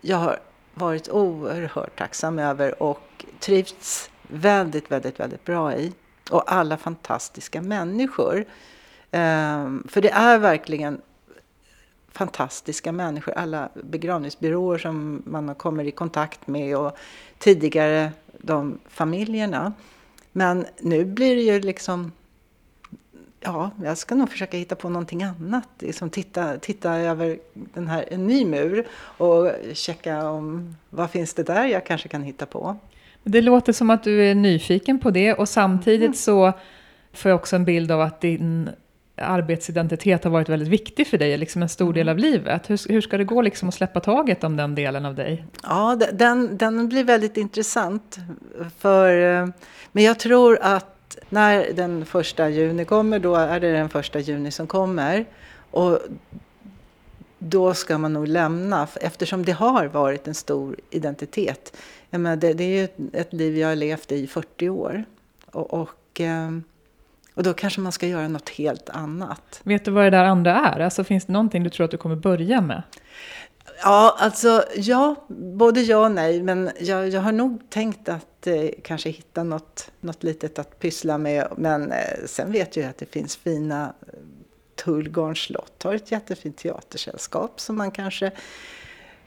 jag 0.00 0.16
har 0.16 0.38
varit 0.74 1.08
oerhört 1.08 1.98
tacksam 1.98 2.38
över 2.38 2.82
och 2.82 3.24
trivts 3.40 4.10
väldigt, 4.22 4.90
väldigt, 4.90 5.20
väldigt 5.20 5.44
bra 5.44 5.74
i. 5.74 5.92
Och 6.30 6.52
alla 6.52 6.76
fantastiska 6.76 7.62
människor. 7.62 8.44
Um, 9.10 9.86
för 9.88 10.00
det 10.00 10.10
är 10.10 10.38
verkligen 10.38 11.00
fantastiska 12.12 12.92
människor, 12.92 13.34
alla 13.34 13.68
begravningsbyråer 13.74 14.78
som 14.78 15.22
man 15.26 15.54
kommer 15.54 15.84
i 15.84 15.90
kontakt 15.90 16.46
med 16.46 16.76
och 16.76 16.96
tidigare 17.38 18.12
de 18.38 18.78
familjerna. 18.88 19.72
Men 20.32 20.66
nu 20.78 21.04
blir 21.04 21.36
det 21.36 21.42
ju 21.42 21.60
liksom 21.60 22.12
ja, 23.40 23.70
jag 23.84 23.98
ska 23.98 24.14
nog 24.14 24.30
försöka 24.30 24.56
hitta 24.56 24.74
på 24.74 24.88
någonting 24.88 25.22
annat. 25.22 25.68
Liksom 25.78 26.10
titta, 26.10 26.58
titta 26.58 26.94
över 26.94 27.38
den 27.54 27.88
här, 27.88 28.04
en 28.10 28.26
ny 28.26 28.44
mur 28.44 28.86
och 29.18 29.52
checka 29.72 30.28
om 30.30 30.76
vad 30.90 31.10
finns 31.10 31.34
det 31.34 31.42
där 31.42 31.66
jag 31.66 31.86
kanske 31.86 32.08
kan 32.08 32.22
hitta 32.22 32.46
på. 32.46 32.76
Det 33.24 33.40
låter 33.42 33.72
som 33.72 33.90
att 33.90 34.04
du 34.04 34.24
är 34.30 34.34
nyfiken 34.34 34.98
på 34.98 35.10
det 35.10 35.34
och 35.34 35.48
samtidigt 35.48 36.00
mm. 36.00 36.14
så 36.14 36.52
får 37.12 37.30
jag 37.30 37.36
också 37.36 37.56
en 37.56 37.64
bild 37.64 37.90
av 37.90 38.00
att 38.00 38.20
din 38.20 38.70
arbetsidentitet 39.16 40.24
har 40.24 40.30
varit 40.30 40.48
väldigt 40.48 40.68
viktig 40.68 41.06
för 41.06 41.18
dig, 41.18 41.38
liksom 41.38 41.62
en 41.62 41.68
stor 41.68 41.92
del 41.92 42.08
mm. 42.08 42.12
av 42.12 42.18
livet. 42.18 42.70
Hur, 42.70 42.92
hur 42.92 43.00
ska 43.00 43.18
det 43.18 43.24
gå 43.24 43.42
liksom 43.42 43.68
att 43.68 43.74
släppa 43.74 44.00
taget 44.00 44.44
om 44.44 44.56
den 44.56 44.74
delen 44.74 45.04
av 45.04 45.14
dig? 45.14 45.44
Ja, 45.62 45.98
den, 46.12 46.56
den 46.56 46.88
blir 46.88 47.04
väldigt 47.04 47.36
intressant. 47.36 48.18
För, 48.78 49.40
eh, 49.42 49.48
men 49.92 50.04
jag 50.04 50.18
tror 50.18 50.58
att 50.62 50.99
när 51.28 51.72
den 51.72 52.06
första 52.06 52.48
juni 52.48 52.84
kommer, 52.84 53.18
då 53.18 53.34
är 53.34 53.60
det 53.60 53.72
den 53.72 53.88
första 53.88 54.18
juni 54.18 54.50
som 54.50 54.66
kommer. 54.66 55.24
Och 55.70 55.98
då 57.38 57.74
ska 57.74 57.98
man 57.98 58.12
nog 58.12 58.28
lämna, 58.28 58.88
eftersom 59.00 59.44
det 59.44 59.52
har 59.52 59.86
varit 59.86 60.28
en 60.28 60.34
stor 60.34 60.76
identitet. 60.90 61.76
Jag 62.10 62.20
menar, 62.20 62.36
det, 62.36 62.52
det 62.52 62.64
är 62.64 62.80
ju 62.80 63.10
ett 63.12 63.32
liv 63.32 63.58
jag 63.58 63.68
har 63.68 63.76
levt 63.76 64.12
i 64.12 64.26
40 64.26 64.68
år. 64.68 65.04
Och, 65.46 65.74
och, 65.74 66.20
ehm, 66.20 66.64
och 67.34 67.42
då 67.42 67.54
kanske 67.54 67.80
man 67.80 67.92
ska 67.92 68.06
göra 68.06 68.28
något 68.28 68.48
helt 68.48 68.90
annat. 68.90 69.60
Vet 69.62 69.84
du 69.84 69.90
vad 69.90 70.04
det 70.04 70.10
där 70.10 70.24
andra 70.24 70.54
är? 70.54 70.80
Alltså, 70.80 71.04
finns 71.04 71.24
det 71.24 71.32
någonting 71.32 71.62
du 71.62 71.70
tror 71.70 71.84
att 71.84 71.90
du 71.90 71.96
kommer 71.96 72.16
börja 72.16 72.60
med? 72.60 72.82
Ja, 73.82 74.16
alltså 74.18 74.64
ja, 74.76 75.14
både 75.28 75.80
ja 75.80 76.04
och 76.04 76.12
nej. 76.12 76.42
Men 76.42 76.70
jag, 76.80 77.08
jag 77.08 77.20
har 77.20 77.32
nog 77.32 77.70
tänkt 77.70 78.08
att 78.08 78.46
eh, 78.46 78.68
kanske 78.84 79.10
hitta 79.10 79.44
något, 79.44 79.90
något 80.00 80.22
litet 80.22 80.58
att 80.58 80.78
pyssla 80.78 81.18
med. 81.18 81.48
Men 81.56 81.92
eh, 81.92 81.98
sen 82.26 82.52
vet 82.52 82.76
jag 82.76 82.84
ju 82.84 82.90
att 82.90 82.98
det 82.98 83.06
finns 83.06 83.36
fina 83.36 83.94
eh, 84.06 84.14
Tullgarns 84.84 85.38
slott 85.38 85.82
har 85.82 85.94
ett 85.94 86.12
jättefint 86.12 86.56
teatersällskap 86.56 87.60
som 87.60 87.76
man 87.76 87.90
kanske 87.90 88.30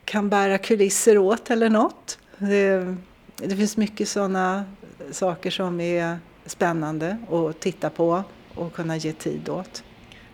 kan 0.06 0.30
bära 0.30 0.58
kulisser 0.58 1.18
åt 1.18 1.50
eller 1.50 1.70
något. 1.70 2.20
Det, 2.38 2.96
det 3.36 3.56
finns 3.56 3.78
mycket 3.78 4.10
sådana 4.10 4.66
saker 5.12 5.52
som 5.52 5.80
är 5.80 6.18
spännande 6.46 7.18
att 7.32 7.60
titta 7.60 7.90
på 7.90 8.24
och 8.56 8.74
kunna 8.74 8.98
ge 8.98 9.14
tid 9.14 9.50
åt. 9.50 9.84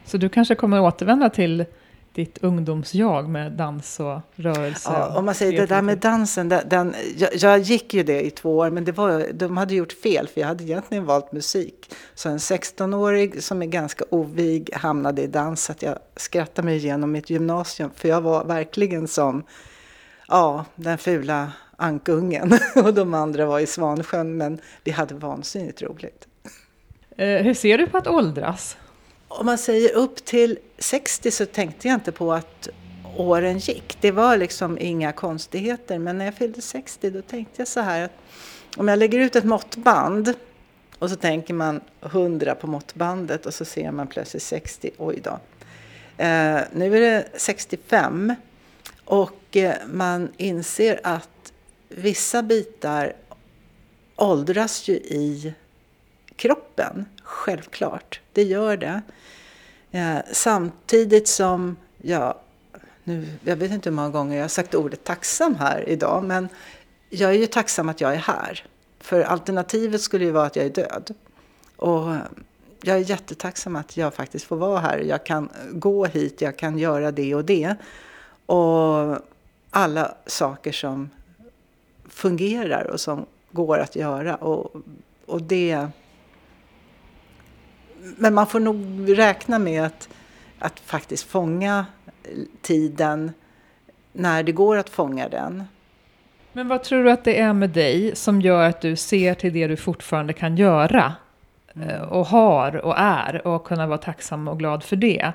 Så 0.06 0.18
du 0.18 0.30
kanske 0.30 0.56
kommer 0.56 0.82
återvända 0.82 1.30
till 1.30 1.66
ditt 2.14 2.38
ungdomsjag 2.43 3.30
med 3.30 3.51
dans 3.51 3.99
och 3.99 4.20
rörelse? 4.36 4.89
Ja, 4.93 5.18
om 5.18 5.26
man 5.26 5.36
säger 5.36 5.62
det 5.62 5.66
där 5.66 5.82
med 5.82 5.97
dansen, 5.97 6.49
den, 6.49 6.70
den 6.70 6.95
jag, 7.18 7.36
jag, 7.36 7.60
gick 7.60 7.93
ju 7.93 8.03
det 8.03 8.22
i 8.22 8.32
två 8.32 8.57
år, 8.57 8.70
men 8.70 8.86
det 8.86 8.91
var, 8.91 9.26
de 9.34 9.57
hade 9.57 9.76
gjort 9.76 9.91
fel, 9.91 10.28
för 10.28 10.41
jag 10.41 10.47
hade 10.47 10.64
egentligen 10.64 11.05
valt 11.05 11.32
musik. 11.32 11.95
Så 12.16 12.30
en 12.30 12.38
16-årig 12.38 13.43
som 13.43 13.62
är 13.62 13.66
ganska 13.66 14.05
ovig 14.10 14.70
hamnade 14.74 15.22
i 15.22 15.28
dans, 15.28 15.64
så 15.64 15.72
att 15.72 15.82
jag 15.82 15.99
skrattade 16.16 16.66
mig 16.66 16.78
igenom 16.78 17.12
mitt 17.12 17.30
gymnasium, 17.30 17.89
för 17.95 18.10
jag 18.10 18.22
var 18.22 18.45
verkligen 18.45 19.07
som, 19.07 19.43
ja, 20.28 20.66
den 20.76 20.97
fula 20.97 21.51
ankungen. 21.78 22.51
och 22.76 22.93
de 22.93 23.14
andra 23.14 23.45
var 23.45 23.60
i 23.60 23.66
Svansjön, 23.66 24.38
men 24.38 24.62
vi 24.84 24.91
hade 24.91 25.16
vansinnigt 25.16 25.82
roligt. 25.82 26.28
Eh, 27.18 27.43
hur 27.43 27.53
ser 27.53 27.78
du 27.78 27.88
på 27.88 27.97
att 27.97 28.07
åldras? 28.07 28.78
Om 29.32 29.45
man 29.45 29.57
säger 29.57 29.95
upp 29.95 30.25
till 30.25 30.59
60 30.77 31.32
så 31.32 31.45
tänkte 31.45 31.88
jag 31.88 31.95
inte 31.95 32.11
på 32.11 32.34
att 32.34 32.69
åren 33.17 33.57
gick. 33.57 33.97
Det 34.01 34.11
var 34.11 34.38
liksom 34.38 34.77
inga 34.77 35.11
konstigheter. 35.11 35.99
Men 35.99 36.17
när 36.17 36.25
jag 36.25 36.36
fyllde 36.36 36.61
60 36.61 37.09
då 37.09 37.21
tänkte 37.21 37.61
jag 37.61 37.67
så 37.67 37.80
här 37.80 38.03
att 38.05 38.11
om 38.77 38.88
jag 38.88 38.99
lägger 38.99 39.19
ut 39.19 39.36
ett 39.36 39.43
måttband 39.43 40.34
Och 40.99 41.09
så 41.09 41.15
tänker 41.15 41.53
man 41.53 41.82
100 42.01 42.55
på 42.55 42.67
måttbandet 42.67 43.45
och 43.45 43.53
så 43.53 43.65
ser 43.65 43.91
man 43.91 44.07
plötsligt 44.07 44.43
60. 44.43 44.91
Oj 44.97 45.21
då. 45.23 45.39
Eh, 46.23 46.61
nu 46.73 46.97
är 46.97 47.01
det 47.01 47.27
65 47.38 48.36
och 49.05 49.57
eh, 49.57 49.73
man 49.88 50.30
inser 50.38 50.99
att 51.03 51.53
vissa 51.89 52.43
bitar 52.43 53.13
åldras 54.15 54.88
ju 54.88 54.93
i 54.93 55.53
kroppen, 56.40 57.06
självklart. 57.24 58.22
Det 58.34 58.44
gör 58.44 58.78
det. 58.78 59.02
Eh, 59.92 60.18
samtidigt 60.32 61.28
som, 61.28 61.78
jag, 61.98 62.36
nu, 63.04 63.28
jag 63.44 63.56
vet 63.56 63.72
inte 63.72 63.90
hur 63.90 63.96
många 63.96 64.10
gånger 64.10 64.36
jag 64.36 64.44
har 64.44 64.50
sagt 64.50 64.76
ordet 64.76 65.04
tacksam 65.04 65.56
här 65.56 65.90
idag, 65.90 66.24
men 66.24 66.50
jag 67.10 67.32
är 67.32 67.36
ju 67.38 67.46
tacksam 67.46 67.90
att 67.90 68.02
jag 68.02 68.14
är 68.14 68.18
här. 68.18 68.66
För 69.00 69.22
alternativet 69.22 70.02
skulle 70.02 70.26
ju 70.26 70.32
vara 70.32 70.46
att 70.46 70.56
jag 70.56 70.66
är 70.66 70.70
död. 70.70 71.16
Och 71.76 72.16
jag 72.82 72.98
är 72.98 73.10
jättetacksam 73.10 73.76
att 73.76 73.98
jag 73.98 74.14
faktiskt 74.14 74.46
får 74.46 74.56
vara 74.56 74.80
här. 74.80 74.98
Jag 74.98 75.26
kan 75.26 75.50
gå 75.72 76.06
hit, 76.06 76.42
jag 76.42 76.58
kan 76.58 76.78
göra 76.78 77.12
det 77.12 77.36
och 77.36 77.46
det. 77.46 77.76
Och 78.46 79.18
alla 79.70 80.16
saker 80.26 80.72
som 80.72 81.10
fungerar 82.10 82.84
och 82.84 83.00
som 83.00 83.26
går 83.52 83.78
att 83.78 83.96
göra. 83.96 84.36
Och, 84.36 84.76
och 85.26 85.42
det... 85.42 85.88
Men 88.18 88.34
man 88.34 88.47
får 88.47 88.60
nog 88.60 89.18
räkna 89.18 89.60
med 89.60 89.84
att, 89.84 90.10
att 90.60 90.80
faktiskt 90.80 91.24
fånga 91.24 91.86
tiden 92.62 93.32
när 94.14 94.43
det 94.43 94.52
går 94.52 94.78
att 94.78 94.89
fånga 94.89 95.30
den. 95.30 95.64
Men 96.54 96.68
vad 96.68 96.84
tror 96.84 97.04
du 97.04 97.12
att 97.12 97.24
det 97.24 97.39
är 97.39 97.54
med 97.54 97.70
dig 97.70 98.16
som 98.16 98.41
gör 98.41 98.70
att 98.70 98.82
du 98.82 98.95
ser 98.95 99.34
till 99.34 99.54
det 99.54 99.68
du 99.68 99.78
fortfarande 99.78 100.34
kan 100.34 100.58
göra? 100.58 101.14
Mm. 101.76 102.10
Och 102.10 102.26
har 102.26 102.76
och 102.76 102.93
är 102.97 103.47
och 103.47 103.66
kunna 103.66 103.88
vara 103.88 103.97
tacksam 103.97 104.47
och 104.47 104.60
glad 104.60 104.84
för 104.84 104.95
det. 104.95 105.32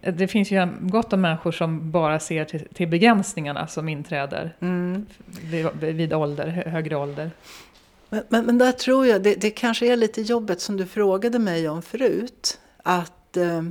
Det 0.00 0.28
finns 0.28 0.50
ju 0.50 0.68
gott 0.80 1.12
om 1.12 1.20
människor 1.20 1.52
som 1.52 1.90
bara 1.90 2.18
ser 2.18 2.44
till, 2.44 2.68
till 2.74 2.88
begränsningarna 2.88 3.66
som 3.66 3.88
inträder 3.88 4.54
mm. 4.60 5.06
vid, 5.42 5.66
vid 5.80 6.12
ålder, 6.12 6.46
högre 6.66 6.96
ålder. 6.96 7.30
Men, 8.10 8.22
men, 8.28 8.46
men, 8.46 8.58
där 8.58 8.72
tror 8.72 9.06
jag, 9.06 9.22
det, 9.22 9.34
det 9.34 9.50
kanske 9.50 9.92
är 9.92 9.96
lite 9.96 10.22
jobbet 10.22 10.60
som 10.60 10.76
du 10.76 10.86
frågade 10.86 11.38
mig 11.38 11.68
om 11.68 11.82
förut. 11.82 12.60
Att 12.82 13.36
eh, 13.36 13.62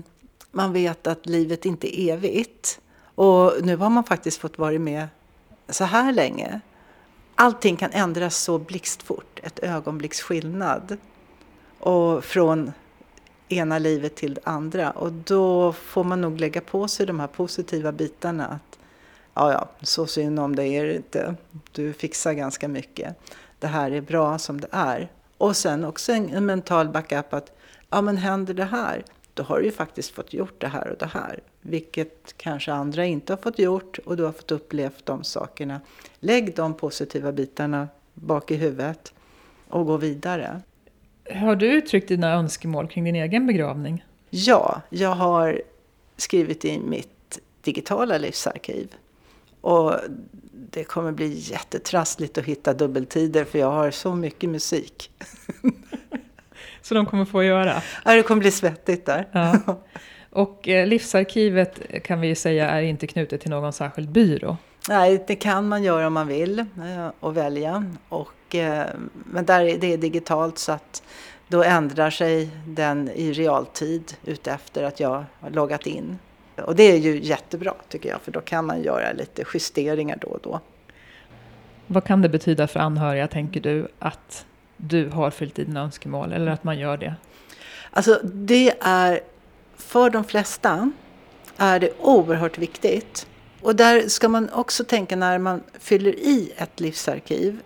man 0.51 0.73
vet 0.73 1.07
att 1.07 1.25
livet 1.25 1.65
inte 1.65 2.01
är 2.01 2.13
evigt. 2.13 2.79
Och 3.15 3.53
nu 3.61 3.75
har 3.75 3.89
man 3.89 4.03
faktiskt 4.03 4.38
fått 4.38 4.57
vara 4.57 4.79
med 4.79 5.07
så 5.69 5.83
här 5.83 6.13
länge. 6.13 6.61
Allting 7.35 7.75
kan 7.75 7.91
ändras 7.91 8.38
så 8.38 8.57
blixtfort, 8.57 9.39
ett 9.43 9.59
ögonblicks 9.59 10.21
skillnad. 10.21 10.97
Och 11.79 12.25
från 12.25 12.71
ena 13.49 13.79
livet 13.79 14.15
till 14.15 14.33
det 14.33 14.41
andra. 14.43 14.91
Och 14.91 15.11
då 15.11 15.73
får 15.73 16.03
man 16.03 16.21
nog 16.21 16.39
lägga 16.39 16.61
på 16.61 16.88
sig 16.88 17.05
de 17.05 17.19
här 17.19 17.27
positiva 17.27 17.91
bitarna. 17.91 18.47
Att, 18.47 18.79
ja, 19.33 19.51
ja, 19.51 19.69
så 19.81 20.07
synd 20.07 20.39
om 20.39 20.55
dig 20.55 20.75
är 20.75 20.85
det 20.85 20.95
inte. 20.95 21.35
Du 21.71 21.93
fixar 21.93 22.33
ganska 22.33 22.67
mycket. 22.67 23.15
Det 23.59 23.67
här 23.67 23.91
är 23.91 24.01
bra 24.01 24.37
som 24.37 24.61
det 24.61 24.67
är. 24.71 25.11
Och 25.37 25.55
sen 25.55 25.85
också 25.85 26.11
en 26.11 26.45
mental 26.45 26.89
backup 26.89 27.33
att, 27.33 27.51
ja 27.89 28.01
men 28.01 28.17
händer 28.17 28.53
det 28.53 28.65
här, 28.65 29.03
då 29.33 29.43
har 29.43 29.59
du 29.59 29.65
ju 29.65 29.71
faktiskt 29.71 30.09
fått 30.09 30.33
gjort 30.33 30.61
det 30.61 30.67
här 30.67 30.91
och 30.91 30.97
det 30.97 31.05
här. 31.05 31.39
Vilket 31.61 32.37
kanske 32.37 32.73
andra 32.73 33.05
inte 33.05 33.33
har 33.33 33.37
fått 33.37 33.59
gjort 33.59 33.97
och 34.05 34.17
du 34.17 34.23
har 34.23 34.31
fått 34.31 34.51
upplevt 34.51 35.05
de 35.05 35.23
sakerna. 35.23 35.81
Lägg 36.19 36.55
de 36.55 36.73
positiva 36.73 37.31
bitarna 37.31 37.87
bak 38.13 38.51
i 38.51 38.55
huvudet 38.55 39.13
och 39.69 39.85
gå 39.85 39.97
vidare. 39.97 40.61
Har 41.33 41.55
du 41.55 41.67
uttryckt 41.67 42.07
dina 42.07 42.33
önskemål 42.33 42.87
kring 42.87 43.03
din 43.03 43.15
egen 43.15 43.47
begravning? 43.47 44.05
Ja, 44.29 44.81
jag 44.89 45.15
har 45.15 45.61
skrivit 46.17 46.65
i 46.65 46.79
mitt 46.79 47.39
digitala 47.61 48.17
livsarkiv. 48.17 48.95
Och 49.61 49.93
det 50.71 50.83
kommer 50.83 51.11
bli 51.11 51.33
jättetrassligt 51.33 52.37
att 52.37 52.45
hitta 52.45 52.73
dubbeltider 52.73 53.45
för 53.45 53.59
jag 53.59 53.71
har 53.71 53.91
så 53.91 54.15
mycket 54.15 54.49
musik. 54.49 55.11
så 56.81 56.93
de 56.93 57.05
kommer 57.05 57.25
få 57.25 57.43
göra? 57.43 57.81
Ja, 58.05 58.15
det 58.15 58.23
kommer 58.23 58.39
bli 58.39 58.51
svettigt 58.51 59.05
där. 59.05 59.27
Ja. 59.31 59.59
Och 60.29 60.67
eh, 60.67 60.87
livsarkivet 60.87 62.03
kan 62.03 62.21
vi 62.21 62.27
ju 62.27 62.35
säga 62.35 62.69
är 62.69 62.81
inte 62.81 63.07
knutet 63.07 63.41
till 63.41 63.49
någon 63.49 63.73
särskild 63.73 64.09
byrå. 64.09 64.57
Nej, 64.89 65.23
det 65.27 65.35
kan 65.35 65.67
man 65.67 65.83
göra 65.83 66.07
om 66.07 66.13
man 66.13 66.27
vill 66.27 66.59
eh, 66.59 67.11
och 67.19 67.37
välja. 67.37 67.93
Och, 68.09 68.55
eh, 68.55 68.85
men 69.25 69.45
där, 69.45 69.77
det 69.77 69.93
är 69.93 69.97
digitalt 69.97 70.57
så 70.57 70.71
att 70.71 71.03
då 71.47 71.63
ändrar 71.63 72.09
sig 72.09 72.49
den 72.67 73.09
i 73.09 73.31
realtid 73.31 74.13
utefter 74.25 74.83
att 74.83 74.99
jag 74.99 75.25
har 75.39 75.49
loggat 75.49 75.87
in. 75.87 76.19
Och 76.65 76.75
det 76.75 76.83
är 76.83 76.97
ju 76.97 77.19
jättebra 77.23 77.73
tycker 77.89 78.09
jag 78.09 78.21
för 78.21 78.31
då 78.31 78.41
kan 78.41 78.65
man 78.65 78.81
göra 78.81 79.11
lite 79.11 79.43
justeringar 79.53 80.17
då 80.21 80.27
och 80.27 80.39
då. 80.43 80.59
Vad 81.87 82.03
kan 82.03 82.21
det 82.21 82.29
betyda 82.29 82.67
för 82.67 82.79
anhöriga 82.79 83.27
tänker 83.27 83.61
du 83.61 83.87
att 83.99 84.45
du 84.77 85.09
har 85.09 85.31
fyllt 85.31 85.59
i 85.59 85.63
dina 85.63 85.81
önskemål 85.81 86.33
eller 86.33 86.51
att 86.51 86.63
man 86.63 86.79
gör 86.79 86.97
det? 86.97 87.15
Alltså 87.91 88.19
det 88.23 88.73
är 88.81 89.19
för 89.75 90.09
de 90.09 90.23
flesta 90.23 90.91
är 91.57 91.79
det 91.79 91.89
oerhört 91.99 92.57
viktigt. 92.57 93.27
Och 93.61 93.75
där 93.75 94.07
ska 94.07 94.29
man 94.29 94.49
också 94.49 94.83
tänka 94.83 95.15
när 95.15 95.37
man 95.37 95.63
fyller 95.79 96.11
i 96.11 96.53
ett 96.57 96.79
livsarkiv 96.79 97.59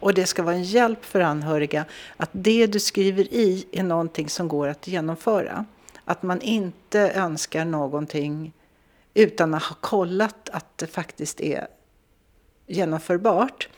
och 0.00 0.14
det 0.14 0.26
ska 0.26 0.42
vara 0.42 0.54
en 0.54 0.62
hjälp 0.62 1.04
för 1.04 1.20
anhöriga 1.20 1.84
att 2.16 2.30
det 2.32 2.66
du 2.66 2.80
skriver 2.80 3.24
i 3.34 3.66
är 3.72 3.82
någonting 3.82 4.28
som 4.28 4.48
går 4.48 4.68
att 4.68 4.88
genomföra. 4.88 5.64
Att 6.08 6.22
man 6.22 6.40
inte 6.40 7.00
önskar 7.00 7.64
någonting 7.64 8.52
utan 9.14 9.54
att 9.54 9.62
ha 9.62 9.76
kollat 9.80 10.48
att 10.48 10.78
det 10.78 10.86
faktiskt 10.86 11.40
är 11.40 11.66
genomförbart. 12.66 13.68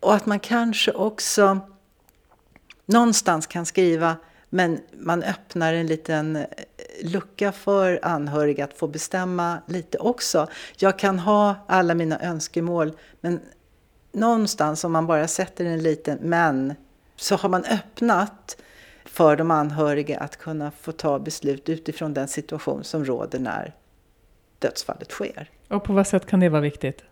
Och 0.00 0.14
att 0.14 0.26
man 0.26 0.40
kanske 0.40 0.92
också 0.92 1.60
någonstans 2.86 3.46
kan 3.46 3.66
skriva 3.66 4.16
men 4.50 4.80
man 4.98 5.22
öppnar 5.22 5.74
en 5.74 5.86
liten 5.86 6.36
eh, 6.36 6.44
lucka 7.02 7.52
för 7.52 8.00
anhöriga 8.02 8.64
att 8.64 8.74
få 8.74 8.86
bestämma 8.86 9.58
lite 9.66 9.98
också. 9.98 10.48
Jag 10.76 10.98
kan 10.98 11.18
ha 11.18 11.54
alla 11.66 11.94
mina 11.94 12.20
önskemål 12.20 12.92
men 13.20 13.40
någonstans 14.12 14.84
om 14.84 14.92
man 14.92 15.06
bara 15.06 15.28
sätter 15.28 15.64
en 15.64 15.82
liten 15.82 16.18
men 16.22 16.74
så 17.16 17.36
har 17.36 17.48
man 17.48 17.64
öppnat 17.64 18.56
för 19.04 19.36
de 19.36 19.50
anhöriga 19.50 20.18
att 20.18 20.36
kunna 20.36 20.70
få 20.70 20.92
ta 20.92 21.18
beslut 21.18 21.68
utifrån 21.68 22.14
den 22.14 22.28
situation 22.28 22.84
som 22.84 23.04
råder 23.04 23.38
när 23.38 23.74
dödsfallet 24.58 25.10
sker. 25.10 25.50
Och 25.68 25.84
på 25.84 25.92
vad 25.92 26.06
sätt 26.06 26.26
kan 26.26 26.40
det 26.40 26.48
vara 26.48 26.60
viktigt? 26.60 27.02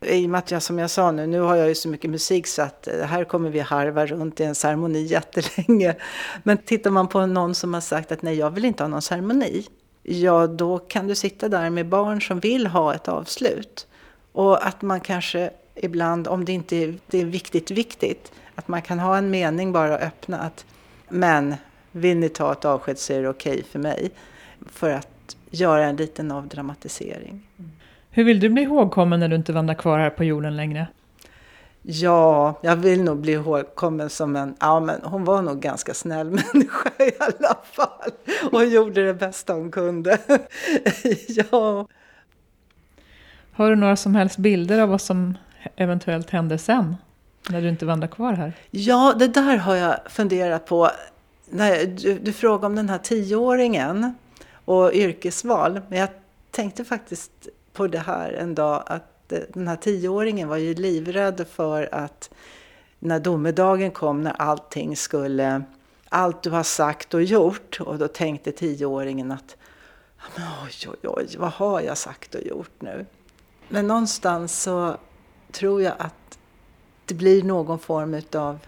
I 0.00 0.26
och 0.26 0.30
med 0.30 0.38
att 0.38 0.50
jag, 0.50 0.62
som 0.62 0.78
jag 0.78 0.90
sa 0.90 1.10
nu, 1.10 1.26
nu 1.26 1.40
har 1.40 1.56
jag 1.56 1.68
ju 1.68 1.74
så 1.74 1.88
mycket 1.88 2.10
musik 2.10 2.46
så 2.46 2.62
att 2.62 2.88
eh, 2.88 3.00
här 3.00 3.24
kommer 3.24 3.50
vi 3.50 3.60
harva 3.60 4.06
runt 4.06 4.40
i 4.40 4.44
en 4.44 4.54
ceremoni 4.54 5.02
jättelänge. 5.02 5.94
Men 6.42 6.58
tittar 6.58 6.90
man 6.90 7.08
på 7.08 7.26
någon 7.26 7.54
som 7.54 7.74
har 7.74 7.80
sagt 7.80 8.12
att 8.12 8.22
nej, 8.22 8.34
jag 8.34 8.50
vill 8.50 8.64
inte 8.64 8.82
ha 8.82 8.88
någon 8.88 9.02
ceremoni. 9.02 9.66
Ja, 10.02 10.46
då 10.46 10.78
kan 10.78 11.06
du 11.06 11.14
sitta 11.14 11.48
där 11.48 11.70
med 11.70 11.86
barn 11.86 12.22
som 12.22 12.40
vill 12.40 12.66
ha 12.66 12.94
ett 12.94 13.08
avslut. 13.08 13.86
Och 14.32 14.66
att 14.66 14.82
man 14.82 15.00
kanske 15.00 15.50
ibland, 15.74 16.28
om 16.28 16.44
det 16.44 16.52
inte 16.52 16.76
är, 16.76 16.94
det 17.06 17.20
är 17.20 17.24
viktigt, 17.24 17.70
viktigt, 17.70 18.32
att 18.54 18.68
man 18.68 18.82
kan 18.82 18.98
ha 18.98 19.16
en 19.18 19.30
mening 19.30 19.72
bara 19.72 19.98
öppna 19.98 20.38
att 20.38 20.64
men 21.14 21.54
vill 21.92 22.16
ni 22.16 22.28
ta 22.28 22.52
ett 22.52 22.64
avsked 22.64 22.98
så 22.98 23.12
är 23.12 23.22
det 23.22 23.28
okej 23.28 23.52
okay 23.52 23.64
för 23.64 23.78
mig. 23.78 24.10
För 24.66 24.90
att 24.90 25.36
göra 25.50 25.84
en 25.84 25.96
liten 25.96 26.30
avdramatisering. 26.30 27.48
Hur 28.10 28.24
vill 28.24 28.40
du 28.40 28.48
bli 28.48 28.62
ihågkommen 28.62 29.20
när 29.20 29.28
du 29.28 29.36
inte 29.36 29.52
vandrar 29.52 29.74
kvar 29.74 29.98
här 29.98 30.10
på 30.10 30.24
jorden 30.24 30.56
längre? 30.56 30.86
Ja, 31.82 32.58
jag 32.62 32.76
vill 32.76 33.04
nog 33.04 33.18
bli 33.18 33.32
ihågkommen 33.32 34.10
som 34.10 34.36
en, 34.36 34.56
ja 34.60 34.80
men 34.80 35.00
hon 35.02 35.24
var 35.24 35.42
nog 35.42 35.60
ganska 35.60 35.94
snäll 35.94 36.30
människa 36.52 36.90
i 36.98 37.12
alla 37.18 37.56
fall. 37.72 38.10
Och 38.52 38.64
gjorde 38.64 39.06
det 39.06 39.14
bästa 39.14 39.52
hon 39.52 39.70
kunde. 39.70 40.18
ja. 41.28 41.86
Har 43.52 43.70
du 43.70 43.76
några 43.76 43.96
som 43.96 44.14
helst 44.14 44.36
bilder 44.36 44.80
av 44.80 44.88
vad 44.88 45.00
som 45.00 45.38
eventuellt 45.76 46.30
hände 46.30 46.58
sen? 46.58 46.96
När 47.48 47.62
du 47.62 47.68
inte 47.68 47.86
vandrar 47.86 48.08
kvar 48.08 48.32
här? 48.32 48.52
Ja, 48.70 49.14
det 49.18 49.28
där 49.28 49.56
har 49.56 49.76
jag 49.76 49.96
funderat 50.06 50.66
på. 50.66 50.90
Nej, 51.50 51.86
du, 51.86 52.18
du 52.18 52.32
frågade 52.32 52.66
om 52.66 52.74
den 52.74 52.88
här 52.88 52.98
tioåringen 52.98 54.14
och 54.64 54.92
yrkesval. 54.92 55.80
Men 55.88 55.98
jag 55.98 56.08
tänkte 56.50 56.84
faktiskt 56.84 57.48
på 57.72 57.86
det 57.86 57.98
här 57.98 58.32
en 58.32 58.54
dag 58.54 58.82
att 58.86 59.32
den 59.48 59.68
här 59.68 59.76
tioåringen 59.76 60.48
var 60.48 60.56
ju 60.56 60.74
livrädd 60.74 61.46
för 61.52 61.94
att 61.94 62.30
när 62.98 63.20
domedagen 63.20 63.90
kom, 63.90 64.22
när 64.22 64.32
allting 64.32 64.96
skulle, 64.96 65.62
allt 66.08 66.42
du 66.42 66.50
har 66.50 66.62
sagt 66.62 67.14
och 67.14 67.22
gjort. 67.22 67.80
Och 67.80 67.98
då 67.98 68.08
tänkte 68.08 68.52
tioåringen 68.52 69.32
att 69.32 69.56
oj, 70.36 70.88
oj, 70.88 71.08
oj, 71.08 71.36
vad 71.38 71.50
har 71.50 71.80
jag 71.80 71.98
sagt 71.98 72.34
och 72.34 72.42
gjort 72.42 72.80
nu? 72.80 73.06
Men 73.68 73.86
någonstans 73.86 74.62
så 74.62 74.96
tror 75.52 75.82
jag 75.82 75.94
att 75.98 76.38
det 77.06 77.14
blir 77.14 77.42
någon 77.42 77.78
form 77.78 78.22
av 78.34 78.58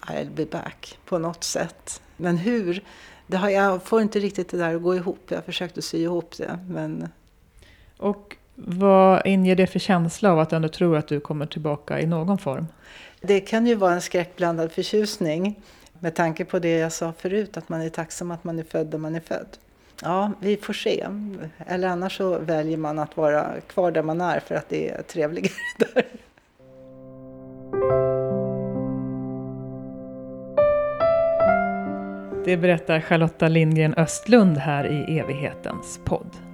I'll 0.00 0.30
be 0.34 0.46
back 0.46 0.98
på 1.04 1.18
något 1.18 1.44
sätt. 1.44 2.02
Men 2.16 2.36
hur? 2.36 2.84
Det 3.26 3.36
har, 3.36 3.48
jag 3.48 3.82
får 3.82 4.02
inte 4.02 4.18
riktigt 4.18 4.48
det 4.48 4.56
där 4.56 4.74
att 4.74 4.82
gå 4.82 4.94
ihop. 4.94 5.24
Jag 5.28 5.36
har 5.36 5.42
försökt 5.42 5.78
att 5.78 5.84
sy 5.84 5.98
ihop 5.98 6.34
det. 6.38 6.58
Men... 6.68 7.08
Och 7.96 8.36
vad 8.54 9.26
inger 9.26 9.56
det 9.56 9.66
för 9.66 9.78
känsla 9.78 10.32
av 10.32 10.38
att 10.38 10.50
du 10.50 10.56
ändå 10.56 10.68
tror 10.68 10.96
att 10.96 11.08
du 11.08 11.20
kommer 11.20 11.46
tillbaka 11.46 12.00
i 12.00 12.06
någon 12.06 12.38
form? 12.38 12.66
Det 13.20 13.40
kan 13.40 13.66
ju 13.66 13.74
vara 13.74 13.94
en 13.94 14.00
skräckblandad 14.00 14.72
förtjusning 14.72 15.62
med 15.98 16.14
tanke 16.14 16.44
på 16.44 16.58
det 16.58 16.78
jag 16.78 16.92
sa 16.92 17.12
förut, 17.12 17.56
att 17.56 17.68
man 17.68 17.80
är 17.80 17.88
tacksam 17.88 18.30
att 18.30 18.44
man 18.44 18.58
är 18.58 18.64
född 18.64 18.86
där 18.86 18.98
man 18.98 19.14
är 19.14 19.20
född. 19.20 19.56
Ja, 20.02 20.32
vi 20.40 20.56
får 20.56 20.72
se. 20.72 21.06
Eller 21.66 21.88
annars 21.88 22.16
så 22.16 22.38
väljer 22.38 22.76
man 22.76 22.98
att 22.98 23.16
vara 23.16 23.60
kvar 23.68 23.90
där 23.90 24.02
man 24.02 24.20
är 24.20 24.40
för 24.40 24.54
att 24.54 24.68
det 24.68 24.88
är 24.88 25.02
trevligare 25.02 25.52
där. 25.78 26.04
Det 32.44 32.56
berättar 32.56 33.00
Charlotta 33.00 33.48
Lindgren 33.48 33.94
Östlund 33.94 34.58
här 34.58 34.84
i 34.84 35.18
evighetens 35.18 36.00
podd. 36.04 36.49